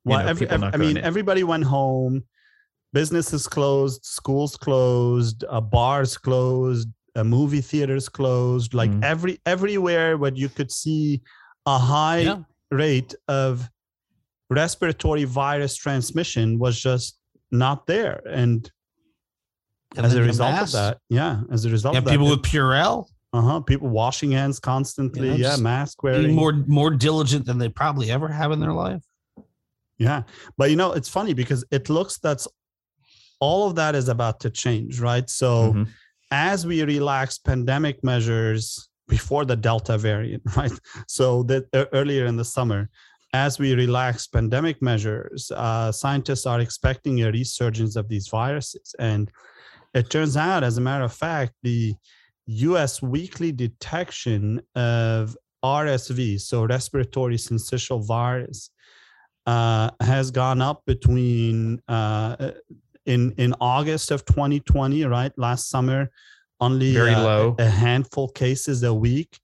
Well, 0.05 0.19
know, 0.23 0.27
every, 0.29 0.49
I 0.49 0.77
mean, 0.77 0.97
in. 0.97 1.03
everybody 1.03 1.43
went 1.43 1.63
home. 1.65 2.23
Businesses 2.93 3.47
closed, 3.47 4.05
schools 4.05 4.55
closed, 4.55 5.43
uh, 5.49 5.59
bars 5.59 6.17
closed, 6.17 6.87
uh, 7.15 7.23
movie 7.23 7.61
theaters 7.61 8.09
closed. 8.09 8.73
Like 8.73 8.91
Mm. 8.91 9.03
every 9.03 9.39
everywhere 9.45 10.17
where 10.17 10.33
you 10.33 10.49
could 10.49 10.71
see 10.71 11.21
a 11.65 11.77
high 11.77 12.19
Yeah. 12.21 12.39
rate 12.71 13.15
of 13.27 13.69
respiratory 14.49 15.23
virus 15.23 15.75
transmission 15.75 16.59
was 16.59 16.79
just 16.79 17.17
not 17.51 17.87
there. 17.87 18.21
And, 18.29 18.69
And 19.97 20.05
as 20.05 20.13
a 20.15 20.21
result 20.21 20.53
of 20.55 20.71
that, 20.73 20.97
yeah, 21.09 21.41
as 21.51 21.65
a 21.65 21.69
result 21.69 21.93
Yeah, 21.93 21.99
of 21.99 22.05
that, 22.05 22.11
people 22.11 22.29
with 22.29 22.41
Purell 22.41 23.07
uh-huh, 23.33 23.59
people 23.61 23.89
washing 23.89 24.31
hands 24.31 24.59
constantly, 24.61 25.27
Yeah, 25.29 25.35
yeah, 25.35 25.49
just 25.51 25.61
mask 25.61 26.03
wearing, 26.03 26.33
more 26.35 26.53
more 26.67 26.89
diligent 26.91 27.45
than 27.45 27.57
they 27.57 27.67
probably 27.69 28.09
ever 28.11 28.27
have 28.29 28.51
in 28.53 28.59
their 28.61 28.71
life. 28.73 29.03
Yeah. 29.97 30.23
But 30.57 30.69
you 30.69 30.75
know, 30.75 30.91
it's 30.93 31.09
funny 31.09 31.33
because 31.33 31.65
it 31.71 31.89
looks 31.89 32.17
that's 32.19 32.47
all 33.41 33.67
of 33.67 33.75
that 33.75 33.93
is 33.95 34.07
about 34.09 34.39
to 34.41 34.49
change, 34.49 34.99
right? 35.01 35.29
So 35.29 35.73
Mhm. 35.73 35.87
As 36.31 36.65
we 36.65 36.83
relax 36.83 37.37
pandemic 37.37 38.03
measures 38.03 38.89
before 39.07 39.45
the 39.45 39.55
Delta 39.55 39.97
variant, 39.97 40.43
right? 40.57 40.71
So 41.07 41.43
that 41.43 41.65
uh, 41.73 41.85
earlier 41.93 42.25
in 42.25 42.37
the 42.37 42.45
summer, 42.45 42.89
as 43.33 43.59
we 43.59 43.75
relax 43.75 44.27
pandemic 44.27 44.81
measures, 44.81 45.51
uh, 45.55 45.91
scientists 45.91 46.45
are 46.45 46.61
expecting 46.61 47.21
a 47.21 47.31
resurgence 47.31 47.95
of 47.95 48.07
these 48.07 48.27
viruses. 48.29 48.95
And 48.97 49.29
it 49.93 50.09
turns 50.09 50.37
out, 50.37 50.63
as 50.63 50.77
a 50.77 50.81
matter 50.81 51.03
of 51.03 51.13
fact, 51.13 51.53
the 51.61 51.95
US 52.47 53.01
weekly 53.01 53.51
detection 53.51 54.61
of 54.75 55.35
RSV, 55.63 56.39
so 56.39 56.65
respiratory 56.65 57.35
syncytial 57.35 58.05
virus, 58.05 58.69
uh, 59.45 59.91
has 59.99 60.31
gone 60.31 60.61
up 60.61 60.83
between 60.85 61.81
uh, 61.87 62.51
in 63.05 63.33
in 63.37 63.53
August 63.61 64.11
of 64.11 64.25
2020, 64.25 65.03
right? 65.05 65.31
Last 65.37 65.69
summer, 65.69 66.09
only 66.59 66.93
Very 66.93 67.13
uh, 67.13 67.23
low. 67.23 67.55
a 67.59 67.69
handful 67.69 68.29
cases 68.29 68.83
a 68.83 68.93
week, 68.93 69.39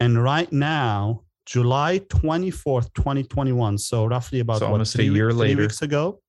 and 0.00 0.22
right 0.22 0.50
now, 0.52 1.22
July 1.46 1.98
24th, 2.08 2.92
2021, 2.94 3.78
so 3.78 4.06
roughly 4.06 4.40
about 4.40 4.58
So 4.60 4.66
what, 4.66 4.72
almost 4.72 4.94
a 4.94 4.98
three 4.98 5.10
week- 5.10 5.16
year 5.16 5.30
three 5.30 5.38
later. 5.40 5.62
weeks 5.62 5.82
ago. 5.82 6.20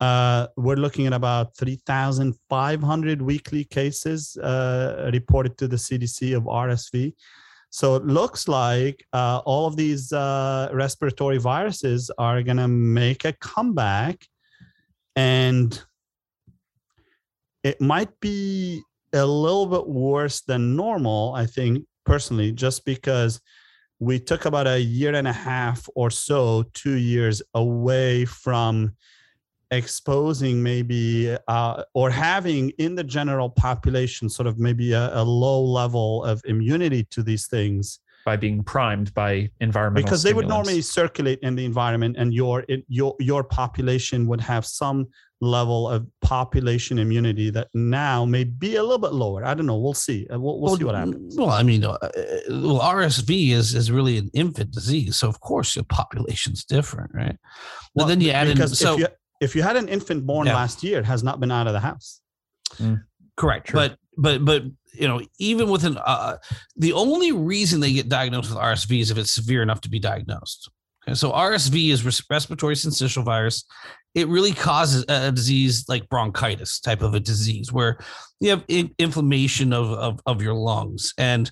Uh, 0.00 0.48
we're 0.56 0.76
looking 0.76 1.06
at 1.06 1.12
about 1.12 1.56
3,500 1.56 3.22
weekly 3.22 3.64
cases 3.64 4.36
uh, 4.36 5.08
reported 5.12 5.56
to 5.58 5.68
the 5.68 5.76
CDC 5.76 6.36
of 6.36 6.42
RSV. 6.44 7.14
So 7.70 7.94
it 7.96 8.04
looks 8.04 8.46
like 8.48 9.04
uh, 9.12 9.40
all 9.46 9.66
of 9.66 9.76
these 9.76 10.12
uh, 10.12 10.68
respiratory 10.72 11.38
viruses 11.38 12.10
are 12.18 12.42
going 12.42 12.56
to 12.58 12.68
make 12.68 13.24
a 13.24 13.32
comeback. 13.34 14.26
And 15.16 15.80
it 17.64 17.80
might 17.80 18.20
be 18.20 18.82
a 19.12 19.26
little 19.26 19.66
bit 19.66 19.88
worse 19.88 20.42
than 20.42 20.76
normal, 20.76 21.34
I 21.34 21.46
think, 21.46 21.84
personally, 22.04 22.52
just 22.52 22.84
because 22.84 23.40
we 23.98 24.20
took 24.20 24.44
about 24.44 24.66
a 24.66 24.80
year 24.80 25.14
and 25.14 25.26
a 25.26 25.32
half 25.32 25.88
or 25.94 26.10
so, 26.10 26.64
two 26.74 26.96
years 26.96 27.42
away 27.54 28.26
from 28.26 28.94
exposing 29.70 30.62
maybe 30.62 31.36
uh, 31.48 31.82
or 31.94 32.10
having 32.10 32.70
in 32.78 32.94
the 32.94 33.04
general 33.04 33.48
population 33.48 34.28
sort 34.28 34.46
of 34.46 34.58
maybe 34.58 34.92
a, 34.92 35.10
a 35.14 35.24
low 35.24 35.62
level 35.62 36.22
of 36.24 36.42
immunity 36.44 37.04
to 37.04 37.22
these 37.22 37.46
things. 37.46 38.00
By 38.24 38.36
being 38.36 38.62
primed 38.62 39.12
by 39.12 39.50
environmental 39.60 40.04
because 40.04 40.22
they 40.22 40.32
would 40.32 40.48
normally 40.48 40.80
circulate 40.80 41.40
in 41.40 41.54
the 41.56 41.64
environment 41.64 42.16
and 42.18 42.32
your 42.32 42.64
it, 42.68 42.84
your 42.88 43.14
your 43.20 43.44
population 43.44 44.26
would 44.28 44.40
have 44.40 44.64
some 44.64 45.08
level 45.44 45.88
of 45.88 46.06
population 46.22 46.98
immunity 46.98 47.50
that 47.50 47.68
now 47.74 48.24
may 48.24 48.44
be 48.44 48.76
a 48.76 48.82
little 48.82 48.98
bit 48.98 49.12
lower 49.12 49.44
i 49.44 49.54
don't 49.54 49.66
know 49.66 49.76
we'll 49.76 49.94
see 49.94 50.26
Uh, 50.32 50.38
we'll, 50.40 50.60
we'll 50.60 50.76
see 50.76 50.84
what 50.84 50.94
happens 50.94 51.36
Well, 51.36 51.50
I 51.50 51.62
mean, 51.62 51.84
uh, 51.84 51.96
well, 52.48 52.80
RSV 52.80 53.50
is 53.50 53.74
is 53.74 53.90
really 53.90 54.18
an 54.18 54.30
infant 54.34 54.70
disease, 54.70 55.16
so 55.16 55.28
of 55.28 55.38
course 55.40 55.76
your 55.76 55.84
population's 55.84 56.64
different, 56.64 57.10
right? 57.14 57.36
But 57.94 58.02
Well, 58.02 58.06
then 58.06 58.20
you 58.20 58.30
add 58.30 58.48
in 58.48 58.54
because 58.54 58.78
so 58.78 58.94
if 58.94 59.00
you 59.00 59.06
if 59.40 59.56
you 59.56 59.62
had 59.62 59.76
an 59.76 59.88
infant 59.88 60.26
born 60.26 60.46
Yeah. 60.46 60.54
last 60.56 60.82
year 60.82 60.98
it 60.98 61.04
has 61.06 61.22
not 61.22 61.40
been 61.40 61.50
out 61.50 61.66
of 61.66 61.72
the 61.72 61.80
house 61.80 62.20
correct, 63.36 63.68
Sure. 63.70 63.74
but 63.80 63.98
but 64.16 64.44
but 64.44 64.62
you 64.94 65.08
know, 65.08 65.20
even 65.38 65.68
with 65.68 65.84
an 65.84 65.98
uh, 65.98 66.36
the 66.76 66.92
only 66.92 67.32
reason 67.32 67.80
they 67.80 67.92
get 67.92 68.08
diagnosed 68.08 68.50
with 68.50 68.58
RSV 68.58 69.00
is 69.00 69.10
if 69.10 69.18
it's 69.18 69.32
severe 69.32 69.62
enough 69.62 69.80
to 69.82 69.90
be 69.90 69.98
diagnosed. 69.98 70.70
Okay, 71.06 71.14
so 71.14 71.32
RSV 71.32 71.90
is 71.90 72.04
respiratory 72.30 72.74
syncytial 72.76 73.24
virus. 73.24 73.64
It 74.14 74.28
really 74.28 74.52
causes 74.52 75.04
a 75.08 75.32
disease 75.32 75.88
like 75.88 76.08
bronchitis 76.08 76.80
type 76.80 77.02
of 77.02 77.14
a 77.14 77.20
disease 77.20 77.72
where 77.72 77.98
you 78.40 78.50
have 78.50 78.64
in- 78.68 78.94
inflammation 78.98 79.72
of, 79.72 79.90
of 79.92 80.20
of 80.26 80.40
your 80.42 80.54
lungs 80.54 81.12
and 81.18 81.50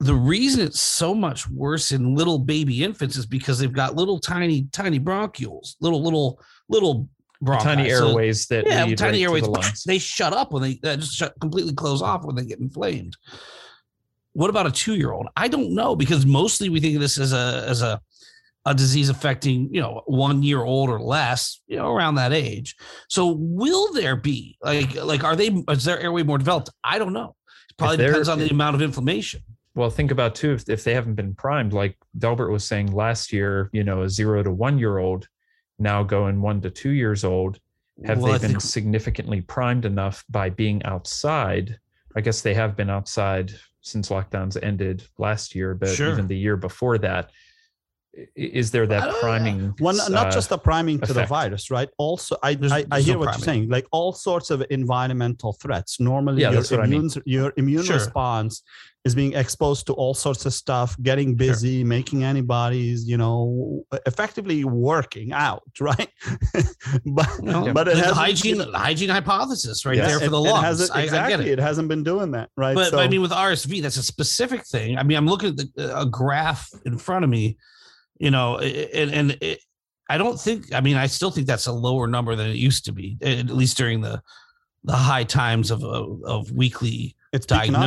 the 0.00 0.14
reason 0.14 0.60
it's 0.64 0.78
so 0.80 1.12
much 1.12 1.48
worse 1.50 1.90
in 1.90 2.14
little 2.14 2.38
baby 2.38 2.84
infants 2.84 3.16
is 3.16 3.26
because 3.26 3.58
they've 3.58 3.72
got 3.72 3.96
little 3.96 4.20
tiny 4.20 4.68
tiny 4.70 5.00
bronchioles 5.00 5.74
little 5.80 6.00
little 6.02 6.40
little 6.68 7.08
bronchi. 7.44 7.62
tiny 7.62 7.90
So- 7.90 8.08
airways 8.08 8.46
that 8.46 8.66
yeah, 8.66 8.84
tiny 8.94 9.18
right 9.18 9.20
airways. 9.22 9.42
the 9.42 9.50
lungs. 9.50 9.82
They 9.84 9.98
shut 9.98 10.32
up 10.32 10.52
when 10.52 10.62
they 10.62 10.80
uh, 10.88 10.96
just 10.96 11.14
shut, 11.14 11.34
completely 11.40 11.72
close 11.72 12.00
off 12.02 12.24
when 12.24 12.36
they 12.36 12.44
get 12.44 12.60
inflamed. 12.60 13.16
What 14.34 14.50
about 14.50 14.66
a 14.66 14.70
two-year-old? 14.70 15.26
I 15.36 15.48
don't 15.48 15.74
know 15.74 15.96
because 15.96 16.24
mostly 16.24 16.68
we 16.68 16.78
think 16.80 16.94
of 16.94 17.00
this 17.00 17.18
as 17.18 17.32
a 17.32 17.64
as 17.66 17.82
a 17.82 18.00
a 18.66 18.74
disease 18.74 19.08
affecting 19.08 19.72
you 19.72 19.80
know 19.80 20.02
one 20.06 20.42
year 20.42 20.62
old 20.62 20.90
or 20.90 21.00
less, 21.00 21.60
you 21.66 21.76
know, 21.76 21.90
around 21.92 22.16
that 22.16 22.32
age. 22.32 22.76
So 23.08 23.34
will 23.38 23.92
there 23.92 24.16
be 24.16 24.58
like 24.62 24.94
like 24.96 25.24
are 25.24 25.36
they 25.36 25.48
is 25.70 25.84
their 25.84 25.98
airway 26.00 26.22
more 26.22 26.38
developed? 26.38 26.70
I 26.84 26.98
don't 26.98 27.12
know. 27.12 27.34
It 27.70 27.76
probably 27.76 27.98
depends 27.98 28.28
on 28.28 28.38
the 28.38 28.50
amount 28.50 28.76
of 28.76 28.82
inflammation. 28.82 29.42
Well, 29.74 29.90
think 29.90 30.10
about 30.10 30.34
too 30.34 30.52
if, 30.52 30.68
if 30.68 30.82
they 30.84 30.92
haven't 30.92 31.14
been 31.14 31.34
primed, 31.34 31.72
like 31.72 31.96
Delbert 32.18 32.50
was 32.50 32.64
saying 32.64 32.92
last 32.92 33.32
year, 33.32 33.70
you 33.72 33.84
know, 33.84 34.02
a 34.02 34.08
zero 34.10 34.42
to 34.42 34.50
one 34.50 34.78
year 34.78 34.98
old 34.98 35.28
now 35.78 36.02
going 36.02 36.40
one 36.40 36.60
to 36.62 36.70
two 36.70 36.90
years 36.90 37.24
old. 37.24 37.60
Have 38.04 38.18
Well, 38.18 38.32
I 38.32 38.38
they 38.38 38.42
been 38.48 38.50
think- 38.52 38.62
significantly 38.62 39.40
primed 39.40 39.84
enough 39.84 40.24
by 40.28 40.50
being 40.50 40.82
outside? 40.84 41.78
I 42.16 42.20
guess 42.20 42.40
they 42.42 42.54
have 42.54 42.76
been 42.76 42.90
outside 42.90 43.52
since 43.82 44.08
lockdowns 44.08 44.60
ended 44.62 45.04
last 45.18 45.54
year, 45.54 45.74
but 45.74 45.90
Sure. 45.90 46.10
even 46.12 46.26
the 46.26 46.36
year 46.36 46.56
before 46.56 46.98
that, 46.98 47.26
i- 47.26 47.30
is 48.34 48.70
there 48.70 48.86
that 48.86 49.14
priming? 49.20 49.74
Well, 49.80 50.00
n- 50.00 50.12
not 50.12 50.28
uh, 50.28 50.30
just 50.30 50.48
the 50.48 50.58
priming 50.58 50.98
to 51.00 51.12
the 51.12 51.24
virus, 51.26 51.70
right? 51.70 51.88
Also, 51.98 52.36
I 52.42 52.54
There's- 52.54 52.72
I, 52.72 52.78
I 52.78 52.82
there's 52.82 53.04
hear 53.06 53.14
no 53.14 53.20
what 53.20 53.24
priming. 53.26 53.40
you're 53.40 53.44
saying. 53.44 53.68
Like 53.68 53.86
all 53.92 54.12
sorts 54.12 54.50
of 54.50 54.64
environmental 54.70 55.52
threats. 55.54 56.00
Normally, 56.00 56.42
Yeah, 56.42 56.50
your 56.50 56.60
that's 56.60 56.70
what 56.70 56.80
I 56.80 56.86
mean. 56.86 57.00
immune 57.00 57.22
your 57.26 57.52
immune 57.56 57.84
Sure. 57.84 57.96
response 57.96 58.62
is 59.04 59.14
being 59.14 59.32
exposed 59.34 59.86
to 59.86 59.92
all 59.94 60.12
sorts 60.12 60.44
of 60.44 60.52
stuff, 60.52 60.96
getting 61.02 61.34
busy, 61.34 61.84
making 61.84 62.24
antibodies. 62.24 63.08
You 63.08 63.16
know, 63.16 63.84
effectively 64.06 64.64
working 64.64 65.32
out, 65.32 65.62
right? 65.80 66.08
but 67.06 67.28
You 67.42 67.50
know, 67.50 67.72
but 67.72 67.88
it 67.88 67.96
the 67.96 68.02
has 68.04 68.12
hygiene 68.12 68.58
the 68.58 68.70
hygiene 68.76 69.08
hypothesis 69.10 69.84
right 69.86 69.96
Yes. 69.96 70.08
there 70.10 70.18
for 70.18 70.24
it, 70.26 70.30
the 70.30 70.36
it 70.42 70.50
lungs. 70.50 70.64
hasn't, 70.64 70.90
I- 70.96 71.00
I, 71.00 71.02
exactly, 71.04 71.44
get 71.44 71.52
it. 71.52 71.58
it. 71.58 71.62
hasn't 71.62 71.88
been 71.88 72.02
doing 72.04 72.32
that, 72.32 72.50
right? 72.56 72.74
But, 72.74 72.86
so, 72.90 72.96
but 72.96 73.04
I 73.04 73.08
mean, 73.08 73.22
with 73.22 73.30
RSV, 73.30 73.82
that's 73.82 73.96
a 73.96 74.02
specific 74.02 74.66
thing. 74.66 74.98
I 74.98 75.02
mean, 75.02 75.16
I'm 75.16 75.26
looking 75.26 75.50
at 75.50 75.56
the, 75.76 76.00
a 76.00 76.06
graph 76.06 76.68
in 76.84 76.98
front 76.98 77.24
of 77.24 77.30
me, 77.30 77.56
you 78.18 78.30
know, 78.30 78.58
and 78.58 79.10
and 79.12 79.38
it, 79.40 79.60
I 80.10 80.18
don't 80.18 80.38
think. 80.40 80.72
I 80.72 80.80
mean, 80.80 80.96
I 80.96 81.06
still 81.06 81.30
think 81.30 81.46
that's 81.46 81.66
a 81.66 81.72
lower 81.72 82.06
number 82.06 82.34
than 82.36 82.48
it 82.48 82.56
used 82.56 82.84
to 82.86 82.92
be, 82.92 83.18
at 83.22 83.46
least 83.50 83.76
during 83.76 84.00
the 84.00 84.22
the 84.84 84.94
high 84.96 85.24
times 85.24 85.70
of 85.70 85.82
of, 85.84 86.22
of 86.24 86.50
weekly. 86.52 87.14
it's 87.32 87.46
up. 87.74 87.82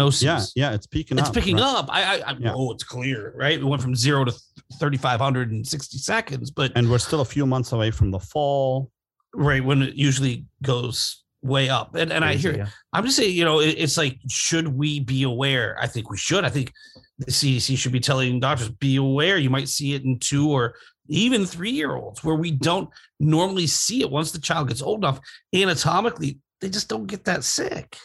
Yeah, 0.56 0.70
yeah, 0.70 0.74
it's 0.76 0.86
picking 0.88 1.18
It's 1.18 1.30
up. 1.30 1.34
picking 1.34 1.56
right? 1.56 1.64
up. 1.64 1.86
I, 1.90 2.04
I, 2.04 2.32
I 2.32 2.36
Yeah. 2.40 2.54
oh, 2.56 2.72
it's 2.72 2.84
clear, 2.84 3.34
right? 3.36 3.58
It 3.60 3.64
went 3.64 3.82
from 3.82 3.96
zero 3.96 4.24
to 4.26 4.34
thirty 4.80 4.98
five 4.98 5.20
hundred 5.20 5.52
and 5.52 5.66
sixty 5.66 5.98
seconds, 5.98 6.52
but 6.52 6.72
and 6.76 6.90
we're 6.90 7.00
still 7.00 7.22
a 7.22 7.26
few 7.26 7.46
months 7.46 7.72
away 7.72 7.92
from 7.92 8.12
the 8.12 8.20
fall. 8.20 8.92
right 9.34 9.64
when 9.64 9.82
it 9.82 9.96
usually 9.96 10.46
goes 10.62 11.24
way 11.42 11.70
up. 11.70 11.96
And 11.96 12.12
and 12.12 12.24
I 12.24 12.36
hear 12.36 12.56
yeah. 12.56 12.68
I'm 12.94 13.06
just 13.06 13.18
saying, 13.18 13.36
you 13.36 13.46
know, 13.46 13.60
it, 13.60 13.76
it's 13.78 13.98
like, 13.98 14.20
should 14.30 14.68
we 14.68 15.00
be 15.00 15.24
aware? 15.24 15.78
I 15.80 15.88
think 15.88 16.10
we 16.10 16.18
should. 16.18 16.46
I 16.46 16.50
think 16.50 16.72
the 17.20 17.32
CDC 17.32 17.78
should 17.78 17.92
be 17.92 18.00
telling 18.00 18.40
doctors, 18.40 18.70
be 18.70 18.98
aware. 18.98 19.38
You 19.38 19.50
might 19.50 19.70
see 19.70 19.94
it 19.94 20.04
in 20.04 20.20
two 20.20 20.50
or 20.50 20.76
even 21.08 21.46
three 21.46 21.72
year 21.72 21.96
olds 21.96 22.24
where 22.24 22.36
we 22.36 22.52
don't 22.52 22.90
normally 23.20 23.68
see 23.68 24.02
it 24.02 24.12
once 24.12 24.32
the 24.32 24.40
child 24.40 24.68
gets 24.68 24.82
old 24.82 25.00
enough. 25.00 25.20
Anatomically, 25.54 26.40
they 26.62 26.70
just 26.70 26.88
don't 26.88 27.08
get 27.08 27.26
that 27.26 27.44
sick. 27.44 27.98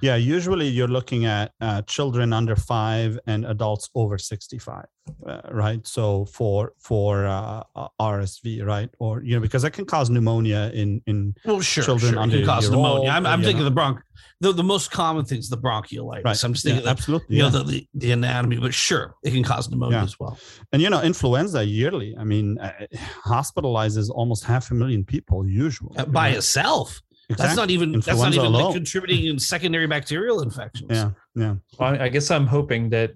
Yeah, 0.00 0.16
usually 0.16 0.68
you're 0.68 0.88
looking 0.88 1.24
at 1.26 1.52
uh, 1.60 1.82
children 1.82 2.32
under 2.32 2.56
five 2.56 3.18
and 3.26 3.44
adults 3.46 3.88
over 3.94 4.18
65, 4.18 4.84
uh, 5.26 5.40
right? 5.50 5.86
So 5.86 6.24
for 6.26 6.72
for 6.78 7.26
uh, 7.26 7.62
RSV, 8.00 8.64
right, 8.64 8.88
or 8.98 9.22
you 9.22 9.34
know, 9.34 9.40
because 9.40 9.62
that 9.62 9.72
can 9.72 9.84
cause 9.84 10.10
pneumonia 10.10 10.70
in 10.74 11.00
in 11.06 11.34
Well, 11.44 11.60
sure, 11.60 11.84
Children 11.84 12.14
sure. 12.14 12.24
It 12.24 12.30
can 12.30 12.44
cause 12.46 12.70
pneumonia. 12.70 13.00
old, 13.00 13.08
I'm, 13.08 13.26
I'm 13.26 13.42
thinking 13.42 13.64
know. 13.64 13.70
the 13.70 13.74
bronch. 13.80 14.00
The, 14.40 14.52
the 14.52 14.64
most 14.64 14.90
common 14.90 15.24
thing 15.24 15.38
is 15.38 15.48
the 15.48 15.56
bronchiolitis. 15.56 16.24
right. 16.24 16.44
I'm 16.44 16.52
just 16.52 16.64
yeah, 16.64 16.72
thinking, 16.72 16.84
that, 16.84 16.90
absolutely. 16.90 17.36
you 17.36 17.44
yeah. 17.44 17.50
know, 17.50 17.58
the, 17.62 17.64
the, 17.72 17.88
the 17.94 18.10
anatomy, 18.12 18.56
but 18.58 18.74
sure, 18.74 19.14
it 19.22 19.30
can 19.32 19.44
cause 19.44 19.68
pneumonia 19.70 19.98
Yeah. 19.98 20.04
as 20.04 20.18
well. 20.18 20.36
and 20.72 20.82
you 20.82 20.90
know, 20.90 21.00
influenza 21.00 21.64
yearly. 21.64 22.16
I 22.18 22.24
mean, 22.24 22.58
uh, 22.58 22.72
hospitalizes 23.24 24.10
almost 24.10 24.44
half 24.44 24.70
a 24.70 24.74
million 24.74 25.04
people 25.04 25.46
usually 25.46 25.96
Uh, 25.96 26.04
By 26.06 26.28
right? 26.28 26.36
itself, 26.38 27.00
that's 27.28 27.56
not 27.56 27.70
even 27.70 27.92
that's 28.00 28.18
not 28.18 28.34
even 28.34 28.52
like 28.52 28.62
alone. 28.62 28.72
contributing 28.74 29.26
in 29.26 29.38
secondary 29.38 29.86
bacterial 29.86 30.42
infections. 30.48 30.90
Yeah, 30.90 31.10
yeah. 31.34 31.54
Well, 31.78 31.94
I 31.94 32.04
I 32.04 32.08
guess 32.08 32.30
I'm 32.30 32.46
hoping 32.46 32.90
that, 32.90 33.12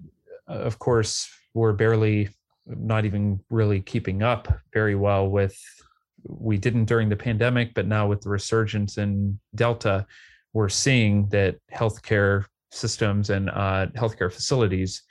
uh, 0.49 0.53
of 0.53 0.79
course, 0.79 1.29
we're 1.53 1.73
barely, 1.73 2.29
not 2.65 3.05
even 3.05 3.39
really 3.49 3.81
keeping 3.81 4.23
up 4.23 4.47
very 4.73 4.95
well 4.95 5.29
with. 5.29 5.57
We 6.23 6.57
didn't 6.57 6.85
during 6.85 7.09
the 7.09 7.15
pandemic, 7.15 7.73
but 7.73 7.87
now 7.87 8.07
with 8.07 8.21
the 8.21 8.29
resurgence 8.29 8.97
in 8.97 9.39
Delta, 9.55 10.05
we're 10.53 10.69
seeing 10.69 11.29
that 11.29 11.57
healthcare 11.73 12.45
systems 12.71 13.29
and 13.29 13.49
uh, 13.49 13.87
healthcare 13.95 14.31
facilities 14.31 15.03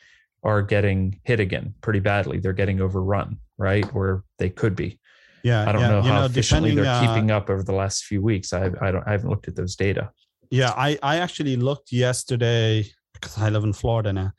are 0.43 0.63
getting 0.63 1.21
hit 1.25 1.41
again 1.41 1.75
pretty 1.81 2.01
badly. 2.01 2.39
They're 2.39 2.53
getting 2.53 2.81
overrun, 2.81 3.39
right? 3.59 3.85
Or 3.95 4.25
they 4.39 4.51
could 4.51 4.77
be. 4.77 4.99
Yeah, 5.47 5.69
I 5.69 5.71
don't 5.71 5.81
yeah. 5.83 5.89
know 5.89 6.03
you 6.03 6.11
how 6.11 6.21
know, 6.21 6.27
efficiently 6.27 6.75
they're 6.75 6.85
uh, 6.85 7.01
keeping 7.07 7.31
up 7.31 7.49
over 7.49 7.63
the 7.63 7.79
last 7.83 8.05
few 8.05 8.21
weeks. 8.21 8.53
I 8.53 8.65
I 8.81 8.91
don't 8.91 9.07
I 9.07 9.13
haven't 9.13 9.31
looked 9.31 9.47
at 9.47 9.55
those 9.55 9.77
data. 9.77 10.11
Yeah, 10.51 10.73
I, 10.77 10.99
I 11.03 11.19
actually 11.19 11.55
looked 11.57 11.93
yesterday 11.93 12.85
because 13.15 13.39
I 13.39 13.49
live 13.49 13.63
in 13.63 13.73
Florida 13.73 14.13
now. 14.13 14.33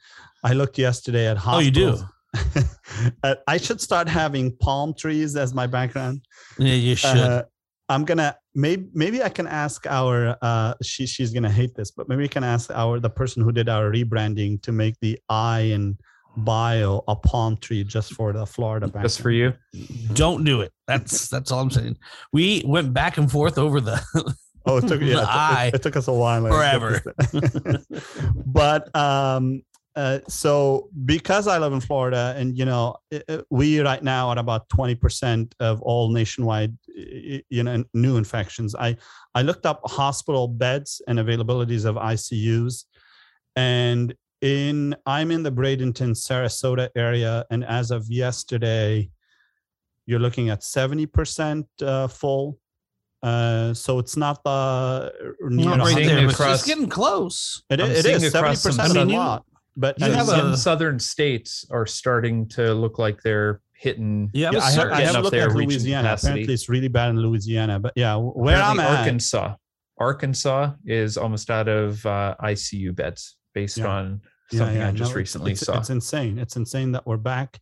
I 0.43 0.51
looked 0.51 0.77
yesterday 0.77 1.27
at 1.27 1.37
hospitals. 1.37 2.03
Oh, 2.03 2.39
you 2.39 2.61
do? 2.61 3.13
Uh, 3.23 3.35
I 3.47 3.57
should 3.57 3.79
start 3.79 4.09
having 4.09 4.55
palm 4.57 4.93
trees 4.93 5.35
as 5.37 5.53
my 5.53 5.67
background. 5.67 6.25
Yeah, 6.57 6.73
you 6.73 6.95
should. 6.95 7.17
Uh, 7.17 7.43
I'm 7.87 8.03
gonna 8.03 8.35
maybe 8.53 8.89
maybe 8.93 9.23
I 9.23 9.29
can 9.29 9.47
ask 9.47 9.87
our 9.87 10.35
uh 10.41 10.73
she 10.83 11.07
she's 11.07 11.31
gonna 11.31 11.55
hate 11.61 11.73
this, 11.75 11.89
but 11.91 12.09
maybe 12.09 12.23
we 12.23 12.33
can 12.37 12.43
ask 12.43 12.69
our 12.71 12.99
the 12.99 13.09
person 13.09 13.43
who 13.43 13.53
did 13.53 13.69
our 13.69 13.89
rebranding 13.91 14.61
to 14.63 14.73
make 14.73 14.95
the 14.99 15.17
I 15.29 15.59
in 15.75 15.97
bio 16.38 17.03
a 17.07 17.15
palm 17.15 17.57
tree 17.57 17.83
just 17.83 18.13
for 18.13 18.31
the 18.31 18.45
Florida 18.45 18.85
background. 18.88 19.05
Just 19.05 19.21
for 19.21 19.31
you. 19.31 19.53
Don't 20.13 20.43
do 20.43 20.61
it. 20.61 20.71
That's 20.88 21.27
that's 21.29 21.51
all 21.51 21.59
I'm 21.61 21.71
saying. 21.71 21.97
We 22.31 22.63
went 22.65 22.93
back 22.93 23.17
and 23.17 23.29
forth 23.31 23.57
over 23.57 23.81
the 23.81 24.01
Oh, 24.65 24.77
it 24.77 24.88
took 24.88 25.01
yeah, 25.01 25.15
The 25.15 25.21
it, 25.21 25.27
eye. 25.27 25.65
it, 25.73 25.75
it 25.75 25.81
took 25.81 25.95
us 25.95 26.07
a 26.07 26.13
while. 26.13 26.41
like, 26.41 26.51
Forever. 26.51 27.01
but 28.45 28.93
um, 28.95 29.61
uh, 29.95 30.19
so 30.27 30.89
because 31.05 31.47
I 31.47 31.57
live 31.57 31.73
in 31.73 31.79
Florida, 31.79 32.35
and 32.38 32.55
you 32.57 32.65
know, 32.65 32.97
i- 33.11 33.23
i- 33.29 33.41
we 33.49 33.79
right 33.81 34.03
now 34.03 34.29
are 34.29 34.38
about 34.38 34.69
twenty 34.69 34.93
percent 34.95 35.55
of 35.59 35.81
all 35.81 36.09
nationwide, 36.11 36.77
i- 36.95 37.01
i- 37.38 37.43
you 37.49 37.63
know, 37.63 37.83
new 37.93 38.17
infections. 38.17 38.75
I 38.75 38.97
I 39.33 39.41
looked 39.41 39.65
up 39.65 39.81
hospital 39.85 40.47
beds 40.47 41.01
and 41.07 41.17
availabilities 41.17 41.85
of 41.85 41.95
ICUs, 41.95 42.83
and 43.55 44.13
in 44.41 44.95
I'm 45.05 45.31
in 45.31 45.43
the 45.43 45.51
Bradenton, 45.51 46.11
Sarasota 46.11 46.89
area, 46.95 47.45
and 47.49 47.63
as 47.65 47.91
of 47.91 48.07
yesterday, 48.09 49.09
you're 50.05 50.19
looking 50.19 50.49
at 50.49 50.63
seventy 50.63 51.05
percent 51.05 51.65
uh, 51.81 52.07
full. 52.07 52.59
Uh, 53.23 53.73
so 53.73 53.97
it's 53.97 54.15
not 54.15 54.43
the 54.43 55.11
near 55.41 55.75
not 55.75 55.79
right 55.79 55.95
there. 56.05 56.27
across- 56.29 56.59
It's 56.59 56.67
getting 56.67 56.88
close. 56.88 57.63
it, 57.69 57.81
I'm 57.81 57.89
it 57.89 58.03
seeing 58.03 58.19
seventy 58.19 58.38
across 58.38 58.61
some- 58.61 58.71
percent 58.77 58.97
I 58.97 59.01
a 59.01 59.05
mean, 59.05 59.13
you- 59.15 59.19
lot, 59.19 59.43
but 59.75 59.99
you 59.99 60.05
I 60.05 60.09
have 60.09 60.27
some 60.27 60.51
a- 60.53 60.57
southern 60.57 60.99
states 60.99 61.65
are 61.71 61.85
starting 61.88 62.47
to 62.49 62.73
look 62.75 62.99
like 62.99 63.21
they're 63.23 63.61
hitting. 63.73 64.29
Yeah, 64.33 64.51
yeah, 64.53 64.59
but 64.59 64.63
I 64.63 64.71
have, 64.71 64.91
I 64.91 65.01
have 65.01 65.23
looked 65.23 65.31
there, 65.31 65.49
at 65.49 65.55
Louisiana. 65.55 66.09
capacity. 66.09 66.29
Apparently, 66.31 66.53
it's 66.53 66.69
really 66.69 66.88
bad 66.89 67.09
in 67.09 67.19
Louisiana. 67.19 67.79
But 67.79 67.93
yeah, 67.95 68.15
where 68.17 68.61
I'm 68.61 68.79
at, 68.79 68.99
Arkansas. 68.99 69.55
Arkansas 69.99 70.73
is 70.85 71.17
almost 71.17 71.49
out 71.49 71.67
of 71.67 72.05
uh, 72.05 72.35
ICU 72.39 72.95
beds 72.95 73.35
based 73.57 73.77
Yeah. 73.79 73.87
on 73.97 74.21
something 74.51 74.77
yeah, 74.77 74.89
I 74.89 74.91
just 74.91 75.11
no, 75.11 75.15
recently 75.17 75.51
it's, 75.53 75.61
saw. 75.65 75.77
It's 75.79 75.89
insane. 75.89 76.37
It's 76.37 76.55
insane 76.55 76.91
that 76.93 77.05
we're 77.07 77.17
back, 77.33 77.59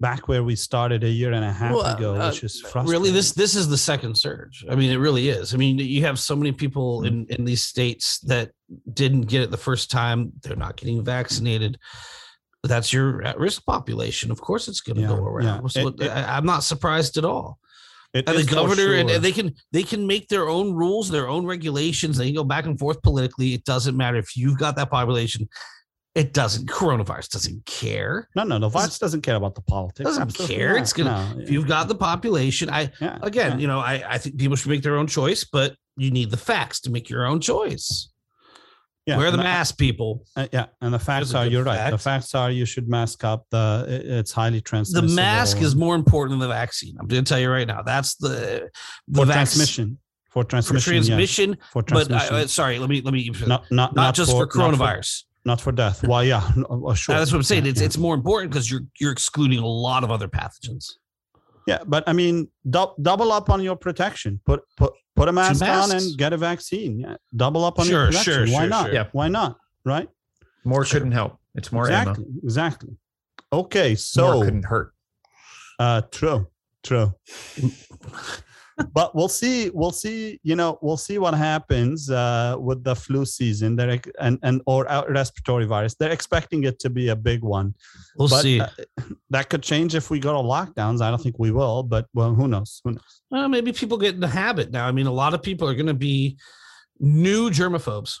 back 0.00 0.28
where 0.28 0.44
we 0.50 0.54
started 0.56 1.02
a 1.04 1.08
year 1.20 1.32
and 1.32 1.44
a 1.44 1.52
half 1.52 1.74
Well, 1.74 1.96
ago, 1.96 2.14
uh, 2.14 2.28
which 2.30 2.44
is 2.44 2.60
frustrating. 2.60 2.90
Really, 2.92 3.10
this 3.10 3.32
this 3.32 3.54
is 3.56 3.66
the 3.68 3.76
second 3.76 4.16
surge. 4.16 4.64
I 4.70 4.74
mean, 4.76 4.90
it 4.90 4.98
really 5.06 5.28
is. 5.28 5.52
I 5.54 5.56
mean, 5.56 5.78
you 5.78 6.02
have 6.08 6.18
so 6.18 6.34
many 6.36 6.52
people 6.52 6.88
Mm. 7.02 7.06
in 7.08 7.14
in 7.36 7.44
these 7.50 7.64
states 7.72 8.06
that 8.32 8.46
didn't 9.00 9.22
get 9.32 9.40
it 9.42 9.50
the 9.50 9.64
first 9.68 9.90
time. 9.90 10.18
They're 10.42 10.62
not 10.66 10.76
getting 10.76 11.04
vaccinated. 11.04 11.72
That's 12.72 12.90
your 12.94 13.22
at 13.30 13.36
risk 13.38 13.60
population. 13.74 14.30
Of 14.30 14.40
course, 14.48 14.64
it's 14.70 14.80
going 14.86 14.96
to 14.96 15.02
Yeah, 15.02 15.08
go 15.16 15.24
around. 15.32 15.62
yeah. 15.62 15.68
So 15.68 15.88
It- 15.88 16.00
it- 16.00 16.10
I, 16.10 16.36
I'm 16.36 16.46
not 16.46 16.62
surprised 16.72 17.18
at 17.18 17.24
all. 17.32 17.58
It 18.14 18.28
And 18.28 18.38
the 18.38 18.44
governor 18.44 18.94
and, 18.94 19.08
sure. 19.08 19.16
and 19.16 19.24
they 19.24 19.32
can 19.32 19.54
they 19.72 19.82
can 19.82 20.06
make 20.06 20.28
their 20.28 20.48
own 20.48 20.72
rules, 20.72 21.10
their 21.10 21.28
own 21.28 21.44
regulations. 21.44 22.16
They 22.16 22.26
can 22.26 22.34
go 22.36 22.44
back 22.44 22.64
and 22.64 22.78
forth 22.78 23.02
politically. 23.02 23.54
It 23.54 23.64
doesn't 23.64 23.96
matter 23.96 24.16
if 24.18 24.36
you've 24.36 24.58
got 24.58 24.76
that 24.76 24.88
population. 24.90 25.48
It 26.14 26.32
doesn't. 26.32 26.68
Coronavirus 26.68 27.30
doesn't 27.30 27.66
care. 27.66 28.28
no, 28.36 28.44
no, 28.44 28.60
the 28.60 28.68
virus 28.68 29.00
doesn't 29.00 29.22
care 29.22 29.34
about 29.34 29.56
the 29.56 29.62
politics. 29.62 30.08
doesn't 30.08 30.22
Absolutely 30.22 30.56
care. 30.56 30.72
not. 30.74 30.80
It's 30.82 30.92
gonna- 30.92 31.34
No, 31.34 31.42
If 31.42 31.50
you've 31.50 31.66
got 31.66 31.88
the 31.88 31.96
population, 31.96 32.70
I 32.70 32.92
yeah, 33.00 33.18
again, 33.22 33.52
yeah. 33.52 33.58
you 33.58 33.66
know, 33.66 33.80
I, 33.80 34.04
I 34.08 34.18
think 34.18 34.38
people 34.38 34.54
should 34.54 34.70
make 34.70 34.82
their 34.84 34.96
own 34.96 35.08
choice, 35.08 35.42
but 35.42 35.74
you 35.96 36.12
need 36.12 36.30
the 36.30 36.36
facts 36.36 36.80
to 36.82 36.90
make 36.92 37.10
your 37.10 37.26
own 37.26 37.40
choice. 37.40 38.10
Yeah, 39.06 39.18
Wear 39.18 39.30
the 39.30 39.38
I- 39.38 39.42
mask, 39.42 39.76
people. 39.78 40.24
Uh, 40.34 40.46
yeah, 40.52 40.66
and 40.80 40.94
the 40.94 40.98
facts 40.98 41.34
are 41.34 41.46
you're 41.46 41.62
right. 41.64 41.90
The 41.90 41.98
facts 41.98 42.34
are 42.34 42.50
you 42.50 42.64
should 42.64 42.88
mask 42.88 43.22
up. 43.24 43.46
The 43.50 43.84
it- 43.88 44.06
it's 44.06 44.32
highly 44.32 44.60
transmissible. 44.60 45.08
The 45.08 45.14
mask 45.14 45.60
is 45.60 45.76
more 45.76 45.94
important 45.94 46.32
than 46.32 46.48
the 46.48 46.54
vaccine. 46.54 46.96
I'm 46.98 47.06
going 47.06 47.24
to 47.24 47.28
tell 47.28 47.38
you 47.38 47.50
right 47.50 47.66
now. 47.66 47.82
That's 47.82 48.14
the 48.16 48.70
the 49.08 49.18
for 49.20 49.26
vac- 49.26 49.34
transmission. 49.34 49.98
For 50.30 50.42
for 50.42 50.48
transmission. 50.48 50.94
yes. 50.94 51.06
transmission. 51.06 51.56
For 51.72 51.82
But 51.82 51.88
transmission. 51.88 52.34
I, 52.34 52.40
uh, 52.42 52.46
sorry, 52.46 52.78
let 52.78 52.88
me 52.88 53.02
let 53.02 53.12
me 53.14 53.30
not 53.46 53.70
not 53.70 53.94
not, 53.94 54.14
just 54.14 54.30
for, 54.32 54.46
not 54.46 54.50
coronavirus. 54.50 55.24
not 55.44 55.60
for 55.60 55.70
death. 55.70 56.02
Well, 56.06 56.24
yeah, 56.24 56.42
uh, 56.68 56.94
sure. 56.94 57.14
That's 57.14 57.30
what 57.30 57.38
I'm 57.38 57.42
saying. 57.44 57.66
It's 57.66 57.80
yeah. 57.80 57.86
it's 57.86 57.98
more 57.98 58.14
important 58.14 58.50
because 58.52 58.70
you're 58.70 58.82
you're 58.98 59.12
excluding 59.12 59.58
a 59.58 59.66
lot 59.66 60.02
of 60.02 60.10
other 60.10 60.26
pathogens. 60.28 60.92
Yeah, 61.66 61.78
but 61.86 62.04
I 62.06 62.12
mean, 62.12 62.48
dou- 62.68 62.94
double 63.00 63.32
up 63.32 63.48
on 63.50 63.62
your 63.62 63.76
protection. 63.76 64.40
Put 64.44 64.62
put 64.76 64.92
put 65.16 65.28
a 65.28 65.32
mask 65.32 65.62
on 65.62 65.92
and 65.92 66.16
get 66.18 66.32
a 66.32 66.36
vaccine. 66.36 67.00
Yeah, 67.00 67.16
double 67.34 67.64
up 67.64 67.78
on 67.78 67.86
Sure, 67.86 68.04
your 68.04 68.12
sure, 68.12 68.34
protection. 68.34 68.54
Why 68.54 68.60
sure, 68.62 68.68
not? 68.68 68.84
sure. 68.86 68.94
Yeah. 68.94 69.06
Why 69.12 69.28
not? 69.28 69.56
Right? 69.84 70.08
More 70.64 70.84
Sure. 70.84 71.00
couldn't 71.00 71.12
help. 71.12 71.38
It's 71.54 71.70
more 71.72 71.84
exactly. 71.84 72.24
ammo. 72.24 72.34
Exactly. 72.42 72.96
Okay, 73.52 73.94
so 73.94 74.32
More 74.34 74.44
couldn't 74.44 74.64
hurt. 74.64 74.92
uh, 75.78 76.02
true, 76.10 76.48
true. 76.82 77.14
But 78.92 79.14
we'll 79.14 79.28
see. 79.28 79.70
We'll 79.70 79.92
see. 79.92 80.40
You 80.42 80.56
know, 80.56 80.78
we'll 80.82 80.96
see 80.96 81.18
what 81.18 81.34
happens 81.34 82.10
uh, 82.10 82.56
with 82.58 82.82
the 82.84 82.94
flu 82.94 83.24
season. 83.24 83.76
They're 83.76 84.00
and 84.20 84.38
and 84.42 84.62
or 84.66 84.90
uh, 84.90 85.04
respiratory 85.08 85.66
virus. 85.66 85.94
They're 85.94 86.12
expecting 86.12 86.64
it 86.64 86.78
to 86.80 86.90
be 86.90 87.08
a 87.08 87.16
big 87.16 87.42
one. 87.42 87.74
We'll 88.16 88.28
but 88.28 88.42
see. 88.42 88.60
uh, 88.60 88.68
that 89.30 89.48
could 89.48 89.62
change 89.62 89.94
if 89.94 90.10
we 90.10 90.18
go 90.18 90.32
to 90.32 90.38
lockdowns. 90.38 91.00
I 91.00 91.10
don't 91.10 91.22
think 91.22 91.38
we 91.38 91.50
will, 91.50 91.82
but 91.82 92.06
well, 92.14 92.34
who 92.34 92.48
knows? 92.48 92.80
Who 92.84 92.92
knows? 92.92 93.22
Well, 93.30 93.48
maybe 93.48 93.72
people 93.72 93.98
get 93.98 94.14
in 94.14 94.20
the 94.20 94.28
habit 94.28 94.70
now. 94.70 94.86
I 94.86 94.92
mean, 94.92 95.06
a 95.06 95.12
lot 95.12 95.34
of 95.34 95.42
people 95.42 95.68
are 95.68 95.74
going 95.74 95.86
to 95.86 95.94
be 95.94 96.36
new 96.98 97.50
germaphobes. 97.50 98.18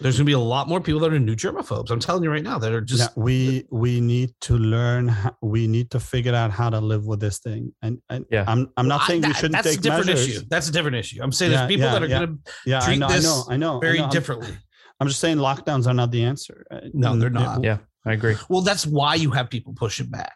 There's 0.00 0.16
going 0.16 0.24
to 0.24 0.28
be 0.30 0.32
a 0.32 0.38
lot 0.38 0.68
more 0.68 0.80
people 0.80 1.00
that 1.02 1.12
are 1.12 1.18
new 1.20 1.36
germaphobes. 1.36 1.90
I'm 1.90 2.00
telling 2.00 2.24
you 2.24 2.30
right 2.30 2.42
now 2.42 2.58
that 2.58 2.72
are 2.72 2.80
just 2.80 3.10
yeah, 3.16 3.22
we 3.22 3.64
we 3.70 4.00
need 4.00 4.30
to 4.42 4.58
learn. 4.58 5.08
ho- 5.08 5.36
We 5.40 5.66
need 5.68 5.90
to 5.92 6.00
figure 6.00 6.34
out 6.34 6.50
how 6.50 6.68
to 6.70 6.80
live 6.80 7.06
with 7.06 7.20
this 7.20 7.38
thing. 7.38 7.72
And, 7.82 8.00
and 8.10 8.24
Yeah. 8.30 8.44
I'm 8.48 8.70
I'm 8.76 8.88
not 8.88 9.00
Well, 9.00 9.04
I- 9.04 9.06
saying 9.08 9.22
we 9.22 9.34
shouldn't 9.34 9.62
that's 9.62 9.76
a 9.76 9.80
different 9.80 10.06
measures. 10.06 10.28
issue. 10.28 10.42
That's 10.50 10.68
a 10.68 10.72
different 10.72 10.96
issue. 10.96 11.22
I'm 11.22 11.30
saying 11.32 11.52
Yeah, 11.52 11.58
there's 11.58 11.68
people 11.68 11.86
yeah, 11.86 11.92
that 11.92 12.02
are 12.02 12.06
yeah. 12.08 12.18
going 12.18 12.38
to 12.44 12.52
Yeah, 12.66 12.78
I 12.82 12.84
treat 12.86 12.98
know, 12.98 13.06
I 13.06 13.18
know, 13.20 13.44
I 13.50 13.56
know. 13.56 13.76
I 13.76 13.80
very 13.80 13.98
know. 13.98 14.04
I'm- 14.04 14.10
differently. 14.12 14.56
I'm 15.00 15.08
just 15.08 15.20
saying 15.20 15.36
lockdowns 15.38 15.86
are 15.86 15.94
not 15.94 16.10
the 16.10 16.24
answer. 16.24 16.66
No, 16.92 17.16
they're 17.16 17.28
not. 17.30 17.62
Yeah, 17.62 17.78
I 18.06 18.12
agree. 18.14 18.36
Well, 18.48 18.62
that's 18.62 18.86
why 18.86 19.14
you 19.16 19.30
have 19.32 19.50
people 19.50 19.74
pushing 19.74 20.08
back. 20.08 20.32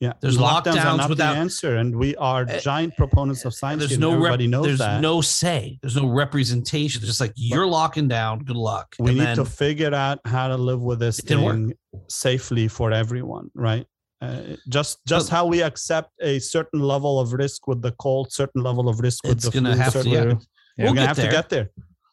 Yeah, 0.00 0.12
There's 0.20 0.38
lockdowns 0.38 0.74
are 0.76 0.76
lockdowns 0.76 0.96
not 0.98 1.08
without- 1.10 1.32
the 1.32 1.38
answer, 1.40 1.76
and 1.76 1.96
we 1.96 2.14
are 2.16 2.42
Uh, 2.48 2.60
giant 2.60 2.96
proponents 2.96 3.44
of 3.44 3.52
science. 3.52 3.80
There's 3.80 3.92
and 3.92 4.00
no 4.00 4.16
rep- 4.16 4.38
knows 4.38 4.64
there's 4.66 4.78
that. 4.78 5.00
no 5.00 5.20
say. 5.20 5.78
There's 5.82 5.96
no 5.96 6.06
representation. 6.08 7.00
It's 7.00 7.08
just 7.08 7.20
like 7.20 7.32
you're 7.34 7.66
locking 7.66 8.06
down. 8.06 8.44
Good 8.44 8.56
luck. 8.56 8.94
we 9.00 9.08
And 9.10 9.18
need 9.18 9.24
then- 9.26 9.36
to 9.38 9.44
figure 9.44 9.92
out 9.92 10.20
how 10.24 10.46
to 10.46 10.56
live 10.56 10.80
with 10.82 11.00
this 11.00 11.18
It 11.18 11.30
work. 11.36 11.54
thing 11.56 11.72
safely 12.08 12.68
for 12.68 12.92
everyone, 12.92 13.50
right? 13.54 13.86
Uh, 14.20 14.56
just 14.68 14.98
just 15.06 15.30
But- 15.30 15.36
how 15.36 15.46
we 15.46 15.62
accept 15.62 16.10
a 16.20 16.38
certain 16.38 16.78
level 16.80 17.18
of 17.18 17.32
risk 17.32 17.66
with 17.66 17.82
the 17.82 17.92
cold, 17.92 18.32
certain 18.32 18.62
level 18.62 18.88
of 18.88 19.00
risk 19.00 19.24
with 19.24 19.32
It's 19.32 19.44
the 19.46 19.50
gonna 19.50 19.72
flu, 19.74 19.82
have 19.82 19.92
to- 19.94 19.98
certain 19.98 20.12
yeah. 20.12 20.18
Yeah. 20.18 20.24
We're 20.24 20.84
We'll 20.84 20.94
gonna 20.94 21.06
have 21.08 21.16
there. 21.16 21.26
to 21.30 21.36
get 21.36 21.48
there. 21.48 21.70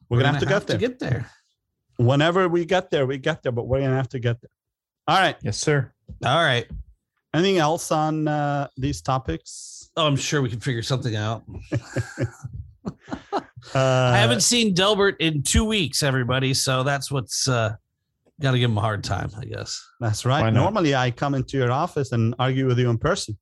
We're, 0.10 0.18
gonna, 0.20 0.32
have 0.34 0.40
to 0.42 0.46
get 0.48 0.66
there. 0.68 0.78
get 0.80 0.98
there. 1.00 1.30
Whenever 1.98 2.48
we 2.50 2.66
get 2.66 2.90
there, 2.92 3.06
we 3.06 3.18
get 3.20 3.44
there, 3.44 3.52
but 3.52 3.68
we're 3.68 3.80
gonna 3.82 3.96
have 3.96 4.10
to 4.10 4.20
get 4.20 4.42
there. 4.42 4.50
All 5.08 5.18
right. 5.20 5.36
Yes, 5.44 5.58
sir. 5.58 5.92
All 6.26 6.44
right. 6.44 6.68
Anything 7.36 7.58
else 7.58 7.92
on 7.92 8.30
uh, 8.30 8.70
these 8.78 9.02
topics? 9.02 9.92
Oh, 9.98 10.08
I'm 10.08 10.16
sure 10.16 10.42
we 10.42 10.50
can 10.50 10.62
figure 10.62 10.82
something 10.82 11.16
out. 11.16 11.44
Uh, 13.74 14.12
I 14.14 14.18
haven't 14.18 14.42
seen 14.42 14.76
Delbert 14.76 15.20
in 15.20 15.42
two 15.42 15.66
weeks, 15.66 16.04
everybody. 16.04 16.54
So 16.54 16.84
that's 16.84 17.12
what's 17.12 17.48
uh, 17.48 17.74
got 18.40 18.52
to 18.52 18.60
give 18.60 18.70
him 18.70 18.78
a 18.78 18.82
hard 18.82 19.04
time, 19.04 19.32
I 19.40 19.46
guess. 19.46 19.84
That's 20.00 20.24
right. 20.24 20.52
Normally, 20.52 20.94
I 20.94 21.10
come 21.10 21.34
into 21.34 21.58
your 21.58 21.72
office 21.72 22.12
and 22.12 22.36
argue 22.38 22.68
with 22.68 22.78
you 22.78 22.92
in 22.92 23.00
person. 23.00 23.38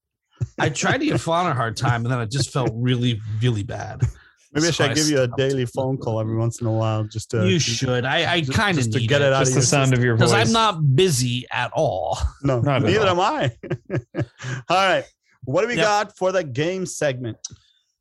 I 0.57 0.69
tried 0.69 0.99
to 0.99 1.05
give 1.05 1.21
Fawn 1.21 1.45
a 1.45 1.53
hard 1.53 1.75
time, 1.75 2.05
and 2.05 2.11
then 2.11 2.19
I 2.19 2.25
just 2.25 2.51
felt 2.51 2.71
really, 2.73 3.19
really 3.41 3.63
bad. 3.63 4.01
Maybe 4.53 4.67
I 4.67 4.71
should 4.71 4.91
I 4.91 4.93
give 4.93 5.07
you 5.09 5.21
a 5.21 5.27
daily 5.27 5.65
phone 5.65 5.97
call 5.97 6.19
every 6.19 6.35
once 6.35 6.61
in 6.61 6.67
a 6.67 6.71
while, 6.71 7.03
just 7.05 7.31
to 7.31 7.47
you 7.47 7.57
should. 7.59 8.05
I, 8.05 8.35
I 8.35 8.41
kind 8.41 8.77
of 8.77 8.83
just 8.83 8.93
to 8.93 8.99
get 9.05 9.21
it 9.21 9.33
out 9.33 9.39
Just 9.39 9.51
of 9.51 9.55
the 9.55 9.59
your 9.61 9.65
sound 9.65 9.93
of 9.93 10.03
your 10.03 10.15
voice. 10.15 10.29
because 10.31 10.47
I'm 10.47 10.53
not 10.53 10.95
busy 10.95 11.45
at 11.51 11.71
all. 11.73 12.17
No, 12.43 12.59
Not 12.61 12.83
neither 12.83 13.07
all. 13.07 13.07
am 13.07 13.19
I. 13.19 13.51
all 14.69 14.77
right, 14.77 15.03
what 15.45 15.61
do 15.61 15.67
we 15.67 15.75
Yep. 15.75 15.83
got 15.83 16.17
for 16.17 16.31
the 16.31 16.43
game 16.43 16.85
segment? 16.85 17.37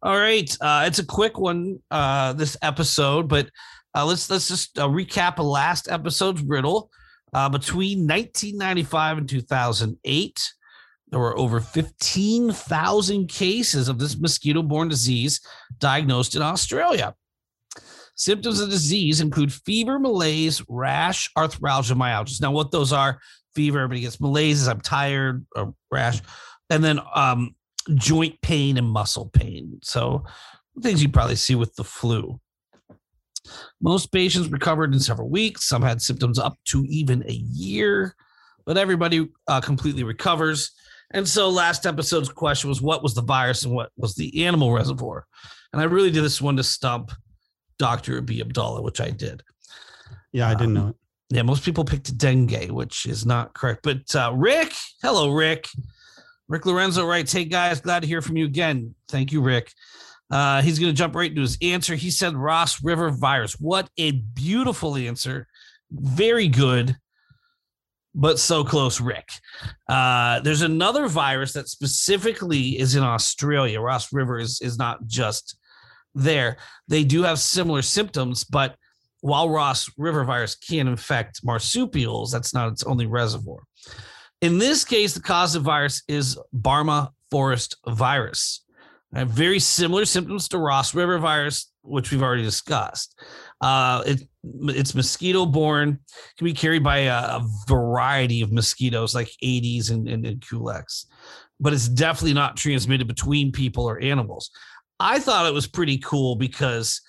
All 0.03 0.17
right, 0.19 0.55
uh, 0.61 0.85
it's 0.87 0.99
a 0.99 1.07
quick 1.07 1.39
one 1.39 1.79
uh, 1.91 2.33
this 2.35 2.57
episode, 2.61 3.29
but 3.29 3.49
uh, 3.95 4.05
let's 4.05 4.29
let's 4.31 4.49
just 4.49 4.79
uh, 4.79 4.89
recap 4.89 5.39
a 5.39 5.43
last 5.43 5.91
episode's 5.91 6.43
riddle. 6.43 6.91
Uh, 7.35 7.49
between 7.49 8.01
1995 8.07 9.19
and 9.19 9.29
2008, 9.29 10.53
there 11.13 11.21
were 11.21 11.39
over 11.39 11.61
15,000 11.61 13.29
cases 13.29 13.89
of 13.89 13.99
this 13.99 14.19
mosquito-borne 14.19 14.89
disease 14.89 15.43
diagnosed 15.79 16.35
in 16.35 16.41
Australia. 16.41 17.15
Symptoms 18.17 18.61
of 18.61 18.71
disease 18.71 19.21
include 19.21 19.53
fever, 19.53 19.99
malaise, 19.99 20.63
rash, 20.69 21.31
arthralgia, 21.37 21.95
myalgia. 21.95 22.37
Now, 22.41 22.51
what 22.51 22.71
those 22.71 22.95
are: 22.95 23.21
fever, 23.55 23.81
everybody 23.81 24.01
gets 24.01 24.21
malaise, 24.21 24.67
I'm 24.67 24.81
tired, 24.81 25.45
or 25.55 25.75
rash, 25.91 26.23
and 26.71 26.83
then 26.83 26.99
um, 27.15 27.57
joint 27.95 28.41
pain 28.41 28.79
and 28.79 28.89
muscle 28.89 29.31
pain. 29.35 29.81
So 29.83 30.25
things 30.83 31.03
you 31.03 31.11
probably 31.11 31.37
see 31.37 31.55
with 31.55 31.75
the 31.75 31.85
flu. 31.85 32.41
Most 33.83 34.13
patients 34.13 34.49
recovered 34.49 34.95
in 34.95 35.01
several 35.01 35.29
weeks. 35.29 35.69
Some 35.69 35.83
had 35.83 36.01
symptoms 36.01 36.39
up 36.39 36.57
to 36.67 36.85
even 36.89 37.23
a 37.29 37.33
year, 37.33 38.15
but 38.65 38.79
everybody 38.79 39.29
uh, 39.49 39.61
completely 39.61 40.05
recovers. 40.05 40.71
And 41.13 41.29
so 41.29 41.49
last 41.49 41.87
episode's 41.87 42.29
question 42.29 42.69
was 42.69 42.81
what 42.81 43.03
was 43.03 43.15
the 43.15 43.23
virus 43.23 43.65
and 43.65 43.75
what 43.75 43.91
was 43.97 44.15
the 44.15 44.45
animal 44.45 44.73
reservoir? 44.73 45.27
And 45.73 45.81
I 45.81 45.85
really 45.85 46.11
did 46.11 46.25
this 46.25 46.41
one 46.41 46.57
to 46.57 46.63
stump 46.63 47.13
Dr. 47.79 48.21
B. 48.21 48.41
Abdullah, 48.41 48.83
which 48.83 49.01
I 49.01 49.11
did. 49.11 49.43
Yeah, 50.33 50.49
I 50.49 50.55
didn't 50.55 50.77
Um, 50.77 50.85
know 50.85 50.89
it. 50.91 50.97
Yeah, 51.31 51.43
most 51.43 51.65
people 51.65 51.85
picked 51.85 52.17
dengue, 52.19 52.71
which 52.71 53.07
is 53.07 53.25
not 53.25 53.55
correct. 53.55 53.81
But 53.83 54.15
uh, 54.15 54.33
Rick, 54.35 54.75
hello, 55.03 55.31
Rick. 55.31 55.69
Rick 56.49 56.67
Lorenzo 56.67 57.07
writes, 57.07 57.33
Hey 57.33 57.45
guys, 57.47 57.81
glad 57.81 58.01
to 58.01 58.07
hear 58.09 58.21
from 58.21 58.37
you 58.37 58.45
again. 58.45 58.95
Thank 59.09 59.33
you, 59.33 59.41
Rick. 59.41 59.73
Uh, 60.31 60.61
he's 60.63 60.79
going 60.79 60.93
to 60.93 60.97
jump 60.97 61.15
right 61.15 61.31
into 61.31 61.41
his 61.43 61.57
answer. 61.63 61.95
He 61.95 62.11
said 62.11 62.35
Ross 62.35 62.83
River 62.83 63.11
virus. 63.11 63.53
What 63.55 63.89
a 63.99 64.13
beautiful 64.13 64.97
answer. 64.97 65.47
Very 65.91 66.49
good, 66.49 66.97
but 68.15 68.39
so 68.39 68.65
close, 68.65 69.01
Rick. 69.01 69.31
Uh, 69.89 70.41
there's 70.41 70.63
another 70.63 71.09
virus 71.09 71.53
that 71.55 71.69
specifically 71.69 72.79
is 72.79 72.95
in 72.95 73.03
Australia. 73.03 73.81
Ross 73.81 74.13
River 74.13 74.39
is, 74.39 74.61
is 74.61 74.79
not 74.79 75.07
just 75.07 75.57
there. 76.15 76.59
They 76.89 77.05
do 77.05 77.23
have 77.23 77.39
similar 77.39 77.83
symptoms, 77.83 78.45
but 78.45 78.77
while 79.21 79.49
Ross 79.49 79.91
River 79.97 80.25
virus 80.25 80.55
can 80.55 80.89
infect 80.89 81.45
marsupials, 81.45 82.33
that's 82.33 82.53
not 82.53 82.73
its 82.73 82.83
only 82.83 83.07
reservoir. 83.07 83.61
In 84.41 84.59
this 84.59 84.85
case, 84.85 85.15
the 85.15 85.21
cause 85.21 85.55
of 85.55 85.63
virus 85.63 86.03
is 86.09 86.39
Barmah 86.55 87.11
Forest 87.31 87.77
virus. 87.87 88.65
Very 89.13 89.59
similar 89.59 90.05
symptoms 90.05 90.49
to 90.49 90.59
Ross 90.59 90.95
River 90.95 91.19
virus, 91.19 91.71
which 91.83 92.11
we've 92.11 92.23
already 92.23 92.43
discussed. 92.43 93.19
Uh, 93.63 94.03
it, 94.07 94.23
it's 94.65 94.95
mosquito 94.95 95.47
borne, 95.47 95.99
can 96.37 96.45
be 96.45 96.53
carried 96.53 96.83
by 96.83 96.99
a, 96.99 97.15
a 97.15 97.49
variety 97.69 98.43
of 98.43 98.51
mosquitoes 98.53 99.15
like 99.15 99.31
Aedes 99.41 99.91
and, 99.91 100.09
and, 100.09 100.27
and 100.27 100.41
Culex, 100.47 101.07
but 101.61 101.73
it's 101.73 101.89
definitely 101.89 102.35
not 102.35 102.57
transmitted 102.57 103.07
between 103.07 103.53
people 103.53 103.85
or 103.89 104.01
animals. 104.01 104.51
I 104.99 105.21
thought 105.21 105.47
it 105.47 105.55
was 105.55 105.67
pretty 105.69 105.99
cool 105.99 106.35
because 106.37 107.01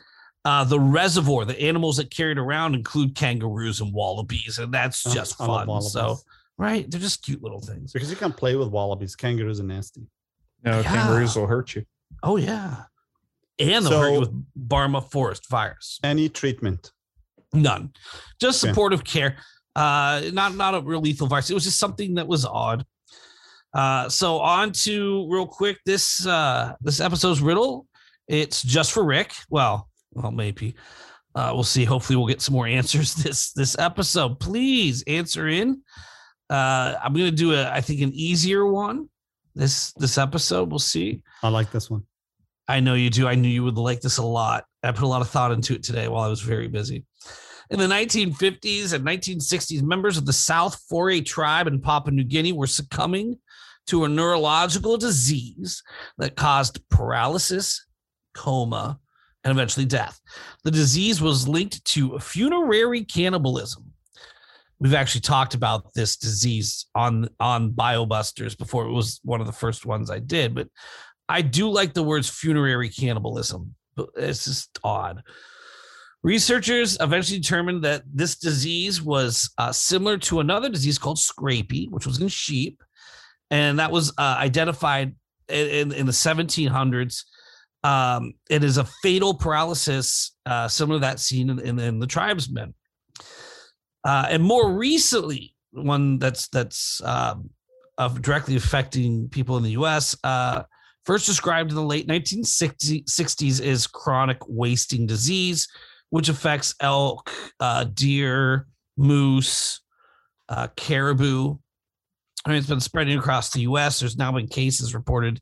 uh, 0.45 0.63
the 0.63 0.79
reservoir, 0.79 1.43
the 1.45 1.59
animals 1.59 1.97
that 1.97 2.11
carried 2.11 2.37
around 2.37 2.75
include 2.75 3.15
kangaroos 3.15 3.81
and 3.81 3.91
wallabies, 3.93 4.59
and 4.59 4.71
that's 4.73 5.05
Oh, 5.07 5.13
just 5.13 5.41
I 5.41 5.45
love 5.47 5.65
fun. 5.67 5.81
So, 5.81 6.17
right, 6.59 6.89
they're 6.91 6.99
just 6.99 7.23
cute 7.23 7.41
little 7.41 7.61
things. 7.61 7.93
because 7.93 8.09
you 8.11 8.15
can't 8.15 8.35
play 8.37 8.55
with 8.55 8.67
wallabies. 8.69 9.15
Kangaroos 9.15 9.59
are 9.59 9.63
nasty. 9.63 10.01
No, 10.63 10.77
Yeah. 10.81 10.83
kangaroos 10.83 11.35
will 11.35 11.47
hurt 11.47 11.73
you. 11.75 11.83
Oh 12.21 12.37
yeah, 12.37 12.83
and 13.59 13.85
they'll 13.85 13.99
hurt 13.99 14.09
you 14.09 14.15
So- 14.15 14.19
with 14.21 14.45
Barmah 14.69 15.11
Forest 15.11 15.49
virus. 15.49 15.99
Any 16.03 16.29
treatment? 16.29 16.91
None, 17.53 17.91
just 18.41 18.63
Okay. 18.63 18.71
supportive 18.71 19.03
care. 19.03 19.37
Uh, 19.75 20.21
not 20.33 20.55
not 20.55 20.75
a 20.75 20.81
real 20.81 21.01
lethal 21.01 21.27
virus. 21.27 21.49
It 21.49 21.53
was 21.53 21.63
just 21.63 21.79
something 21.79 22.15
that 22.15 22.27
was 22.27 22.45
odd. 22.45 22.85
Uh, 23.73 24.07
so 24.09 24.39
on 24.39 24.71
to 24.71 25.27
real 25.31 25.47
quick 25.47 25.77
this 25.85 26.25
uh 26.27 26.73
this 26.81 26.99
episode's 26.99 27.41
riddle. 27.41 27.87
It's 28.27 28.61
just 28.63 28.91
for 28.91 29.03
Rick. 29.03 29.33
Well, 29.49 29.89
well 30.13 30.31
maybe. 30.31 30.75
Uh, 31.35 31.51
we'll 31.53 31.63
see. 31.63 31.83
Hopefully, 31.83 32.15
we'll 32.15 32.27
get 32.27 32.41
some 32.41 32.53
more 32.53 32.67
answers 32.79 33.15
this 33.15 33.51
this 33.53 33.77
episode. 33.79 34.39
Please 34.39 35.03
answer 35.07 35.47
in. 35.47 35.81
Uh, 36.49 36.95
I'm 37.03 37.13
gonna 37.13 37.31
do 37.31 37.53
a 37.53 37.67
I 37.71 37.81
think 37.81 38.01
an 38.01 38.13
easier 38.13 38.65
one 38.65 39.09
this 39.55 39.91
this 39.93 40.17
episode. 40.19 40.69
We'll 40.69 40.77
see. 40.79 41.21
I 41.41 41.49
like 41.49 41.71
this 41.71 41.89
one. 41.89 42.05
I 42.67 42.79
know 42.79 42.93
you 42.93 43.09
do. 43.09 43.27
I 43.27 43.35
knew 43.35 43.49
you 43.49 43.63
would 43.63 43.77
like 43.77 44.01
this 44.01 44.17
a 44.17 44.25
lot. 44.25 44.65
I 44.83 44.91
put 44.91 45.03
a 45.03 45.07
lot 45.07 45.21
of 45.21 45.29
thought 45.29 45.51
into 45.51 45.73
it 45.73 45.83
today 45.83 46.07
while 46.07 46.23
I 46.23 46.29
was 46.29 46.41
very 46.41 46.67
busy. 46.67 47.05
In 47.69 47.79
the 47.79 47.87
1950s 47.87 48.93
and 48.93 49.05
1960s, 49.05 49.81
members 49.81 50.17
of 50.17 50.25
the 50.25 50.33
South 50.33 50.79
Fore 50.89 51.19
tribe 51.21 51.67
in 51.67 51.81
Papua 51.81 52.13
New 52.13 52.23
Guinea 52.23 52.51
were 52.51 52.67
succumbing 52.67 53.37
to 53.87 54.03
a 54.03 54.09
neurological 54.09 54.97
disease 54.97 55.81
that 56.17 56.35
caused 56.35 56.87
paralysis, 56.89 57.85
coma, 58.33 58.99
and 59.43 59.51
eventually 59.51 59.85
death. 59.85 60.19
The 60.63 60.71
disease 60.71 61.21
was 61.21 61.47
linked 61.47 61.83
to 61.85 62.19
funerary 62.19 63.03
cannibalism. 63.03 63.91
We've 64.79 64.93
actually 64.93 65.21
talked 65.21 65.53
about 65.53 65.93
this 65.93 66.17
disease 66.17 66.87
on 66.93 67.29
on 67.39 67.71
BioBusters 67.71 68.57
before. 68.57 68.85
It 68.85 68.91
was 68.91 69.19
one 69.23 69.39
of 69.39 69.47
the 69.47 69.53
first 69.53 69.85
ones 69.85 70.09
I 70.09 70.19
did, 70.19 70.53
but 70.53 70.67
I 71.29 71.41
do 71.41 71.69
like 71.69 71.93
the 71.93 72.03
words 72.03 72.29
funerary 72.29 72.89
cannibalism, 72.89 73.75
but 73.95 74.09
it's 74.15 74.45
just 74.45 74.77
odd. 74.83 75.23
Researchers 76.23 76.97
eventually 77.01 77.39
determined 77.39 77.83
that 77.83 78.03
this 78.11 78.37
disease 78.37 79.01
was 79.01 79.49
uh, 79.57 79.73
similar 79.73 80.17
to 80.19 80.39
another 80.39 80.69
disease 80.69 80.97
called 80.97 81.17
scrapie, 81.17 81.89
which 81.91 82.05
was 82.05 82.21
in 82.21 82.29
sheep, 82.29 82.81
and 83.51 83.79
that 83.79 83.91
was 83.91 84.11
uh, 84.17 84.37
identified 84.39 85.15
in, 85.49 85.91
in, 85.91 86.05
the 86.05 86.13
1700s. 86.13 87.23
Um, 87.83 88.33
it 88.49 88.63
is 88.63 88.77
a 88.77 88.85
fatal 89.01 89.33
paralysis 89.33 90.37
uh, 90.45 90.69
similar 90.69 90.97
to 90.97 91.01
that 91.01 91.19
seen 91.19 91.49
in, 91.49 91.59
in, 91.59 91.79
in 91.79 91.99
the 91.99 92.07
tribesmen. 92.07 92.73
Uh, 94.05 94.27
and 94.29 94.41
more 94.41 94.71
recently, 94.71 95.55
one 95.71 96.19
that's 96.19 96.47
that's 96.49 97.01
um, 97.03 97.49
directly 98.21 98.55
affecting 98.55 99.27
people 99.29 99.57
in 99.57 99.63
the 99.63 99.71
U.S. 99.71 100.15
Uh, 100.23 100.63
first 101.05 101.25
described 101.25 101.71
in 101.71 101.75
the 101.75 101.83
late 101.83 102.07
1960s 102.07 103.61
is 103.61 103.87
chronic 103.87 104.37
wasting 104.47 105.05
disease, 105.05 105.67
which 106.09 106.29
affects 106.29 106.75
elk, 106.79 107.31
uh, 107.59 107.85
deer, 107.85 108.67
moose, 108.97 109.81
uh, 110.49 110.67
caribou. 110.75 111.57
I 112.45 112.49
mean, 112.49 112.57
it's 112.57 112.67
been 112.67 112.79
spreading 112.79 113.17
across 113.17 113.51
the 113.51 113.61
U.S. 113.61 113.99
There's 113.99 114.17
now 114.17 114.31
been 114.31 114.47
cases 114.47 114.93
reported 114.93 115.41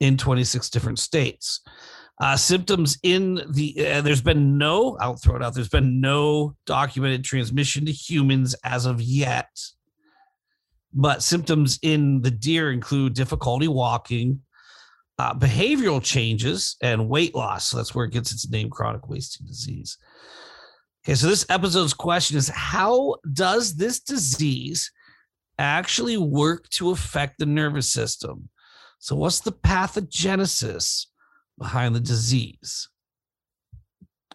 in 0.00 0.16
26 0.16 0.70
different 0.70 0.98
states. 0.98 1.60
Uh, 2.20 2.36
symptoms 2.36 2.98
in 3.02 3.40
the 3.50 3.74
uh, 3.84 4.00
there's 4.00 4.20
been 4.20 4.56
no 4.56 4.96
I'll 5.00 5.16
throw 5.16 5.36
it 5.36 5.42
out. 5.42 5.54
There's 5.54 5.68
been 5.68 6.00
no 6.00 6.54
documented 6.66 7.24
transmission 7.24 7.86
to 7.86 7.92
humans 7.92 8.54
as 8.64 8.86
of 8.86 9.00
yet. 9.00 9.48
But 10.92 11.22
symptoms 11.22 11.78
in 11.82 12.20
the 12.20 12.30
deer 12.30 12.70
include 12.70 13.14
difficulty 13.14 13.66
walking, 13.66 14.42
uh, 15.22 15.32
behavioral 15.32 16.02
changes, 16.02 16.76
and 16.82 17.08
weight 17.08 17.32
loss. 17.32 17.68
So 17.68 17.76
that's 17.76 17.94
where 17.94 18.06
it 18.06 18.10
gets 18.10 18.32
its 18.32 18.50
name, 18.50 18.68
chronic 18.68 19.08
wasting 19.08 19.46
disease. 19.46 19.96
Okay, 21.04 21.14
so 21.14 21.28
this 21.28 21.46
episode's 21.48 21.94
question 21.94 22.36
is 22.36 22.48
How 22.48 23.14
does 23.32 23.76
this 23.76 24.00
disease 24.00 24.90
actually 25.60 26.16
work 26.16 26.68
to 26.70 26.90
affect 26.90 27.38
the 27.38 27.46
nervous 27.46 27.88
system? 27.88 28.48
So, 28.98 29.14
what's 29.14 29.38
the 29.38 29.52
pathogenesis 29.52 31.06
behind 31.56 31.94
the 31.94 32.00
disease? 32.00 32.88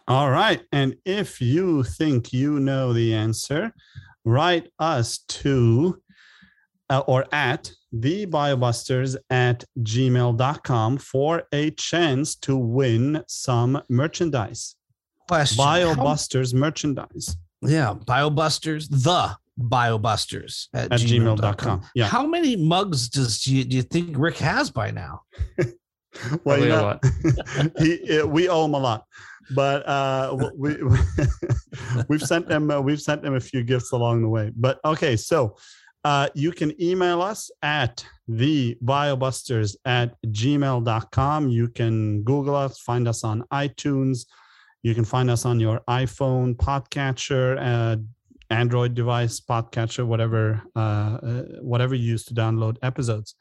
All 0.08 0.32
right. 0.32 0.62
And 0.72 0.96
if 1.04 1.42
you 1.42 1.84
think 1.84 2.32
you 2.32 2.62
know 2.62 2.94
the 2.94 3.14
answer, 3.14 3.74
write 4.24 4.72
us 4.80 5.18
to 5.28 6.02
uh, 6.90 7.04
or 7.08 7.26
at 7.32 7.72
thebiobusters 7.94 9.16
at 9.30 9.64
gmail.com 9.80 10.98
for 10.98 11.44
a 11.52 11.72
chance 11.72 12.36
to 12.36 12.58
win 12.58 13.24
some 13.28 13.82
merchandise. 13.90 14.76
Question. 15.28 15.64
How- 15.64 15.94
BioBusters 15.96 16.54
merchandise 16.54 17.38
yeah, 17.62 17.96
BioBusters, 18.06 18.88
the 18.90 19.36
BioBusters 19.60 20.68
at, 20.74 20.92
at 20.92 21.00
gmail.com. 21.00 21.38
gmail.com. 21.38 21.82
Yeah. 21.96 22.08
How 22.08 22.26
many 22.26 22.56
mugs 22.56 23.10
does 23.10 23.46
you, 23.48 23.64
do 23.64 23.76
you 23.76 23.84
think 23.84 24.18
Rick 24.18 24.38
has 24.38 24.70
by 24.70 24.92
now? 24.92 25.22
Well, 26.46 26.60
you 26.60 26.70
know, 26.70 26.82
lot. 26.82 27.06
he, 27.78 28.24
we 28.24 28.50
owe 28.50 28.66
him 28.66 28.74
a 28.74 28.80
lot, 28.80 29.06
but 29.54 29.88
uh, 29.88 30.50
we 30.56 30.78
we've 32.10 32.24
sent 32.24 32.48
them 32.48 32.72
uh, 32.72 32.82
we've 32.82 33.02
sent 33.02 33.22
them 33.22 33.36
a 33.36 33.40
few 33.40 33.62
gifts 33.62 33.92
along 33.92 34.24
the 34.24 34.30
way. 34.30 34.52
But 34.56 34.80
okay, 34.84 35.16
so 35.16 35.58
uh, 36.08 36.28
you 36.34 36.52
can 36.54 36.72
email 36.82 37.22
us 37.22 37.52
at 37.62 38.06
the 38.30 38.78
biobusters 38.82 39.76
at 39.84 40.16
gmail.com. 40.28 41.50
You 41.50 41.68
can 41.68 42.24
Google 42.24 42.56
us, 42.56 42.80
find 42.80 43.10
us 43.10 43.26
on 43.26 43.44
iTunes. 43.52 44.26
You 44.84 44.96
can 44.96 45.04
find 45.04 45.30
us 45.30 45.44
on 45.44 45.60
your 45.60 45.82
iPhone 45.90 46.56
podcatcher, 46.56 47.58
uh, 47.60 47.98
Android 48.50 48.94
device 48.94 49.42
podcatcher, 49.42 50.06
whatever 50.06 50.62
uh, 50.78 50.80
uh, 50.80 51.44
whatever 51.72 51.94
you 51.94 52.12
use 52.14 52.24
to 52.26 52.34
download 52.34 52.78
episodes 52.82 53.36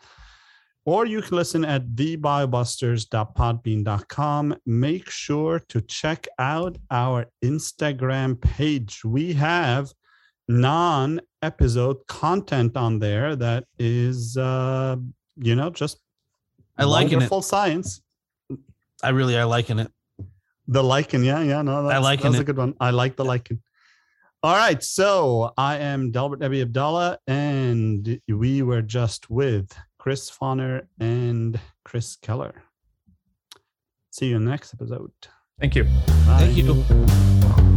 or 0.84 1.06
you 1.06 1.22
can 1.22 1.36
listen 1.36 1.64
at 1.64 1.86
thebiobusters.podbean.com. 1.94 4.56
Make 4.66 5.10
sure 5.10 5.60
to 5.68 5.80
check 5.82 6.26
out 6.40 6.78
our 6.90 7.26
Instagram 7.44 8.40
page. 8.40 9.04
We 9.04 9.34
have 9.34 9.92
non 10.48 11.20
episode 11.46 12.06
content 12.08 12.76
on 12.76 12.98
there 12.98 13.36
that 13.36 13.64
is, 13.78 14.36
uh, 14.36 14.96
you 15.36 15.54
know, 15.54 15.70
just 15.70 16.00
I 16.76 16.84
liking 16.84 17.12
it. 17.12 17.16
wonderful 17.16 17.42
science. 17.42 18.02
I 19.02 19.10
really 19.10 19.36
are 19.36 19.46
liking 19.46 19.78
it. 19.78 19.90
The 20.68 20.82
lichen, 20.82 21.22
yeah, 21.22 21.42
yeah, 21.42 21.62
no, 21.62 21.86
that's, 21.86 22.02
liken 22.02 22.32
that's 22.32 22.40
a 22.40 22.44
good 22.44 22.56
one. 22.56 22.74
I 22.80 22.90
like 22.90 23.16
the 23.16 23.24
lichen. 23.24 23.62
All 24.42 24.54
right, 24.54 24.82
so 24.82 25.52
I 25.56 25.78
am 25.78 26.10
Delbert 26.10 26.40
Debbie 26.40 26.62
Abdallah, 26.62 27.18
and 27.26 28.20
we 28.28 28.62
were 28.62 28.82
just 28.82 29.30
with 29.30 29.76
Chris 29.98 30.30
Fonner 30.30 30.86
and 31.00 31.58
Chris 31.84 32.16
Keller. 32.16 32.62
See 34.10 34.26
you 34.26 34.36
in 34.36 34.44
the 34.44 34.50
next 34.50 34.74
episode. 34.74 35.12
Thank 35.60 35.74
you. 35.74 35.84
Bye. 36.26 36.50
Thank 36.50 36.56
you. 36.56 37.75